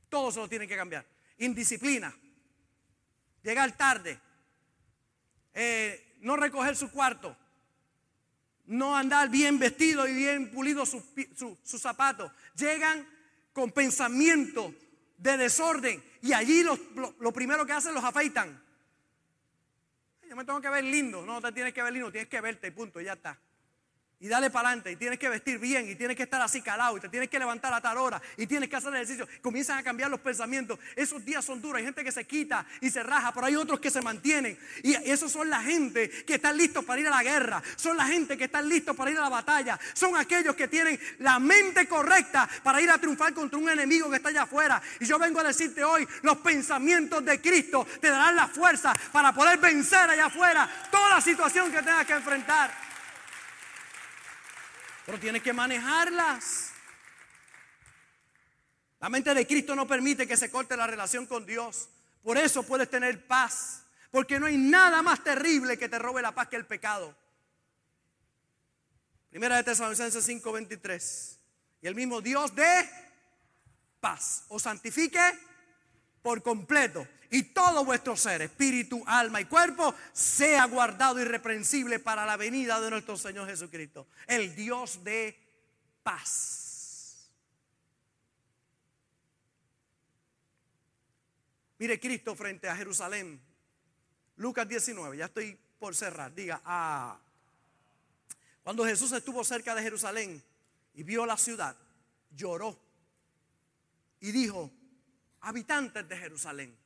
Todos 0.08 0.34
se 0.34 0.40
los 0.40 0.48
tienen 0.48 0.68
que 0.68 0.76
cambiar. 0.76 1.04
Indisciplina, 1.38 2.14
llegar 3.42 3.76
tarde, 3.76 4.18
eh, 5.54 6.16
no 6.20 6.36
recoger 6.36 6.76
su 6.76 6.90
cuarto, 6.90 7.36
no 8.66 8.96
andar 8.96 9.28
bien 9.28 9.58
vestido 9.58 10.06
y 10.08 10.14
bien 10.14 10.50
pulido 10.50 10.86
sus 10.86 11.02
su, 11.36 11.78
zapatos. 11.78 12.32
Llegan 12.54 13.06
con 13.52 13.70
pensamiento 13.72 14.74
de 15.18 15.36
desorden 15.36 16.02
y 16.22 16.32
allí 16.32 16.62
lo, 16.62 16.78
lo 17.20 17.32
primero 17.32 17.66
que 17.66 17.72
hacen 17.72 17.94
los 17.94 18.04
afeitan. 18.04 18.62
Yo 20.28 20.34
me 20.34 20.44
tengo 20.44 20.60
que 20.60 20.68
ver 20.68 20.84
lindo. 20.84 21.24
No 21.24 21.40
te 21.40 21.52
tienes 21.52 21.72
que 21.72 21.82
ver 21.82 21.92
lindo, 21.92 22.10
tienes 22.10 22.28
que 22.28 22.40
verte 22.40 22.66
y 22.68 22.70
punto, 22.72 23.00
ya 23.00 23.12
está 23.12 23.38
y 24.18 24.28
dale 24.28 24.48
para 24.48 24.68
adelante 24.68 24.92
y 24.92 24.96
tienes 24.96 25.18
que 25.18 25.28
vestir 25.28 25.58
bien 25.58 25.90
y 25.90 25.94
tienes 25.94 26.16
que 26.16 26.22
estar 26.22 26.40
así 26.40 26.62
calado 26.62 26.96
y 26.96 27.00
te 27.00 27.08
tienes 27.10 27.28
que 27.28 27.38
levantar 27.38 27.72
a 27.74 27.82
tal 27.82 27.98
hora 27.98 28.20
y 28.38 28.46
tienes 28.46 28.70
que 28.70 28.76
hacer 28.76 28.94
ejercicio. 28.94 29.28
Comienzan 29.42 29.76
a 29.76 29.82
cambiar 29.82 30.10
los 30.10 30.20
pensamientos. 30.20 30.78
Esos 30.94 31.22
días 31.22 31.44
son 31.44 31.60
duros. 31.60 31.78
Hay 31.78 31.84
gente 31.84 32.02
que 32.02 32.12
se 32.12 32.26
quita 32.26 32.64
y 32.80 32.88
se 32.88 33.02
raja, 33.02 33.32
pero 33.34 33.46
hay 33.46 33.56
otros 33.56 33.78
que 33.78 33.90
se 33.90 34.00
mantienen. 34.00 34.58
Y 34.82 34.94
esos 34.94 35.30
son 35.30 35.50
la 35.50 35.60
gente 35.60 36.08
que 36.24 36.36
están 36.36 36.56
listos 36.56 36.82
para 36.84 37.00
ir 37.00 37.06
a 37.08 37.10
la 37.10 37.22
guerra. 37.22 37.62
Son 37.76 37.94
la 37.94 38.06
gente 38.06 38.38
que 38.38 38.44
están 38.44 38.66
listos 38.68 38.96
para 38.96 39.10
ir 39.10 39.18
a 39.18 39.22
la 39.22 39.28
batalla. 39.28 39.78
Son 39.92 40.16
aquellos 40.16 40.56
que 40.56 40.68
tienen 40.68 40.98
la 41.18 41.38
mente 41.38 41.86
correcta 41.86 42.48
para 42.62 42.80
ir 42.80 42.90
a 42.90 42.96
triunfar 42.96 43.34
contra 43.34 43.58
un 43.58 43.68
enemigo 43.68 44.08
que 44.08 44.16
está 44.16 44.30
allá 44.30 44.42
afuera. 44.44 44.80
Y 44.98 45.04
yo 45.04 45.18
vengo 45.18 45.40
a 45.40 45.44
decirte 45.44 45.84
hoy, 45.84 46.08
los 46.22 46.38
pensamientos 46.38 47.22
de 47.22 47.38
Cristo 47.38 47.86
te 48.00 48.08
darán 48.08 48.34
la 48.34 48.48
fuerza 48.48 48.94
para 49.12 49.34
poder 49.34 49.58
vencer 49.58 50.08
allá 50.08 50.26
afuera 50.26 50.68
toda 50.90 51.20
situación 51.20 51.70
que 51.70 51.82
tengas 51.82 52.06
que 52.06 52.14
enfrentar. 52.14 52.85
Pero 55.06 55.20
tienes 55.20 55.42
que 55.42 55.52
manejarlas. 55.52 56.72
La 58.98 59.08
mente 59.08 59.32
de 59.32 59.46
Cristo 59.46 59.76
no 59.76 59.86
permite 59.86 60.26
que 60.26 60.36
se 60.36 60.50
corte 60.50 60.76
la 60.76 60.86
relación 60.86 61.26
con 61.26 61.46
Dios. 61.46 61.88
Por 62.22 62.36
eso 62.36 62.64
puedes 62.64 62.90
tener 62.90 63.26
paz. 63.26 63.84
Porque 64.10 64.40
no 64.40 64.46
hay 64.46 64.56
nada 64.56 65.02
más 65.02 65.22
terrible 65.22 65.78
que 65.78 65.88
te 65.88 65.98
robe 65.98 66.22
la 66.22 66.34
paz 66.34 66.48
que 66.48 66.56
el 66.56 66.66
pecado. 66.66 67.16
Primera 69.30 69.56
de 69.56 69.64
Tesalonicenses 69.64 70.26
5:23. 70.26 71.38
Y 71.82 71.86
el 71.86 71.94
mismo 71.94 72.20
Dios 72.20 72.54
de 72.54 72.90
paz 74.00 74.44
os 74.48 74.62
santifique 74.62 75.20
por 76.26 76.42
completo 76.42 77.06
y 77.30 77.44
todo 77.44 77.84
vuestro 77.84 78.16
ser, 78.16 78.42
espíritu, 78.42 79.00
alma 79.06 79.40
y 79.40 79.44
cuerpo, 79.44 79.94
sea 80.12 80.64
guardado 80.64 81.20
irreprensible 81.20 82.00
para 82.00 82.26
la 82.26 82.36
venida 82.36 82.80
de 82.80 82.90
nuestro 82.90 83.16
Señor 83.16 83.46
Jesucristo, 83.46 84.08
el 84.26 84.52
Dios 84.56 85.04
de 85.04 85.38
paz. 86.02 87.30
Mire 91.78 92.00
Cristo 92.00 92.34
frente 92.34 92.68
a 92.68 92.74
Jerusalén. 92.74 93.40
Lucas 94.34 94.66
19, 94.66 95.18
ya 95.18 95.26
estoy 95.26 95.56
por 95.78 95.94
cerrar. 95.94 96.34
Diga, 96.34 96.60
ah. 96.64 97.20
Cuando 98.64 98.84
Jesús 98.84 99.12
estuvo 99.12 99.44
cerca 99.44 99.76
de 99.76 99.82
Jerusalén 99.82 100.42
y 100.92 101.04
vio 101.04 101.24
la 101.24 101.36
ciudad, 101.36 101.76
lloró 102.32 102.76
y 104.18 104.32
dijo, 104.32 104.72
habitantes 105.40 106.08
de 106.08 106.16
Jerusalén, 106.16 106.76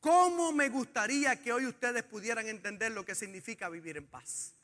¿Cómo 0.00 0.50
me 0.52 0.70
gustaría 0.70 1.36
que 1.40 1.52
hoy 1.52 1.66
ustedes 1.66 2.02
pudieran 2.04 2.48
entender 2.48 2.90
lo 2.92 3.04
que 3.04 3.14
significa 3.14 3.68
vivir 3.68 3.98
en 3.98 4.06
paz? 4.06 4.54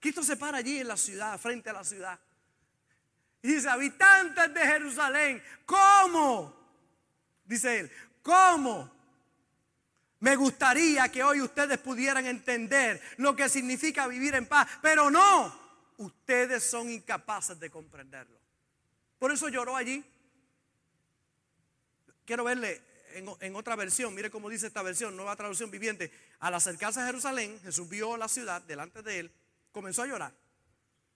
Cristo 0.00 0.22
se 0.22 0.36
para 0.36 0.58
allí 0.58 0.80
en 0.80 0.88
la 0.88 0.96
ciudad, 0.96 1.38
frente 1.38 1.68
a 1.68 1.74
la 1.74 1.84
ciudad. 1.84 2.18
Y 3.42 3.48
dice, 3.48 3.68
habitantes 3.68 4.54
de 4.54 4.60
Jerusalén, 4.60 5.42
¿cómo? 5.66 6.54
Dice 7.44 7.80
él, 7.80 7.92
¿cómo? 8.22 8.90
Me 10.20 10.34
gustaría 10.36 11.10
que 11.10 11.22
hoy 11.22 11.42
ustedes 11.42 11.76
pudieran 11.78 12.24
entender 12.24 13.02
lo 13.18 13.36
que 13.36 13.50
significa 13.50 14.06
vivir 14.06 14.34
en 14.34 14.46
paz, 14.46 14.66
pero 14.80 15.10
no, 15.10 15.54
ustedes 15.98 16.64
son 16.64 16.90
incapaces 16.90 17.60
de 17.60 17.70
comprenderlo. 17.70 18.38
Por 19.18 19.30
eso 19.30 19.50
lloró 19.50 19.76
allí. 19.76 20.02
Quiero 22.24 22.44
verle 22.44 22.82
en, 23.14 23.56
otra 23.56 23.76
versión, 23.76 24.14
mire 24.14 24.30
cómo 24.30 24.48
dice 24.48 24.66
esta 24.66 24.82
versión, 24.82 25.16
nueva 25.16 25.36
traducción 25.36 25.70
viviente. 25.70 26.10
Al 26.40 26.54
acercarse 26.54 27.00
a 27.00 27.06
Jerusalén, 27.06 27.60
Jesús 27.62 27.88
vio 27.88 28.16
la 28.16 28.28
ciudad 28.28 28.62
delante 28.62 29.02
de 29.02 29.20
él, 29.20 29.32
comenzó 29.72 30.02
a 30.02 30.06
llorar, 30.06 30.34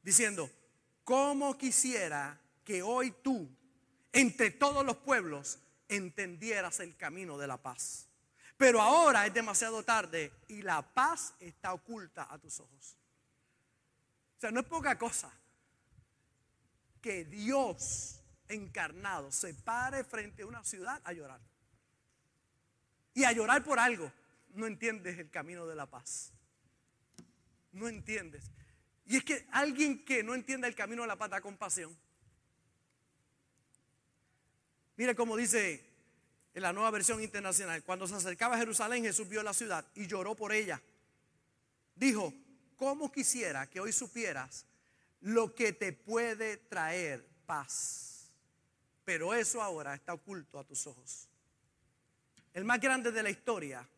diciendo, 0.02 0.50
¿cómo 1.04 1.56
quisiera 1.59 2.38
que 2.64 2.82
hoy 2.82 3.11
tú, 3.22 3.48
entre 4.12 4.50
todos 4.50 4.84
los 4.84 4.96
pueblos, 4.98 5.59
entendieras 5.88 6.80
el 6.80 6.96
camino 6.96 7.38
de 7.38 7.46
la 7.46 7.56
paz? 7.56 8.06
Pero 8.56 8.80
ahora 8.80 9.26
es 9.26 9.34
demasiado 9.34 9.82
tarde 9.84 10.32
y 10.48 10.62
la 10.62 10.82
paz 10.82 11.34
está 11.40 11.72
oculta 11.72 12.26
a 12.30 12.38
tus 12.38 12.61
ojos. 12.61 12.96
O 14.36 14.40
sea, 14.40 14.50
no 14.50 14.61
es 14.61 14.66
poca 14.66 14.98
cosa 14.98 15.32
que 17.00 17.24
Dios 17.24 18.17
encarnado 18.49 19.30
se 19.30 19.55
pare 19.55 20.05
frente 20.05 20.42
a 20.42 20.46
una 20.46 20.64
ciudad 20.64 21.01
a 21.05 21.12
llorar 21.12 21.40
y 23.18 23.24
a 23.24 23.32
llorar 23.32 23.64
por 23.64 23.80
algo, 23.80 24.12
no 24.55 24.66
entiendes 24.66 25.18
el 25.18 25.28
camino 25.28 25.66
de 25.66 25.74
la 25.74 25.86
paz. 25.86 26.32
No 27.72 27.88
entiendes. 27.88 28.44
Y 29.07 29.16
es 29.16 29.24
que 29.24 29.44
alguien 29.51 30.05
que 30.05 30.22
no 30.22 30.36
entienda 30.36 30.68
el 30.68 30.76
camino 30.76 31.03
de 31.03 31.09
la 31.09 31.16
paz 31.16 31.30
da 31.30 31.40
compasión. 31.40 31.96
Mire 34.96 35.16
cómo 35.16 35.36
dice 35.36 35.84
en 36.55 36.62
la 36.62 36.72
nueva 36.72 36.92
versión 36.92 37.22
internacional, 37.22 37.82
cuando 37.82 38.07
se 38.07 38.14
acercaba 38.14 38.55
a 38.55 38.59
Jerusalén, 38.59 39.03
Jesús 39.03 39.28
vio 39.28 39.42
la 39.42 39.53
ciudad 39.53 39.84
y 39.94 40.07
lloró 40.07 40.36
por 40.36 40.53
ella. 40.53 40.80
Dijo, 41.96 42.32
¿cómo 42.76 43.11
quisiera 43.11 43.68
que 43.68 43.80
hoy 43.80 43.92
supieras 43.92 44.64
lo 45.20 45.55
que 45.55 45.72
te 45.72 45.92
puede 45.92 46.57
traer 46.57 47.26
paz? 47.46 48.17
Pero 49.09 49.32
eso 49.32 49.62
ahora 49.62 49.94
está 49.94 50.12
oculto 50.12 50.59
a 50.59 50.64
tus 50.64 50.86
ojos 50.86 51.30
el 52.52 52.66
más 52.66 52.78
grande 52.78 53.11
de 53.11 53.22
la 53.22 53.30
historia, 53.30 53.88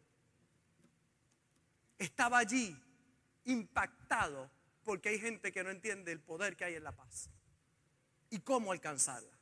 estaba 1.99 2.39
allí 2.39 2.81
impactado 3.45 4.49
porque 4.85 5.09
hay 5.09 5.19
gente 5.19 5.51
que 5.51 5.65
no 5.65 5.71
entiende 5.71 6.13
el 6.13 6.21
poder 6.21 6.57
que 6.57 6.65
hay 6.65 6.77
en 6.77 6.85
la 6.85 6.93
paz 6.93 7.29
y 8.31 8.39
cómo 8.39 8.71
alcanzarla. 8.71 9.37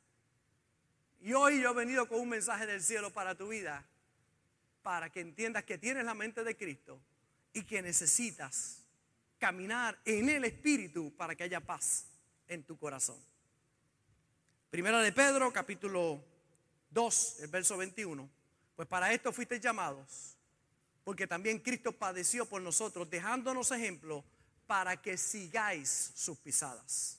Y 1.21 1.33
hoy 1.33 1.61
yo 1.61 1.69
he 1.69 1.75
venido 1.75 2.07
con 2.07 2.19
un 2.19 2.29
mensaje 2.29 2.65
del 2.65 2.81
cielo 2.81 3.13
para 3.13 3.35
tu 3.35 3.49
vida, 3.49 3.85
para 4.81 5.11
que 5.11 5.19
entiendas 5.19 5.65
que 5.65 5.77
tienes 5.77 6.03
la 6.03 6.15
mente 6.15 6.43
de 6.43 6.57
Cristo 6.57 6.99
y 7.53 7.61
que 7.61 7.83
necesitas 7.83 8.87
caminar 9.37 9.99
en 10.03 10.29
el 10.29 10.45
Espíritu 10.45 11.15
para 11.15 11.35
que 11.35 11.43
haya 11.43 11.59
paz 11.59 12.05
en 12.47 12.63
tu 12.63 12.75
corazón. 12.75 13.21
Primera 14.69 15.01
de 15.01 15.11
Pedro, 15.11 15.51
capítulo 15.51 16.23
2, 16.91 17.39
el 17.39 17.47
verso 17.47 17.75
21. 17.75 18.29
Pues 18.75 18.87
para 18.87 19.11
esto 19.11 19.33
fuisteis 19.33 19.61
llamados, 19.61 20.37
porque 21.03 21.25
también 21.25 21.57
Cristo 21.59 21.91
padeció 21.91 22.45
por 22.45 22.61
nosotros, 22.61 23.09
dejándonos 23.09 23.71
ejemplo 23.71 24.23
para 24.67 25.01
que 25.01 25.17
sigáis 25.17 26.11
sus 26.13 26.37
pisadas. 26.37 27.17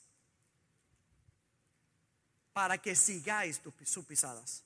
Para 2.52 2.78
que 2.78 2.94
sigáis 2.94 3.60
sus 3.84 4.06
pisadas. 4.06 4.62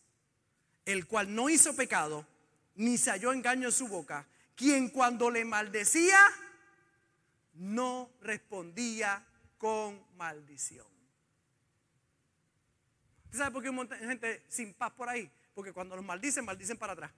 El 0.84 1.06
cual 1.06 1.34
no 1.34 1.48
hizo 1.48 1.74
pecado, 1.74 2.26
ni 2.74 2.98
se 2.98 3.10
halló 3.10 3.32
engaño 3.32 3.68
en 3.68 3.72
su 3.72 3.88
boca, 3.88 4.26
quien 4.54 4.90
cuando 4.90 5.30
le 5.30 5.46
maldecía, 5.46 6.20
no 7.54 8.10
respondía 8.20 9.26
con 9.56 10.04
maldición. 10.16 10.93
¿Usted 13.34 13.46
sabe 13.46 13.52
por 13.52 13.62
qué 13.62 13.66
hay 13.66 13.70
un 13.70 13.74
montón 13.74 13.98
de 13.98 14.06
gente 14.06 14.44
sin 14.48 14.72
paz 14.74 14.92
por 14.92 15.08
ahí? 15.08 15.28
Porque 15.56 15.72
cuando 15.72 15.96
los 15.96 16.04
maldicen, 16.04 16.44
maldicen 16.44 16.78
para 16.78 16.92
atrás. 16.92 17.10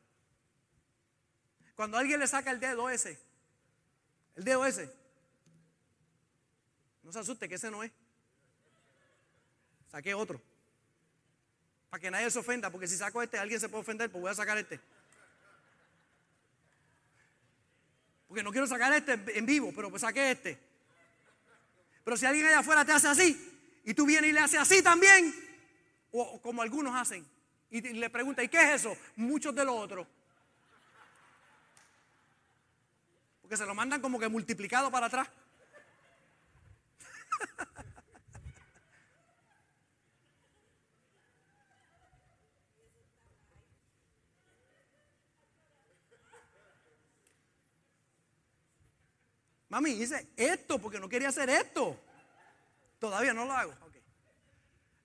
Cuando 1.75 1.99
alguien 1.99 2.19
le 2.19 2.27
saca 2.27 2.51
el 2.51 2.59
dedo 2.59 2.89
ese, 2.89 3.21
el 4.35 4.43
dedo 4.43 4.65
ese, 4.65 4.91
no 7.03 7.13
se 7.13 7.19
asuste 7.19 7.51
que 7.51 7.57
ese 7.57 7.71
no 7.71 7.83
es. 7.85 7.93
Saqué 9.91 10.15
otro. 10.15 10.41
Para 11.91 12.01
que 12.01 12.11
nadie 12.11 12.31
se 12.31 12.39
ofenda, 12.39 12.71
porque 12.71 12.89
si 12.89 12.97
saco 12.97 13.23
este, 13.23 13.39
alguien 13.39 13.61
se 13.61 13.69
puede 13.69 13.83
ofender, 13.83 14.11
pues 14.11 14.23
voy 14.23 14.31
a 14.31 14.35
sacar 14.35 14.57
este. 14.57 14.81
Porque 18.27 18.43
no 18.43 18.53
quiero 18.53 18.67
sacar 18.67 18.91
este 18.95 19.39
en 19.39 19.45
vivo, 19.45 19.71
pero 19.77 19.91
pues 19.91 20.01
saqué 20.01 20.31
este. 20.31 20.59
Pero 22.05 22.17
si 22.17 22.25
alguien 22.25 22.47
allá 22.47 22.61
afuera 22.61 22.87
te 22.87 22.93
hace 22.93 23.07
así, 23.07 23.83
y 23.85 23.93
tú 23.93 24.07
vienes 24.07 24.31
y 24.31 24.33
le 24.33 24.41
haces 24.41 24.61
así 24.61 24.83
también, 24.83 25.46
o, 26.13 26.41
como 26.41 26.63
algunos 26.63 26.95
hacen, 26.95 27.27
y 27.71 27.81
le 27.81 28.11
pregunta, 28.11 28.43
¿y 28.43 28.49
qué 28.49 28.59
es 28.59 28.81
eso? 28.81 28.97
Muchos 29.17 29.55
de 29.55 29.65
los 29.65 29.75
otros. 29.75 30.07
Porque 33.43 33.57
se 33.57 33.67
lo 33.67 33.75
mandan 33.75 34.01
como 34.01 34.19
que 34.19 34.29
multiplicado 34.29 34.91
para 34.91 35.07
atrás. 35.07 35.29
Mami, 49.69 49.95
dice 49.95 50.29
esto 50.37 50.79
porque 50.79 50.99
no 50.99 51.09
quería 51.09 51.29
hacer 51.29 51.51
esto. 51.51 52.01
Todavía 52.99 53.35
no 53.35 53.45
lo 53.45 53.53
hago. 53.53 53.75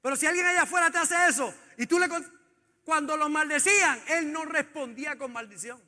Pero 0.01 0.15
si 0.15 0.25
alguien 0.25 0.45
allá 0.45 0.63
afuera 0.63 0.91
te 0.91 0.97
hace 0.97 1.15
eso 1.27 1.53
y 1.77 1.85
tú 1.85 1.99
le... 1.99 2.07
Cuando 2.83 3.15
lo 3.15 3.29
maldecían, 3.29 4.01
él 4.07 4.33
no 4.33 4.43
respondía 4.45 5.17
con 5.17 5.31
maldición. 5.31 5.79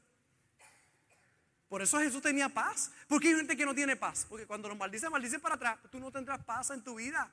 Por 1.67 1.81
eso 1.81 1.99
Jesús 1.99 2.21
tenía 2.21 2.49
paz. 2.49 2.91
Porque 3.07 3.29
hay 3.29 3.35
gente 3.35 3.57
que 3.57 3.65
no 3.65 3.73
tiene 3.73 3.95
paz. 3.95 4.27
Porque 4.29 4.45
cuando 4.45 4.69
los 4.69 4.77
maldicen, 4.77 5.11
maldicen 5.11 5.41
para 5.41 5.55
atrás. 5.55 5.79
Tú 5.91 5.99
no 5.99 6.11
tendrás 6.11 6.43
paz 6.43 6.69
en 6.69 6.83
tu 6.83 6.95
vida. 6.95 7.31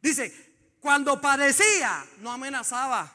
Dice, 0.00 0.32
cuando 0.80 1.20
padecía, 1.20 2.06
no 2.18 2.30
amenazaba, 2.30 3.12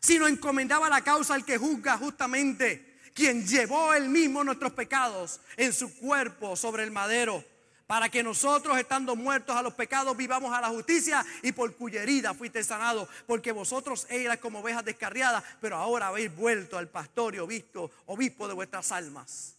sino 0.00 0.28
encomendaba 0.28 0.88
la 0.88 1.02
causa 1.02 1.34
al 1.34 1.44
que 1.44 1.58
juzga 1.58 1.98
justamente, 1.98 3.00
quien 3.14 3.44
llevó 3.46 3.94
él 3.94 4.08
mismo 4.08 4.44
nuestros 4.44 4.72
pecados 4.74 5.40
en 5.56 5.72
su 5.72 5.98
cuerpo 5.98 6.54
sobre 6.54 6.84
el 6.84 6.92
madero 6.92 7.44
para 7.86 8.08
que 8.08 8.22
nosotros, 8.22 8.78
estando 8.78 9.14
muertos 9.14 9.54
a 9.54 9.62
los 9.62 9.74
pecados, 9.74 10.16
vivamos 10.16 10.52
a 10.54 10.60
la 10.60 10.68
justicia 10.68 11.24
y 11.42 11.52
por 11.52 11.74
cuya 11.76 12.02
herida 12.02 12.32
fuiste 12.32 12.64
sanado, 12.64 13.08
porque 13.26 13.52
vosotros 13.52 14.06
eras 14.08 14.38
como 14.38 14.60
ovejas 14.60 14.84
descarriadas, 14.84 15.44
pero 15.60 15.76
ahora 15.76 16.08
habéis 16.08 16.34
vuelto 16.34 16.78
al 16.78 16.88
pastor 16.88 17.34
y 17.34 17.38
obispo, 17.38 17.90
obispo 18.06 18.48
de 18.48 18.54
vuestras 18.54 18.90
almas. 18.90 19.56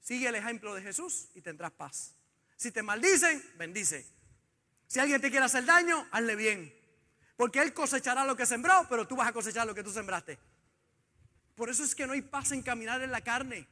Sigue 0.00 0.28
el 0.28 0.34
ejemplo 0.34 0.74
de 0.74 0.82
Jesús 0.82 1.28
y 1.34 1.40
tendrás 1.40 1.70
paz. 1.70 2.14
Si 2.56 2.72
te 2.72 2.82
maldicen, 2.82 3.44
bendice. 3.56 4.06
Si 4.88 4.98
alguien 4.98 5.20
te 5.20 5.30
quiere 5.30 5.44
hacer 5.44 5.64
daño, 5.64 6.08
hazle 6.10 6.34
bien. 6.34 6.74
Porque 7.36 7.60
Él 7.60 7.72
cosechará 7.72 8.24
lo 8.24 8.36
que 8.36 8.46
sembró, 8.46 8.86
pero 8.88 9.06
tú 9.06 9.14
vas 9.14 9.28
a 9.28 9.32
cosechar 9.32 9.66
lo 9.66 9.74
que 9.74 9.84
tú 9.84 9.92
sembraste. 9.92 10.38
Por 11.54 11.70
eso 11.70 11.84
es 11.84 11.94
que 11.94 12.06
no 12.06 12.14
hay 12.14 12.22
paz 12.22 12.50
en 12.52 12.62
caminar 12.62 13.02
en 13.02 13.12
la 13.12 13.20
carne. 13.20 13.68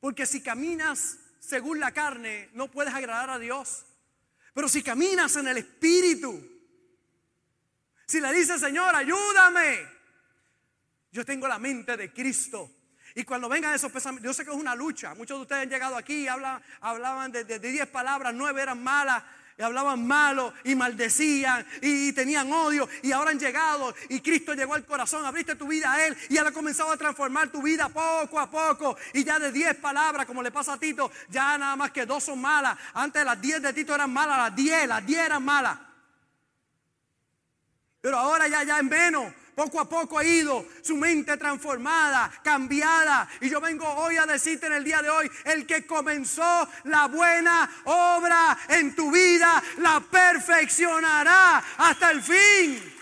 Porque 0.00 0.26
si 0.26 0.42
caminas 0.42 1.18
según 1.38 1.80
la 1.80 1.92
carne, 1.92 2.50
no 2.54 2.70
puedes 2.70 2.92
agradar 2.92 3.30
a 3.30 3.38
Dios. 3.38 3.84
Pero 4.54 4.68
si 4.68 4.82
caminas 4.82 5.36
en 5.36 5.48
el 5.48 5.58
Espíritu, 5.58 6.40
si 8.06 8.20
le 8.20 8.32
dices, 8.32 8.60
Señor, 8.60 8.94
ayúdame, 8.94 9.86
yo 11.12 11.24
tengo 11.24 11.46
la 11.46 11.58
mente 11.58 11.96
de 11.96 12.12
Cristo. 12.12 12.70
Y 13.14 13.24
cuando 13.24 13.48
vengan 13.48 13.74
esos 13.74 13.90
pensamientos, 13.90 14.28
yo 14.28 14.34
sé 14.34 14.44
que 14.44 14.50
es 14.50 14.56
una 14.56 14.74
lucha. 14.74 15.14
Muchos 15.14 15.38
de 15.38 15.42
ustedes 15.42 15.62
han 15.62 15.70
llegado 15.70 15.96
aquí 15.96 16.28
hablan, 16.28 16.62
hablaban 16.80 17.32
de 17.32 17.58
10 17.58 17.86
palabras, 17.88 18.32
nueve 18.34 18.62
eran 18.62 18.82
malas 18.82 19.22
y 19.58 19.62
hablaban 19.62 20.06
malo 20.06 20.54
y 20.62 20.76
maldecían 20.76 21.66
y, 21.82 22.12
tenían 22.12 22.50
odio 22.52 22.88
y 23.02 23.10
ahora 23.10 23.32
han 23.32 23.40
llegado 23.40 23.92
y 24.08 24.20
Cristo 24.20 24.54
llegó 24.54 24.74
al 24.74 24.84
corazón, 24.84 25.26
abriste 25.26 25.56
tu 25.56 25.66
vida 25.66 25.92
a 25.92 26.06
Él 26.06 26.16
y 26.28 26.36
Él 26.36 26.46
ha 26.46 26.52
comenzado 26.52 26.92
a 26.92 26.96
transformar 26.96 27.50
tu 27.50 27.60
vida 27.60 27.88
poco 27.88 28.38
a 28.38 28.48
poco 28.48 28.96
y 29.12 29.24
ya 29.24 29.38
de 29.40 29.50
10 29.50 29.76
palabras 29.76 30.26
como 30.26 30.42
le 30.42 30.52
pasa 30.52 30.74
a 30.74 30.78
Tito, 30.78 31.10
ya 31.28 31.58
nada 31.58 31.74
más 31.74 31.90
que 31.90 32.06
dos 32.06 32.22
son 32.22 32.40
malas. 32.40 32.78
Antes 32.94 33.24
las 33.24 33.40
10 33.40 33.62
de 33.62 33.72
Tito 33.72 33.94
eran 33.94 34.12
malas, 34.12 34.38
las 34.38 34.54
10, 34.54 34.88
las 34.88 35.04
10 35.04 35.18
eran 35.18 35.44
malas. 35.44 35.78
Pero 38.00 38.16
ahora 38.16 38.46
ya, 38.46 38.62
ya 38.62 38.78
en 38.78 38.88
menos 38.88 39.32
poco 39.58 39.80
a 39.80 39.88
poco 39.88 40.16
ha 40.16 40.24
ido 40.24 40.64
su 40.82 40.96
mente 40.96 41.36
transformada, 41.36 42.30
cambiada. 42.44 43.28
Y 43.40 43.50
yo 43.50 43.60
vengo 43.60 43.88
hoy 43.88 44.16
a 44.16 44.24
decirte 44.24 44.68
en 44.68 44.74
el 44.74 44.84
día 44.84 45.02
de 45.02 45.10
hoy, 45.10 45.28
el 45.46 45.66
que 45.66 45.84
comenzó 45.84 46.68
la 46.84 47.08
buena 47.08 47.68
obra 47.86 48.56
en 48.68 48.94
tu 48.94 49.10
vida, 49.10 49.60
la 49.78 49.98
perfeccionará 49.98 51.58
hasta 51.76 52.12
el 52.12 52.22
fin. 52.22 52.94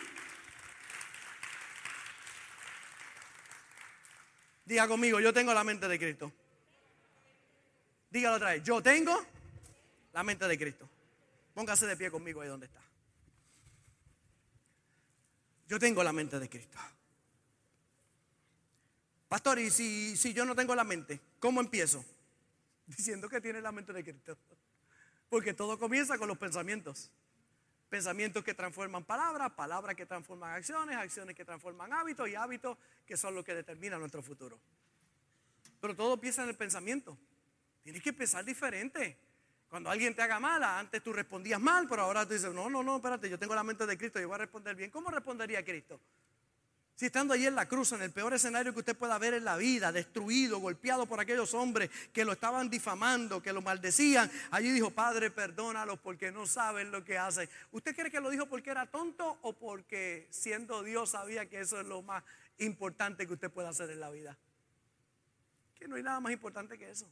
Diga 4.64 4.88
conmigo, 4.88 5.20
yo 5.20 5.34
tengo 5.34 5.52
la 5.52 5.62
mente 5.62 5.86
de 5.86 5.98
Cristo. 5.98 6.32
Dígalo 8.08 8.36
otra 8.36 8.52
vez, 8.52 8.62
yo 8.62 8.82
tengo 8.82 9.26
la 10.14 10.22
mente 10.22 10.48
de 10.48 10.56
Cristo. 10.56 10.88
Póngase 11.52 11.84
de 11.84 11.98
pie 11.98 12.10
conmigo 12.10 12.40
ahí 12.40 12.48
donde 12.48 12.64
está. 12.64 12.85
Yo 15.68 15.78
tengo 15.78 16.02
la 16.02 16.12
mente 16.12 16.38
de 16.38 16.48
Cristo. 16.48 16.78
Pastor, 19.28 19.58
y 19.58 19.70
si, 19.70 20.16
si 20.16 20.32
yo 20.32 20.44
no 20.44 20.54
tengo 20.54 20.74
la 20.74 20.84
mente, 20.84 21.20
¿cómo 21.40 21.60
empiezo? 21.60 22.04
Diciendo 22.86 23.28
que 23.28 23.40
tiene 23.40 23.60
la 23.60 23.72
mente 23.72 23.92
de 23.92 24.04
Cristo. 24.04 24.38
Porque 25.28 25.52
todo 25.52 25.78
comienza 25.78 26.16
con 26.18 26.28
los 26.28 26.38
pensamientos. 26.38 27.10
Pensamientos 27.88 28.44
que 28.44 28.54
transforman 28.54 29.04
palabras, 29.04 29.52
palabras 29.52 29.94
que 29.96 30.06
transforman 30.06 30.54
acciones, 30.54 30.96
acciones 30.96 31.34
que 31.34 31.44
transforman 31.44 31.92
hábitos 31.92 32.28
y 32.28 32.34
hábitos 32.34 32.78
que 33.04 33.16
son 33.16 33.34
los 33.34 33.44
que 33.44 33.54
determinan 33.54 34.00
nuestro 34.00 34.22
futuro. 34.22 34.58
Pero 35.80 35.94
todo 35.94 36.14
empieza 36.14 36.42
en 36.42 36.48
el 36.48 36.56
pensamiento. 36.56 37.18
Tienes 37.82 38.02
que 38.02 38.12
pensar 38.12 38.44
diferente. 38.44 39.16
Cuando 39.68 39.90
alguien 39.90 40.14
te 40.14 40.22
haga 40.22 40.38
mala, 40.38 40.78
antes 40.78 41.02
tú 41.02 41.12
respondías 41.12 41.60
mal, 41.60 41.86
pero 41.88 42.02
ahora 42.02 42.24
tú 42.24 42.34
dices, 42.34 42.52
no, 42.54 42.70
no, 42.70 42.82
no, 42.82 42.96
espérate, 42.96 43.28
yo 43.28 43.38
tengo 43.38 43.54
la 43.54 43.64
mente 43.64 43.84
de 43.86 43.98
Cristo, 43.98 44.20
yo 44.20 44.28
voy 44.28 44.36
a 44.36 44.38
responder 44.38 44.76
bien. 44.76 44.90
¿Cómo 44.90 45.10
respondería 45.10 45.64
Cristo? 45.64 46.00
Si 46.96 47.04
estando 47.04 47.34
allí 47.34 47.46
en 47.46 47.54
la 47.54 47.68
cruz, 47.68 47.92
en 47.92 48.00
el 48.00 48.10
peor 48.10 48.32
escenario 48.32 48.72
que 48.72 48.78
usted 48.78 48.96
pueda 48.96 49.18
ver 49.18 49.34
en 49.34 49.44
la 49.44 49.58
vida, 49.58 49.92
destruido, 49.92 50.60
golpeado 50.60 51.04
por 51.04 51.20
aquellos 51.20 51.52
hombres 51.52 51.90
que 52.10 52.24
lo 52.24 52.32
estaban 52.32 52.70
difamando, 52.70 53.42
que 53.42 53.52
lo 53.52 53.60
maldecían, 53.60 54.30
allí 54.50 54.70
dijo, 54.70 54.90
Padre, 54.90 55.30
perdónalos 55.30 55.98
porque 55.98 56.32
no 56.32 56.46
saben 56.46 56.90
lo 56.90 57.04
que 57.04 57.18
hacen. 57.18 57.50
¿Usted 57.70 57.94
cree 57.94 58.10
que 58.10 58.18
lo 58.18 58.30
dijo 58.30 58.46
porque 58.46 58.70
era 58.70 58.86
tonto 58.86 59.38
o 59.42 59.52
porque 59.52 60.26
siendo 60.30 60.82
Dios 60.82 61.10
sabía 61.10 61.44
que 61.50 61.60
eso 61.60 61.78
es 61.78 61.86
lo 61.86 62.00
más 62.00 62.24
importante 62.56 63.26
que 63.26 63.34
usted 63.34 63.50
puede 63.50 63.68
hacer 63.68 63.90
en 63.90 64.00
la 64.00 64.08
vida? 64.08 64.38
Que 65.74 65.88
no 65.88 65.96
hay 65.96 66.02
nada 66.02 66.18
más 66.20 66.32
importante 66.32 66.78
que 66.78 66.90
eso. 66.90 67.06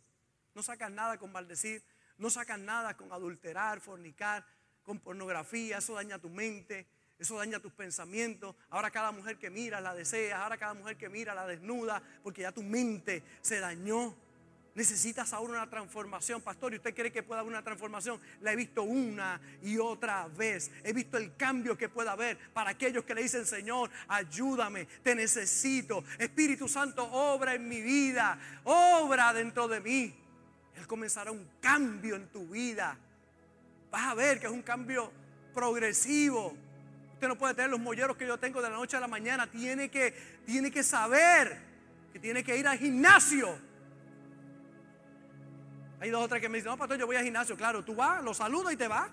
No 0.55 0.63
sacas 0.63 0.91
nada 0.91 1.19
con 1.19 1.31
maldecir, 1.31 1.83
no 2.19 2.31
sacan 2.31 2.65
nada 2.65 2.97
con 2.97 3.13
adulterar, 3.13 3.81
fornicar, 3.81 4.45
con 4.83 5.01
pornografía. 5.01 5.79
Eso 5.79 5.95
daña 5.95 6.19
tu 6.19 6.31
mente, 6.31 6.87
eso 7.19 7.37
daña 7.37 7.61
tus 7.61 7.73
pensamientos. 7.73 8.55
Ahora 8.71 8.91
cada 8.91 9.13
mujer 9.13 9.39
que 9.39 9.51
mira 9.51 9.81
la 9.81 9.95
deseas, 9.95 10.41
ahora 10.41 10.59
cada 10.59 10.75
mujer 10.75 10.97
que 10.97 11.09
mira 11.09 11.35
la 11.35 11.47
desnuda, 11.47 12.03
porque 12.23 12.43
ya 12.43 12.53
tu 12.53 12.63
mente 12.63 13.23
se 13.41 13.61
dañó. 13.61 14.15
Necesitas 14.75 15.33
ahora 15.33 15.53
una 15.53 15.71
transformación, 15.71 16.43
pastor. 16.43 16.73
¿Y 16.73 16.77
usted 16.79 16.95
cree 16.95 17.13
que 17.13 17.23
pueda 17.23 17.41
haber 17.41 17.53
una 17.53 17.63
transformación? 17.63 18.21
La 18.41 18.53
he 18.53 18.57
visto 18.57 18.83
una 18.83 19.41
y 19.63 19.79
otra 19.79 20.27
vez. 20.27 20.73
He 20.83 20.93
visto 20.93 21.17
el 21.17 21.37
cambio 21.37 21.79
que 21.79 21.89
pueda 21.89 22.13
haber 22.13 22.37
para 22.53 22.71
aquellos 22.71 23.05
que 23.05 23.15
le 23.15 23.23
dicen, 23.23 23.47
Señor, 23.47 23.89
ayúdame, 24.09 24.87
te 25.05 25.15
necesito. 25.15 26.03
Espíritu 26.19 26.69
Santo, 26.69 27.05
obra 27.05 27.55
en 27.55 27.69
mi 27.69 27.81
vida, 27.81 28.37
obra 28.65 29.33
dentro 29.33 29.69
de 29.69 29.81
mí. 29.81 30.24
Él 30.85 30.89
comenzará 30.89 31.33
un 31.33 31.49
cambio 31.63 32.15
en 32.15 32.29
tu 32.29 32.47
vida. 32.47 32.95
Vas 33.91 34.03
a 34.03 34.15
ver 34.15 34.39
que 34.39 34.45
es 34.45 34.53
un 34.53 34.61
cambio 34.61 35.11
progresivo. 35.55 36.55
Usted 37.15 37.27
no 37.27 37.39
puede 37.39 37.55
tener 37.55 37.71
los 37.71 37.81
molleros 37.81 38.19
que 38.19 38.27
yo 38.27 38.37
tengo 38.37 38.61
de 38.61 38.69
la 38.69 38.77
noche 38.77 38.99
a 38.99 39.01
la 39.01 39.09
mañana. 39.09 39.51
Tiene 39.51 39.91
que, 39.91 40.13
tiene 40.45 40.71
que 40.71 40.83
saber 40.83 41.59
que 42.13 42.19
tiene 42.19 42.45
que 42.45 42.59
ir 42.59 42.69
al 42.69 42.77
gimnasio. 42.77 43.59
Hay 46.01 46.11
dos 46.11 46.23
o 46.23 46.29
tres 46.29 46.43
que 46.43 46.51
me 46.51 46.59
dicen, 46.59 46.71
no, 46.71 46.77
pastor, 46.77 46.99
yo 46.99 47.07
voy 47.07 47.17
al 47.17 47.25
gimnasio. 47.25 47.57
Claro, 47.57 47.83
tú 47.83 47.95
vas, 47.95 48.23
lo 48.23 48.35
saludo 48.35 48.71
y 48.71 48.77
te 48.77 48.87
vas. 48.87 49.09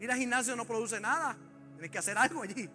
Ir 0.00 0.10
al 0.10 0.18
gimnasio 0.18 0.56
no 0.56 0.64
produce 0.64 0.98
nada. 0.98 1.36
Tienes 1.74 1.92
que 1.92 1.98
hacer 1.98 2.18
algo 2.18 2.42
allí. 2.42 2.68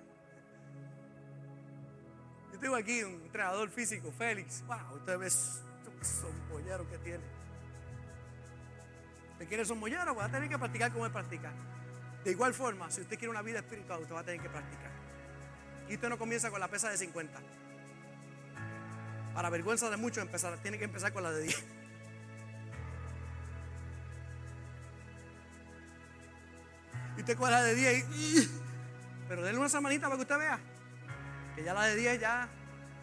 Yo 2.54 2.58
tengo 2.58 2.76
aquí 2.78 3.04
un 3.04 3.22
entrenador 3.24 3.70
físico, 3.70 4.14
Félix. 4.14 4.64
Wow, 4.66 4.96
usted 4.96 5.18
ve 5.18 5.28
esos 5.28 5.60
molleros 6.50 6.88
que 6.88 6.98
tiene. 7.00 7.41
¿Usted 9.42 9.56
quiere 9.56 9.76
mollero? 9.76 10.14
Va 10.14 10.26
a 10.26 10.30
tener 10.30 10.48
que 10.48 10.60
practicar 10.60 10.92
como 10.92 11.08
él 11.08 11.12
practica. 11.12 11.52
De 12.24 12.30
igual 12.30 12.54
forma, 12.54 12.92
si 12.92 13.02
usted 13.02 13.18
quiere 13.18 13.32
una 13.32 13.42
vida 13.42 13.58
espiritual, 13.58 14.00
usted 14.02 14.14
va 14.14 14.20
a 14.20 14.24
tener 14.24 14.40
que 14.40 14.50
practicar. 14.50 14.92
Y 15.90 15.96
usted 15.96 16.10
no 16.10 16.20
comienza 16.20 16.52
con 16.52 16.60
la 16.60 16.68
pesa 16.68 16.92
de 16.92 16.98
50. 16.98 17.40
Para 19.34 19.50
vergüenza 19.50 19.90
de 19.90 19.98
muchos, 19.98 20.22
empezar, 20.22 20.56
tiene 20.60 20.78
que 20.78 20.84
empezar 20.84 21.12
con 21.12 21.24
la 21.24 21.32
de 21.32 21.42
10. 21.42 21.66
Y 27.18 27.20
usted 27.22 27.36
con 27.36 27.50
la 27.50 27.64
de 27.64 27.74
10 27.74 28.50
Pero 29.28 29.42
denle 29.42 29.60
una 29.60 29.70
semanita 29.70 30.06
para 30.06 30.18
que 30.18 30.22
usted 30.22 30.38
vea. 30.38 30.60
Que 31.56 31.64
ya 31.64 31.74
la 31.74 31.86
de 31.86 31.96
10 31.96 32.20
ya 32.20 32.48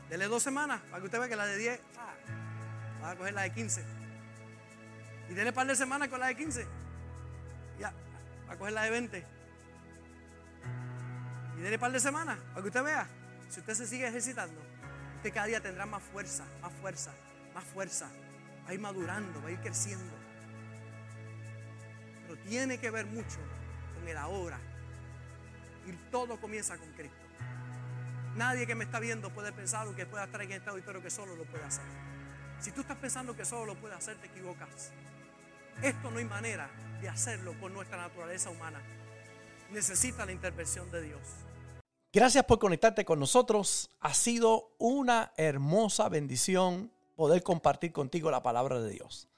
Dele 0.08 0.28
dos 0.28 0.44
semanas 0.44 0.80
para 0.82 1.00
que 1.00 1.06
usted 1.06 1.18
vea 1.18 1.28
que 1.28 1.36
la 1.36 1.46
de 1.46 1.58
10 1.58 1.80
ah, 1.98 3.02
va 3.02 3.10
a 3.10 3.16
coger 3.16 3.34
la 3.34 3.42
de 3.42 3.52
15. 3.52 3.97
Y 5.28 5.38
un 5.38 5.52
par 5.52 5.66
de 5.66 5.76
semanas 5.76 6.08
con 6.08 6.20
la 6.20 6.26
de 6.28 6.36
15. 6.36 6.66
Ya, 7.78 7.92
a 8.48 8.56
coger 8.56 8.72
la 8.72 8.82
de 8.84 8.90
20. 8.90 9.26
Y 11.58 11.74
un 11.74 11.80
par 11.80 11.92
de 11.92 12.00
semanas 12.00 12.38
para 12.50 12.62
que 12.62 12.68
usted 12.68 12.82
vea. 12.82 13.06
Si 13.48 13.60
usted 13.60 13.74
se 13.74 13.86
sigue 13.86 14.06
ejercitando, 14.06 14.60
usted 15.16 15.32
cada 15.32 15.46
día 15.46 15.60
tendrá 15.60 15.86
más 15.86 16.02
fuerza, 16.02 16.44
más 16.60 16.72
fuerza, 16.74 17.12
más 17.54 17.64
fuerza. 17.64 18.08
Va 18.64 18.70
a 18.70 18.74
ir 18.74 18.80
madurando, 18.80 19.42
va 19.42 19.48
a 19.48 19.52
ir 19.52 19.60
creciendo. 19.60 20.14
Pero 22.26 22.38
tiene 22.42 22.78
que 22.78 22.90
ver 22.90 23.06
mucho 23.06 23.38
con 23.94 24.06
el 24.06 24.16
ahora. 24.16 24.58
Y 25.86 25.92
todo 26.10 26.38
comienza 26.40 26.76
con 26.76 26.90
Cristo. 26.92 27.16
Nadie 28.36 28.66
que 28.66 28.74
me 28.74 28.84
está 28.84 29.00
viendo 29.00 29.30
puede 29.30 29.52
pensar 29.52 29.88
o 29.88 29.96
que 29.96 30.06
pueda 30.06 30.24
estar 30.24 30.40
en 30.42 30.52
este 30.52 30.70
auditorio 30.70 31.02
que 31.02 31.10
solo 31.10 31.34
lo 31.34 31.44
puede 31.44 31.64
hacer. 31.64 31.84
Si 32.60 32.70
tú 32.72 32.82
estás 32.82 32.96
pensando 32.96 33.34
que 33.34 33.44
solo 33.44 33.66
lo 33.66 33.80
puede 33.80 33.94
hacer, 33.94 34.16
te 34.18 34.26
equivocas. 34.26 34.92
Esto 35.82 36.10
no 36.10 36.18
hay 36.18 36.24
manera 36.24 36.68
de 37.00 37.08
hacerlo 37.08 37.54
por 37.60 37.70
nuestra 37.70 37.98
naturaleza 37.98 38.50
humana. 38.50 38.82
Necesita 39.70 40.26
la 40.26 40.32
intervención 40.32 40.90
de 40.90 41.02
Dios. 41.02 41.20
Gracias 42.12 42.44
por 42.46 42.58
conectarte 42.58 43.04
con 43.04 43.20
nosotros. 43.20 43.88
Ha 44.00 44.12
sido 44.12 44.74
una 44.78 45.32
hermosa 45.36 46.08
bendición 46.08 46.90
poder 47.14 47.44
compartir 47.44 47.92
contigo 47.92 48.28
la 48.30 48.42
palabra 48.42 48.80
de 48.80 48.90
Dios. 48.90 49.28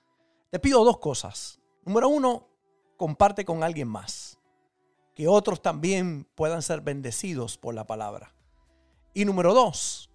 Te 0.50 0.58
pido 0.58 0.82
dos 0.82 0.98
cosas. 0.98 1.60
Número 1.84 2.08
uno, 2.08 2.48
comparte 2.96 3.44
con 3.44 3.62
alguien 3.62 3.88
más. 3.88 4.38
Que 5.14 5.28
otros 5.28 5.60
también 5.60 6.26
puedan 6.36 6.62
ser 6.62 6.80
bendecidos 6.80 7.58
por 7.58 7.74
la 7.74 7.86
palabra. 7.86 8.32
Y 9.12 9.26
número 9.26 9.52
dos, 9.52 10.10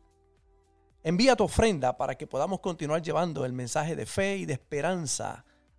envía 1.04 1.36
tu 1.36 1.44
ofrenda 1.44 1.98
para 1.98 2.16
que 2.16 2.26
podamos 2.26 2.62
continuar 2.62 3.04
llevando 3.04 3.46
el 3.46 3.54
mensaje 3.54 3.96
de 3.96 4.08
fe 4.08 4.38
y 4.38 4.46
de 4.46 4.54
esperanza 4.54 5.45